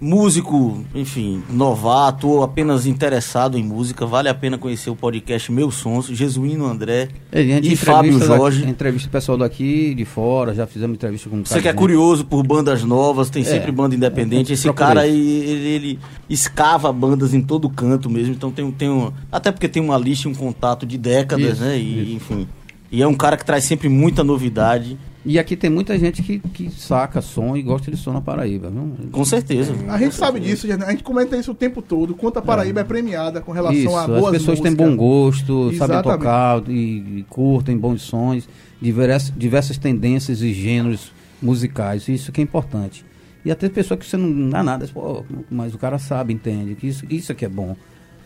músico, 0.00 0.82
enfim, 0.94 1.42
novato 1.50 2.26
ou 2.28 2.42
apenas 2.42 2.86
interessado 2.86 3.58
em 3.58 3.62
música, 3.62 4.06
vale 4.06 4.28
a 4.28 4.34
pena 4.34 4.56
conhecer 4.56 4.88
o 4.88 4.96
podcast 4.96 5.52
Meus 5.52 5.74
Sons, 5.74 6.06
Jesuíno 6.06 6.66
André 6.66 7.08
É, 7.30 7.42
e 7.42 7.76
Fábio 7.76 8.18
Jorge. 8.18 8.66
Entrevista 8.68 9.08
o 9.08 9.12
pessoal 9.12 9.36
daqui, 9.36 9.94
de 9.94 10.04
fora, 10.04 10.54
já 10.54 10.66
fizemos 10.66 10.94
entrevista 10.94 11.28
com 11.28 11.44
Você 11.44 11.60
que 11.60 11.68
é 11.68 11.72
curioso 11.72 12.24
por 12.24 12.46
bandas 12.46 12.82
novas, 12.82 13.28
tem 13.28 13.44
sempre 13.44 13.70
banda 13.70 13.94
independente. 13.94 14.52
é, 14.52 14.54
Esse 14.54 14.72
cara 14.72 15.02
aí, 15.02 15.42
ele, 15.44 15.68
ele 15.68 15.98
escava 16.28 16.90
bandas 16.92 17.34
em 17.34 17.42
todo 17.42 17.68
canto 17.68 18.08
mesmo. 18.08 18.32
Então 18.32 18.50
tem, 18.50 18.64
um- 18.64 18.72
tem 18.72 18.88
um. 18.88 19.12
Até 19.30 19.52
porque 19.52 19.68
tem 19.68 19.82
uma 19.82 19.98
lista 19.98 20.26
e 20.28 20.30
um 20.30 20.34
contato 20.34 20.86
de 20.86 20.96
décadas, 20.96 21.52
Isso, 21.54 21.60
né? 21.62 21.78
E, 21.78 22.02
isso. 22.02 22.12
enfim. 22.16 22.48
E 22.90 23.02
é 23.02 23.06
um 23.06 23.14
cara 23.14 23.36
que 23.36 23.44
traz 23.44 23.64
sempre 23.64 23.88
muita 23.88 24.24
novidade. 24.24 24.98
E 25.24 25.38
aqui 25.38 25.54
tem 25.54 25.68
muita 25.68 25.98
gente 25.98 26.22
que, 26.22 26.38
que 26.38 26.70
saca 26.70 27.20
som 27.20 27.54
e 27.54 27.62
gosta 27.62 27.90
de 27.90 27.96
som 27.96 28.12
na 28.12 28.22
Paraíba, 28.22 28.70
viu? 28.70 28.96
Com 29.12 29.24
certeza. 29.24 29.74
A 29.88 29.98
gente 29.98 30.14
sabe 30.14 30.40
disso, 30.40 30.66
a 30.66 30.90
gente 30.90 31.02
comenta 31.02 31.36
isso 31.36 31.50
o 31.50 31.54
tempo 31.54 31.82
todo. 31.82 32.14
Quanto 32.14 32.38
a 32.38 32.42
Paraíba 32.42 32.80
é, 32.80 32.84
premiada 32.84 33.42
com 33.42 33.52
relação 33.52 33.78
Isso, 33.78 33.94
a 33.94 34.00
as 34.00 34.06
boas 34.06 34.30
pessoas 34.30 34.60
têm 34.60 34.70
músicas. 34.70 34.88
bom 34.88 34.96
gosto, 34.96 35.76
sabem 35.76 35.96
Exatamente. 35.96 36.18
tocar 36.18 36.62
e, 36.68 37.18
e 37.18 37.26
curtem 37.28 37.76
bons 37.76 38.00
sons, 38.00 38.48
diversas, 38.80 39.32
diversas 39.36 39.76
tendências 39.76 40.40
e 40.40 40.54
gêneros 40.54 41.12
musicais, 41.42 42.08
isso 42.08 42.32
que 42.32 42.40
é 42.40 42.44
importante. 42.44 43.04
E 43.44 43.50
até 43.50 43.68
pessoa 43.68 43.98
que 43.98 44.06
você 44.06 44.16
não 44.16 44.48
dá 44.48 44.62
nada, 44.62 44.88
pô, 44.92 45.24
mas 45.50 45.74
o 45.74 45.78
cara 45.78 45.98
sabe, 45.98 46.32
entende, 46.32 46.74
que 46.74 46.86
isso, 46.86 47.04
isso 47.10 47.32
é 47.32 47.34
que 47.34 47.44
é 47.44 47.48
bom. 47.48 47.76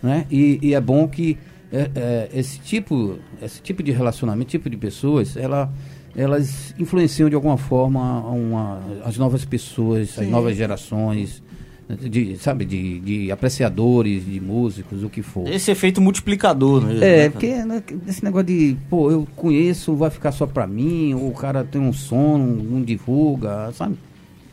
Né? 0.02 0.26
E, 0.30 0.58
e 0.62 0.74
é 0.74 0.80
bom 0.80 1.08
que 1.08 1.38
é, 1.72 1.90
é, 1.94 2.28
esse, 2.32 2.58
tipo, 2.60 3.18
esse 3.42 3.60
tipo 3.60 3.82
de 3.82 3.90
relacionamento, 3.90 4.50
tipo 4.50 4.68
de 4.68 4.76
pessoas, 4.76 5.36
ela, 5.36 5.72
elas 6.16 6.74
influenciam 6.78 7.28
de 7.28 7.34
alguma 7.34 7.56
forma 7.56 8.20
uma, 8.28 8.80
as 9.04 9.16
novas 9.16 9.44
pessoas, 9.44 10.10
as 10.10 10.24
Sim. 10.24 10.30
novas 10.30 10.56
gerações, 10.56 11.42
de, 11.88 12.36
sabe, 12.38 12.64
de, 12.64 13.00
de 13.00 13.32
apreciadores, 13.32 14.24
de 14.24 14.40
músicos, 14.40 15.02
o 15.02 15.10
que 15.10 15.22
for. 15.22 15.46
Esse 15.48 15.70
efeito 15.70 16.00
multiplicador, 16.00 16.82
né? 16.82 17.24
É, 17.24 17.28
porque 17.28 17.64
né, 17.64 17.82
esse 18.06 18.24
negócio 18.24 18.46
de, 18.46 18.76
pô, 18.88 19.10
eu 19.10 19.28
conheço, 19.36 19.94
vai 19.94 20.10
ficar 20.10 20.32
só 20.32 20.46
pra 20.46 20.66
mim, 20.66 21.14
ou 21.14 21.28
o 21.28 21.34
cara 21.34 21.64
tem 21.64 21.80
um 21.80 21.92
som, 21.92 22.38
não, 22.38 22.82
divulga, 22.82 23.72
sabe? 23.72 23.96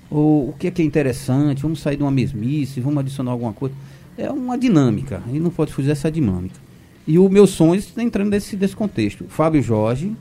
Ou 0.10 0.50
o 0.50 0.54
que 0.54 0.68
é 0.68 0.72
que 0.72 0.82
é 0.82 0.86
interessante, 0.86 1.62
vamos 1.62 1.80
sair 1.80 1.96
de 1.96 2.04
uma 2.04 2.12
mesmice, 2.12 2.82
vamos 2.82 3.00
adicionar 3.00 3.32
alguma 3.32 3.54
coisa. 3.54 3.74
É 4.18 4.30
uma 4.30 4.58
dinâmica, 4.58 5.24
e 5.32 5.40
não 5.40 5.50
pode 5.50 5.72
fugir 5.72 5.88
dessa 5.88 6.12
dinâmica. 6.12 6.60
E 7.08 7.18
o 7.18 7.30
meu 7.30 7.48
sonho 7.48 7.76
está 7.76 8.04
entrando 8.04 8.30
nesse, 8.30 8.56
nesse 8.58 8.76
contexto. 8.76 9.26
Fábio 9.30 9.62
Jorge, 9.62 10.14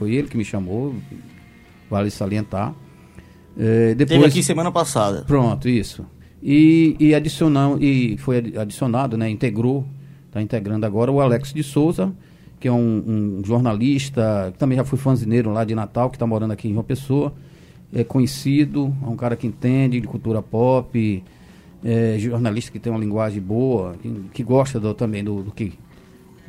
foi 0.00 0.14
ele 0.14 0.28
que 0.28 0.36
me 0.38 0.44
chamou, 0.46 0.94
vale 1.90 2.10
salientar. 2.10 2.74
É, 3.54 3.88
Teve 3.94 4.06
depois, 4.06 4.32
aqui 4.32 4.42
semana 4.42 4.72
passada. 4.72 5.24
Pronto, 5.26 5.68
isso. 5.68 6.06
E, 6.42 6.96
e, 6.98 7.14
adicionam, 7.14 7.76
e 7.78 8.16
foi 8.16 8.38
adi- 8.38 8.56
adicionado, 8.56 9.18
né, 9.18 9.28
integrou, 9.28 9.86
está 10.26 10.40
integrando 10.40 10.86
agora 10.86 11.12
o 11.12 11.20
Alex 11.20 11.52
de 11.52 11.62
Souza, 11.62 12.10
que 12.58 12.66
é 12.66 12.72
um, 12.72 13.38
um 13.40 13.42
jornalista, 13.44 14.48
que 14.54 14.58
também 14.58 14.76
já 14.78 14.84
foi 14.84 14.98
fanzineiro 14.98 15.52
lá 15.52 15.64
de 15.64 15.74
Natal, 15.74 16.08
que 16.08 16.16
está 16.16 16.26
morando 16.26 16.52
aqui 16.52 16.66
em 16.68 16.72
João 16.72 16.82
Pessoa, 16.84 17.34
é 17.92 18.02
conhecido, 18.02 18.96
é 19.02 19.06
um 19.06 19.16
cara 19.16 19.36
que 19.36 19.46
entende 19.46 20.00
de 20.00 20.06
cultura 20.06 20.40
pop, 20.40 21.22
é 21.84 22.16
jornalista 22.18 22.72
que 22.72 22.78
tem 22.78 22.90
uma 22.90 22.98
linguagem 23.00 23.42
boa, 23.42 23.94
que, 24.00 24.08
que 24.32 24.42
gosta 24.42 24.80
do- 24.80 24.94
também 24.94 25.22
do, 25.22 25.42
do 25.42 25.50
que 25.50 25.74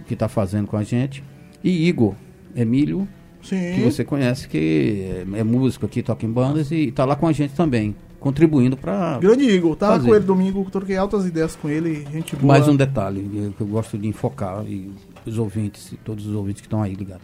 que 0.08 0.14
está 0.16 0.28
fazendo 0.30 0.68
com 0.68 0.78
a 0.78 0.84
gente. 0.84 1.22
E 1.64 1.88
Igor 1.88 2.16
Emílio, 2.56 3.08
Sim. 3.44 3.74
que 3.76 3.82
você 3.82 4.04
conhece, 4.04 4.48
que 4.48 5.24
é, 5.36 5.40
é 5.40 5.44
músico 5.44 5.86
aqui, 5.86 6.02
toca 6.04 6.26
em 6.26 6.30
bandas 6.32 6.72
e 6.72 6.92
tá 6.92 7.06
lá 7.06 7.16
com 7.16 7.28
a 7.28 7.32
gente 7.32 7.54
também, 7.54 7.96
contribuindo 8.20 8.78
para 8.78 9.18
Grande 9.20 9.44
Igor, 9.50 9.76
tava 9.76 9.94
Fazer. 9.94 10.08
com 10.10 10.16
ele 10.16 10.26
domingo, 10.26 10.68
troquei 10.72 10.96
altas 10.98 11.26
ideias 11.26 11.56
com 11.56 11.70
ele, 11.70 12.06
gente 12.12 12.36
boa. 12.36 12.54
Mais 12.54 12.68
um 12.68 12.76
detalhe 12.76 13.54
que 13.58 13.62
eu 13.64 13.68
gosto 13.68 13.98
de 13.98 14.08
enfocar 14.08 14.64
e 14.68 14.92
os 15.26 15.38
ouvintes, 15.38 15.92
e 15.92 15.96
todos 15.98 16.26
os 16.28 16.34
ouvintes 16.36 16.62
que 16.62 16.68
estão 16.68 16.82
aí 16.82 16.94
ligados. 16.94 17.24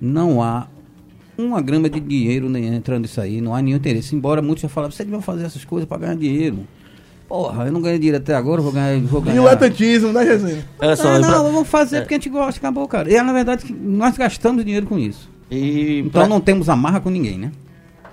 Não 0.00 0.42
há 0.42 0.66
uma 1.38 1.60
grama 1.60 1.88
de 1.88 1.98
dinheiro 2.00 2.48
nem 2.48 2.66
entrando 2.74 3.02
nisso 3.02 3.20
aí, 3.20 3.40
não 3.40 3.54
há 3.54 3.62
nenhum 3.62 3.76
interesse. 3.76 4.14
Embora 4.14 4.42
muitos 4.42 4.62
já 4.62 4.68
falaram, 4.68 4.92
você 4.92 5.04
devia 5.04 5.20
fazer 5.20 5.44
essas 5.44 5.64
coisas 5.64 5.88
para 5.88 5.98
ganhar 5.98 6.16
dinheiro. 6.16 6.66
Porra, 7.28 7.64
eu 7.64 7.72
não 7.72 7.80
ganhei 7.80 7.98
dinheiro 7.98 8.18
até 8.18 8.34
agora, 8.34 8.60
eu 8.60 8.64
vou 8.64 8.72
ganhar. 8.72 9.00
Vou 9.00 9.22
E 9.22 9.24
ganhar. 9.24 9.42
o 9.42 9.48
etantismo, 9.48 10.12
né, 10.12 10.24
só, 10.96 11.16
Ah, 11.16 11.18
pra- 11.18 11.18
não, 11.20 11.44
vamos 11.52 11.68
fazer 11.68 12.00
porque 12.00 12.14
a 12.14 12.16
gente 12.18 12.28
gosta, 12.28 12.58
acabou, 12.60 12.86
cara. 12.86 13.10
E 13.10 13.14
é, 13.14 13.22
na 13.22 13.32
verdade, 13.32 13.64
que 13.64 13.72
nós 13.72 14.16
gastamos 14.18 14.62
dinheiro 14.64 14.86
com 14.86 14.98
isso. 14.98 15.30
E 15.52 15.98
Então 16.00 16.22
pra, 16.22 16.28
não 16.28 16.40
temos 16.40 16.68
amarra 16.68 17.00
com 17.00 17.10
ninguém, 17.10 17.38
né? 17.38 17.52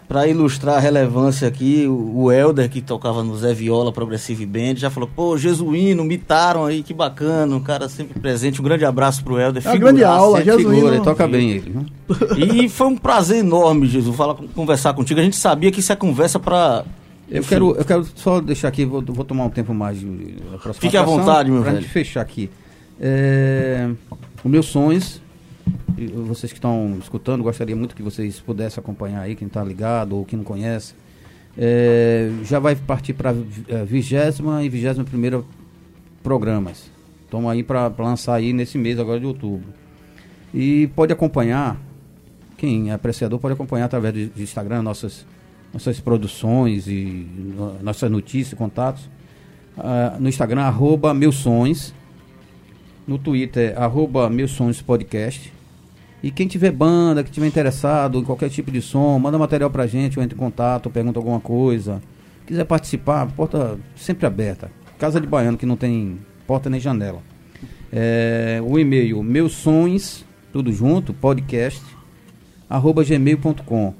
pra 0.09 0.27
ilustrar 0.27 0.77
a 0.77 0.79
relevância 0.79 1.47
aqui, 1.47 1.85
o, 1.87 2.23
o 2.23 2.31
Helder, 2.31 2.67
que 2.67 2.81
tocava 2.81 3.23
no 3.23 3.37
Zé 3.37 3.53
Viola 3.53 3.91
Progressive 3.93 4.43
Band, 4.43 4.75
já 4.75 4.89
falou, 4.89 5.07
pô, 5.15 5.37
Jesuíno, 5.37 6.03
mitaram 6.03 6.65
aí, 6.65 6.81
que 6.81 6.95
bacana, 6.95 7.55
um 7.55 7.59
cara 7.59 7.87
sempre 7.87 8.19
presente. 8.19 8.59
Um 8.59 8.63
grande 8.63 8.83
abraço 8.83 9.23
pro 9.23 9.39
Helder. 9.39 9.61
É 9.63 9.69
uma 9.69 9.77
grande 9.77 10.03
aula, 10.03 10.43
Jesuíno. 10.43 10.73
Figura, 10.73 10.95
ele 10.95 11.03
toca 11.03 11.27
bem 11.27 11.51
ele. 11.51 11.69
viu? 11.69 12.63
E 12.63 12.67
foi 12.67 12.87
um 12.87 12.97
prazer 12.97 13.37
enorme, 13.37 13.85
Jesus, 13.85 14.15
falar, 14.15 14.33
conversar 14.55 14.93
contigo. 14.95 15.19
A 15.19 15.23
gente 15.23 15.35
sabia 15.35 15.71
que 15.71 15.79
isso 15.79 15.93
é 15.93 15.95
conversa 15.95 16.39
pra. 16.39 16.83
Eu 17.29 17.41
Enfim. 17.41 17.49
quero, 17.49 17.75
eu 17.75 17.85
quero 17.85 18.07
só 18.15 18.41
deixar 18.41 18.69
aqui, 18.69 18.85
vou, 18.85 19.03
vou 19.05 19.23
tomar 19.23 19.43
um 19.45 19.49
tempo 19.51 19.75
mais 19.75 19.99
Fique 20.73 20.97
à 20.97 21.03
vontade, 21.03 21.51
meu 21.51 21.61
pra 21.61 21.69
velho. 21.69 21.83
gente 21.83 21.91
fechar 21.93 22.21
aqui. 22.21 22.49
É, 22.99 23.87
os 24.43 24.49
meus 24.51 24.65
sonhos, 24.65 25.21
vocês 26.07 26.51
que 26.51 26.57
estão 26.57 26.97
escutando, 26.99 27.43
gostaria 27.43 27.75
muito 27.75 27.95
que 27.95 28.03
vocês 28.03 28.39
pudessem 28.39 28.81
acompanhar 28.81 29.21
aí, 29.21 29.35
quem 29.35 29.47
está 29.47 29.63
ligado 29.63 30.15
ou 30.15 30.25
quem 30.25 30.37
não 30.37 30.43
conhece. 30.45 30.93
É, 31.57 32.31
já 32.43 32.59
vai 32.59 32.75
partir 32.75 33.13
para 33.13 33.31
a 33.31 33.83
vigésima 33.85 34.63
e 34.63 34.69
vigésima 34.69 35.03
primeira 35.03 35.43
programas. 36.23 36.89
Estamos 37.25 37.51
aí 37.51 37.63
para 37.63 37.91
lançar 37.97 38.35
aí 38.35 38.53
nesse 38.53 38.77
mês 38.77 38.99
agora 38.99 39.19
de 39.19 39.25
outubro. 39.25 39.67
E 40.53 40.87
pode 40.95 41.13
acompanhar, 41.13 41.77
quem 42.57 42.89
é 42.89 42.93
apreciador 42.93 43.39
pode 43.39 43.53
acompanhar 43.53 43.85
através 43.85 44.13
do 44.13 44.41
Instagram 44.41 44.81
nossas, 44.81 45.25
nossas 45.73 45.99
produções 45.99 46.87
e 46.87 47.27
no- 47.37 47.81
nossas 47.83 48.09
notícias, 48.09 48.57
contatos. 48.57 49.09
Ah, 49.77 50.17
no 50.19 50.27
Instagram, 50.27 50.61
arroba 50.61 51.13
meus 51.13 51.35
sonhos. 51.35 51.93
No 53.07 53.17
Twitter, 53.17 53.73
arroba 53.79 54.29
meus 54.29 54.51
sonhos 54.51 54.81
podcast. 54.81 55.51
E 56.21 56.31
quem 56.31 56.47
tiver 56.47 56.71
banda, 56.71 57.23
que 57.23 57.31
tiver 57.31 57.47
interessado 57.47 58.19
em 58.19 58.23
qualquer 58.23 58.49
tipo 58.49 58.71
de 58.71 58.81
som, 58.81 59.17
manda 59.19 59.37
material 59.37 59.69
pra 59.69 59.87
gente, 59.87 60.19
ou 60.19 60.23
entre 60.23 60.35
em 60.35 60.39
contato, 60.39 60.89
pergunta 60.89 61.17
alguma 61.17 61.39
coisa. 61.39 62.01
Quiser 62.45 62.65
participar, 62.65 63.25
porta 63.27 63.79
sempre 63.95 64.25
aberta. 64.25 64.69
Casa 64.97 65.21
de 65.21 65.27
baiano 65.27 65.57
que 65.57 65.65
não 65.65 65.77
tem 65.77 66.19
porta 66.45 66.69
nem 66.69 66.79
janela. 66.79 67.21
É, 67.91 68.61
o 68.63 68.77
e-mail 68.77 69.23
meus 69.23 69.53
sonhos, 69.53 70.23
tudo 70.51 70.71
junto, 70.73 71.13
podcast, 71.13 71.81
arroba 72.69 73.03
gmail.com. 73.03 73.93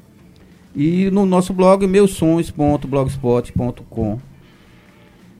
E 0.75 1.09
no 1.09 1.25
nosso 1.25 1.53
blog, 1.53 1.87
meusonhos.blogspot.com. 1.87 4.19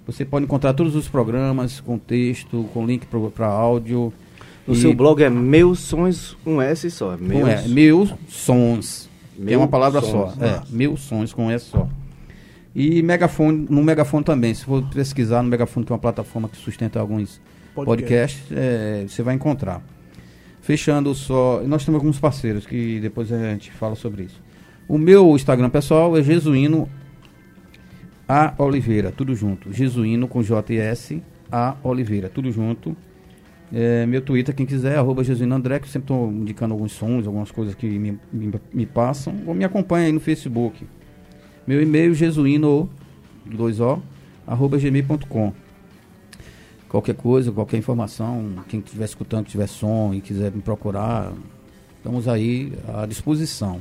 Você 0.05 0.23
pode 0.25 0.45
encontrar 0.45 0.73
todos 0.73 0.95
os 0.95 1.07
programas 1.07 1.79
com 1.79 1.99
texto, 1.99 2.67
com 2.73 2.83
link 2.85 3.05
para 3.35 3.47
áudio. 3.47 4.11
O 4.69 4.73
E- 4.73 4.75
seu 4.75 4.93
blog 4.93 5.21
é 5.23 5.29
Meus 5.29 5.79
Sons, 5.79 6.37
um 6.45 6.61
S 6.61 6.89
só. 6.91 7.17
Meus, 7.17 7.41
Não 7.41 7.47
é, 7.47 7.67
meus 7.67 8.13
sons. 8.27 9.09
é 9.39 9.43
Meu 9.43 9.59
uma 9.59 9.67
palavra 9.67 9.99
sons. 10.01 10.33
só. 10.35 10.45
É, 10.45 10.61
meus 10.69 11.01
sons 11.01 11.33
com 11.33 11.49
S 11.49 11.65
só. 11.65 11.87
E 12.75 13.01
megafone, 13.01 13.65
no 13.69 13.83
megafone 13.83 14.23
também. 14.23 14.53
Se 14.53 14.63
for 14.63 14.83
pesquisar 14.93 15.41
no 15.41 15.49
megafone, 15.49 15.85
que 15.85 15.91
é 15.91 15.95
uma 15.95 15.99
plataforma 15.99 16.47
que 16.47 16.57
sustenta 16.57 16.99
alguns 16.99 17.41
Podcast. 17.73 18.37
podcasts, 18.37 18.51
é, 18.51 19.05
você 19.07 19.23
vai 19.23 19.33
encontrar. 19.35 19.81
Fechando 20.61 21.13
só. 21.15 21.61
Nós 21.65 21.83
temos 21.83 21.99
alguns 21.99 22.19
parceiros 22.19 22.65
que 22.67 22.99
depois 22.99 23.31
a 23.31 23.37
gente 23.51 23.71
fala 23.71 23.95
sobre 23.95 24.23
isso. 24.23 24.39
O 24.87 24.97
meu 24.99 25.35
Instagram 25.35 25.69
pessoal 25.69 26.15
é 26.15 26.21
Jesuíno 26.21 26.87
A 28.27 28.53
Oliveira, 28.59 29.11
tudo 29.11 29.33
junto. 29.33 29.73
Jesuíno 29.73 30.27
com 30.27 30.43
JS 30.43 31.21
A 31.51 31.75
Oliveira, 31.83 32.29
tudo 32.29 32.51
junto. 32.51 32.95
É, 33.71 34.05
meu 34.05 34.21
Twitter, 34.21 34.53
quem 34.55 34.65
quiser, 34.65 34.97
arroba 34.97 35.21
André, 35.53 35.79
que 35.79 35.85
eu 35.85 35.89
sempre 35.89 36.05
estou 36.05 36.31
indicando 36.31 36.73
alguns 36.73 36.91
sons, 36.91 37.27
algumas 37.27 37.51
coisas 37.51 37.75
que 37.75 37.87
me, 37.87 38.19
me, 38.31 38.53
me 38.73 38.85
passam. 38.85 39.33
Ou 39.45 39.53
me 39.53 39.63
acompanha 39.63 40.07
aí 40.07 40.11
no 40.11 40.19
Facebook. 40.19 40.85
Meu 41.67 41.81
e-mail, 41.81 42.13
jesuíno, 42.15 42.89
2O, 43.47 44.01
arroba 44.47 44.77
gmail.com. 44.77 45.53
Qualquer 46.87 47.15
coisa, 47.15 47.51
qualquer 47.51 47.77
informação, 47.77 48.55
quem 48.67 48.79
estiver 48.79 49.05
escutando, 49.05 49.45
tiver 49.45 49.67
som 49.67 50.11
e 50.11 50.21
quiser 50.21 50.51
me 50.51 50.61
procurar, 50.61 51.31
estamos 51.97 52.27
aí 52.27 52.73
à 52.87 53.05
disposição. 53.05 53.79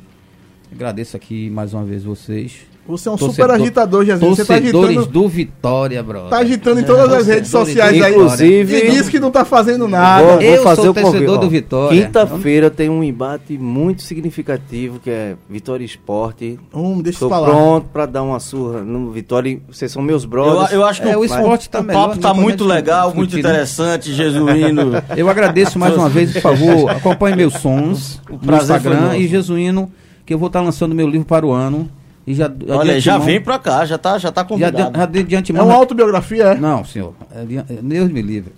Agradeço 0.70 1.16
aqui 1.16 1.48
mais 1.48 1.72
uma 1.72 1.84
vez 1.84 2.04
vocês. 2.04 2.66
Você 2.88 3.08
é 3.08 3.12
um 3.12 3.16
Torcedor- 3.18 3.46
super 3.50 3.62
agitador, 3.62 4.04
Jesus. 4.04 4.36
Você 4.36 4.44
tá 4.46 4.54
agitando, 4.54 5.04
do 5.06 5.28
Vitória, 5.28 6.02
brother. 6.02 6.30
tá 6.30 6.38
agitando 6.38 6.80
em 6.80 6.84
todas 6.84 7.12
as 7.12 7.26
redes 7.26 7.50
sociais 7.50 8.00
aí. 8.02 8.12
Inclusive- 8.12 8.76
E 8.78 8.90
diz 8.92 9.08
que 9.10 9.20
não 9.20 9.30
tá 9.30 9.44
fazendo 9.44 9.86
nada. 9.86 10.22
Vou, 10.24 10.32
vou 10.34 10.42
Eu 10.42 10.62
fazer 10.62 10.82
sou 10.82 10.90
o 10.90 10.94
torcedor 10.94 11.38
do 11.38 11.50
Vitória. 11.50 12.02
Quinta-feira 12.02 12.70
tem 12.70 12.88
um 12.88 13.04
embate 13.04 13.58
muito 13.58 14.00
significativo 14.02 14.98
que 14.98 15.10
é 15.10 15.36
Vitória 15.50 15.84
Esporte. 15.84 16.58
Hum, 16.74 17.02
deixa 17.02 17.22
eu 17.24 17.26
Estou 17.26 17.30
falar. 17.30 17.50
pronto 17.50 17.88
pra 17.92 18.06
dar 18.06 18.22
uma 18.22 18.40
surra 18.40 18.80
no 18.82 19.10
Vitória. 19.10 19.60
Vocês 19.70 19.92
são 19.92 20.00
meus 20.00 20.22
Eu, 20.24 20.30
brothers. 20.30 20.72
eu 20.72 20.82
acho 20.84 21.02
que 21.02 21.08
É, 21.08 21.16
o 21.16 21.20
o, 21.20 21.24
esporte 21.26 21.68
tá 21.68 21.80
o 21.80 21.84
melhor, 21.84 22.08
papo 22.08 22.18
tá 22.20 22.32
muito 22.32 22.64
legal, 22.64 23.08
discutir, 23.08 23.16
muito 23.18 23.34
né? 23.34 23.40
interessante, 23.40 24.14
Jesuíno. 24.14 24.92
Eu 25.14 25.28
agradeço 25.28 25.78
mais 25.78 25.94
uma 25.94 26.08
vez, 26.08 26.32
por 26.32 26.40
favor, 26.40 26.88
acompanhe 26.90 27.36
meus 27.36 27.52
sons 27.54 28.20
no 28.30 28.38
prazer 28.38 28.80
foi 28.80 28.90
Instagram 28.92 29.16
e 29.18 29.28
Jesuíno, 29.28 29.90
que 30.24 30.32
eu 30.32 30.38
vou 30.38 30.46
estar 30.46 30.60
lançando 30.60 30.94
meu 30.94 31.06
livro 31.08 31.26
para 31.26 31.44
o 31.46 31.52
ano. 31.52 31.88
E 32.30 32.34
já, 32.34 32.52
Olha, 32.68 33.00
já 33.00 33.16
vem 33.16 33.40
pra 33.40 33.58
cá, 33.58 33.86
já 33.86 33.96
tá, 33.96 34.18
já 34.18 34.30
tá 34.30 34.42
Já, 34.42 34.46
convidado. 34.46 34.92
de, 34.92 34.98
já 34.98 35.06
de, 35.06 35.22
de 35.22 35.34
É 35.34 35.38
antemão. 35.38 35.64
uma 35.66 35.74
autobiografia, 35.76 36.44
é? 36.44 36.54
Não, 36.56 36.84
senhor. 36.84 37.14
É 37.34 37.42
de, 37.42 37.56
é, 37.56 37.64
Deus 37.82 38.10
me 38.10 38.20
livre. 38.20 38.52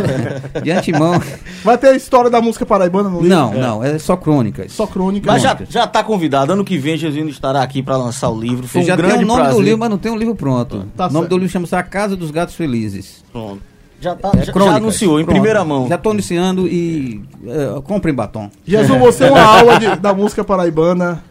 de 0.62 0.70
antemão. 0.70 1.20
Vai 1.62 1.76
ter 1.76 1.88
a 1.88 1.94
história 1.96 2.30
da 2.30 2.40
música 2.40 2.64
paraibana 2.64 3.10
no 3.10 3.20
livro? 3.20 3.28
Não, 3.36 3.52
não, 3.52 3.84
é 3.84 3.98
só 3.98 4.16
crônicas. 4.16 4.72
Só 4.72 4.86
crônica. 4.86 5.30
Mas 5.30 5.42
já, 5.42 5.50
Crônicas. 5.50 5.74
já 5.74 5.86
tá 5.86 6.02
convidado. 6.02 6.52
Ano 6.54 6.64
que 6.64 6.78
vem, 6.78 6.96
Jesuíno 6.96 7.28
estará 7.28 7.62
aqui 7.62 7.82
pra 7.82 7.96
lançar 7.98 8.30
o 8.30 8.40
livro. 8.40 8.66
Foi 8.66 8.80
Você 8.80 8.86
um 8.86 8.88
já 8.88 8.96
tem 8.96 9.04
grande 9.04 9.24
o 9.24 9.26
nome 9.26 9.40
prazer. 9.42 9.56
do 9.58 9.62
livro, 9.62 9.78
mas 9.80 9.90
não 9.90 9.98
tem 9.98 10.12
um 10.12 10.16
livro 10.16 10.34
pronto. 10.34 10.86
Tá 10.96 11.04
o 11.04 11.08
nome 11.08 11.18
certo. 11.24 11.28
do 11.30 11.36
livro 11.36 11.52
chama-se 11.52 11.76
A 11.76 11.82
Casa 11.82 12.16
dos 12.16 12.30
Gatos 12.30 12.54
Felizes. 12.54 13.22
Pronto. 13.30 13.60
Já, 14.00 14.14
tá, 14.14 14.30
É 14.32 14.38
já, 14.38 14.44
já 14.44 14.52
crônicas, 14.54 14.78
anunciou, 14.78 15.20
em 15.20 15.26
primeira 15.26 15.62
mão. 15.62 15.86
Já 15.86 15.96
estou 15.96 16.12
anunciando 16.12 16.66
e 16.66 17.20
é, 17.46 17.80
comprem 17.82 18.14
batom. 18.14 18.50
Jesus, 18.66 18.98
você 18.98 19.24
é 19.24 19.30
uma 19.30 19.42
aula 19.42 19.78
de- 19.78 19.96
da 19.96 20.14
música 20.14 20.42
paraibana. 20.42 21.22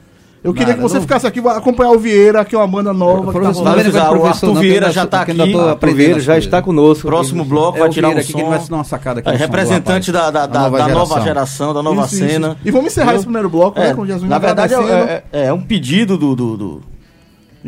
Eu 0.42 0.54
queria 0.54 0.68
Nada, 0.70 0.78
que 0.78 0.82
você 0.84 0.96
não- 0.96 1.02
ficasse 1.02 1.28
aqui 1.28 1.40
acompanhar 1.40 1.92
o 1.92 2.00
Vieira, 2.00 2.46
que 2.46 2.56
é 2.56 2.58
uma 2.58 2.66
banda 2.68 2.94
nova. 2.94 3.34
que 3.34 3.40
tá 3.40 3.52
não 3.52 3.54
vai 3.64 3.80
avisar, 3.82 4.16
o 4.18 4.26
Arthur 4.26 4.54
não, 4.54 4.62
Vieira 4.62 4.86
que 4.88 4.92
já 4.94 5.06
tá 5.06 5.26
que 5.26 5.32
ainda 5.32 5.44
aqui. 5.44 5.54
Arthur 5.54 5.70
aprendendo 5.70 5.98
Vieira 5.98 6.20
já 6.22 6.38
está 6.38 6.62
conosco. 6.62 7.08
Próximo 7.08 7.44
bloco 7.44 7.78
É 7.78 7.82
vai 7.82 7.90
o 7.90 7.92
tirar 7.92 8.08
Vieira 8.08 8.22
um 8.22 8.24
aqui 8.24 8.32
som. 8.32 8.38
que 8.38 8.44
ele 8.44 8.50
vai 8.50 8.60
se 8.62 8.70
dar 8.70 8.78
uma 8.78 8.84
sacada 8.86 9.20
aqui 9.20 9.30
É, 9.30 9.36
representante 9.36 10.12
da, 10.14 10.32
da, 10.32 10.46
da, 10.46 10.60
nova 10.62 10.78
da 10.78 10.88
nova 10.88 11.06
geração. 11.22 11.24
geração, 11.26 11.74
da 11.74 11.84
nova 11.84 12.06
Isso, 12.06 12.16
cena. 12.16 12.48
isso. 12.50 12.58
E 12.68 12.72
vamos 12.72 12.88
encerrar 12.88 13.16
esse 13.16 13.26
primeiro 13.26 13.50
bloco, 13.50 13.78
É, 13.78 13.90
né? 13.90 13.94
Com 13.94 14.04
o 14.04 14.08
Jesus 14.08 14.30
na 14.30 14.38
verdade, 14.40 14.74
é, 14.74 14.78
agradecendo. 14.78 15.12
é- 15.34 15.46
é 15.48 15.54
um 15.54 15.62
pedido 15.62 16.18
do, 16.18 16.34
do, 16.36 16.56
do- 16.58 16.82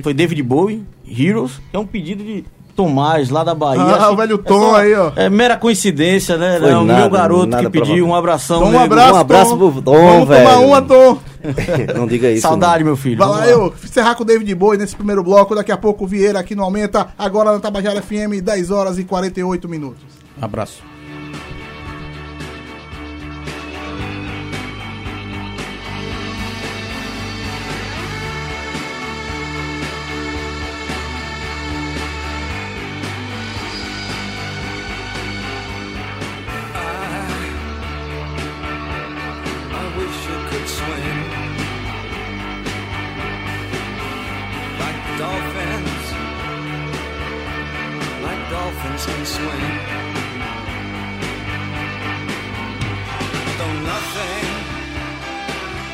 Foi 0.02 0.14
David 0.14 0.42
Bowie, 0.42 0.86
Heroes, 1.06 1.60
que 1.70 1.76
é 1.76 1.80
um 1.80 1.86
pedido 1.86 2.24
de 2.24 2.46
Tomás, 2.82 3.30
lá 3.30 3.44
da 3.44 3.54
Bahia. 3.54 3.82
Ah, 3.82 3.96
Acho 3.96 4.14
o 4.14 4.16
velho 4.16 4.38
Tom 4.40 4.60
só- 4.72 4.76
aí, 4.78 4.94
ó. 4.96 5.12
É 5.16 5.30
mera 5.30 5.56
coincidência, 5.56 6.36
né? 6.38 6.58
Foi 6.60 6.72
é 6.72 6.76
o 6.78 6.84
meu 6.84 6.96
nada, 6.96 7.10
garoto 7.10 7.46
nada 7.48 7.64
que 7.64 7.70
pediu. 7.70 7.86
provável. 7.86 8.08
Um 8.08 8.16
abração. 8.16 8.58
Então, 8.58 8.68
um 8.70 8.72
nego. 8.72 8.84
abraço, 8.86 9.14
Um 9.14 9.18
abraço 9.18 9.50
Tom. 9.58 9.72
pro 9.72 9.82
Tom, 9.84 9.92
Vamos 9.94 10.28
tomar 10.28 10.36
velho. 10.50 10.62
uma, 10.62 10.82
Tom. 10.82 11.18
Não 11.96 12.08
diga 12.08 12.32
isso. 12.32 12.42
Saudade, 12.42 12.84
meu 12.84 12.96
filho. 12.98 13.18
Vai 13.18 13.28
Vamos 13.28 13.42
lá, 13.44 13.48
eu 13.50 13.74
encerrar 13.84 14.16
com 14.16 14.24
o 14.24 14.26
David 14.26 14.54
Bowie 14.56 14.80
nesse 14.80 14.96
primeiro 14.96 15.24
bloco. 15.24 15.54
Daqui 15.56 15.72
a 15.72 15.78
pouco 15.78 16.06
o 16.06 16.08
Vieira 16.08 16.40
aqui 16.40 16.56
no 16.56 16.64
Aumenta. 16.64 17.08
Agora 17.18 17.52
na 17.52 17.60
Tabajara 17.60 18.02
FM, 18.02 18.42
10 18.44 18.72
horas 18.72 18.98
e 18.98 19.04
48 19.04 19.70
minutos. 19.70 20.02
Abraço. 20.42 20.82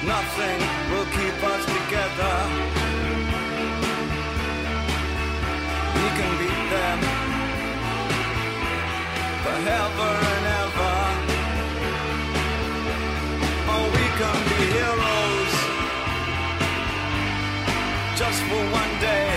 Nothing 0.07 0.59
will 0.89 1.05
keep 1.17 1.43
us 1.43 1.63
together. 1.65 2.35
We 5.95 6.07
can 6.17 6.31
beat 6.39 6.63
them 6.75 6.99
forever 9.43 10.11
and 10.33 10.45
ever. 10.63 10.95
Oh, 13.73 13.85
we 13.97 14.05
can 14.19 14.39
be 14.49 14.61
heroes 14.77 15.53
just 18.17 18.39
for 18.43 18.63
one 18.81 18.93
day. 19.01 19.36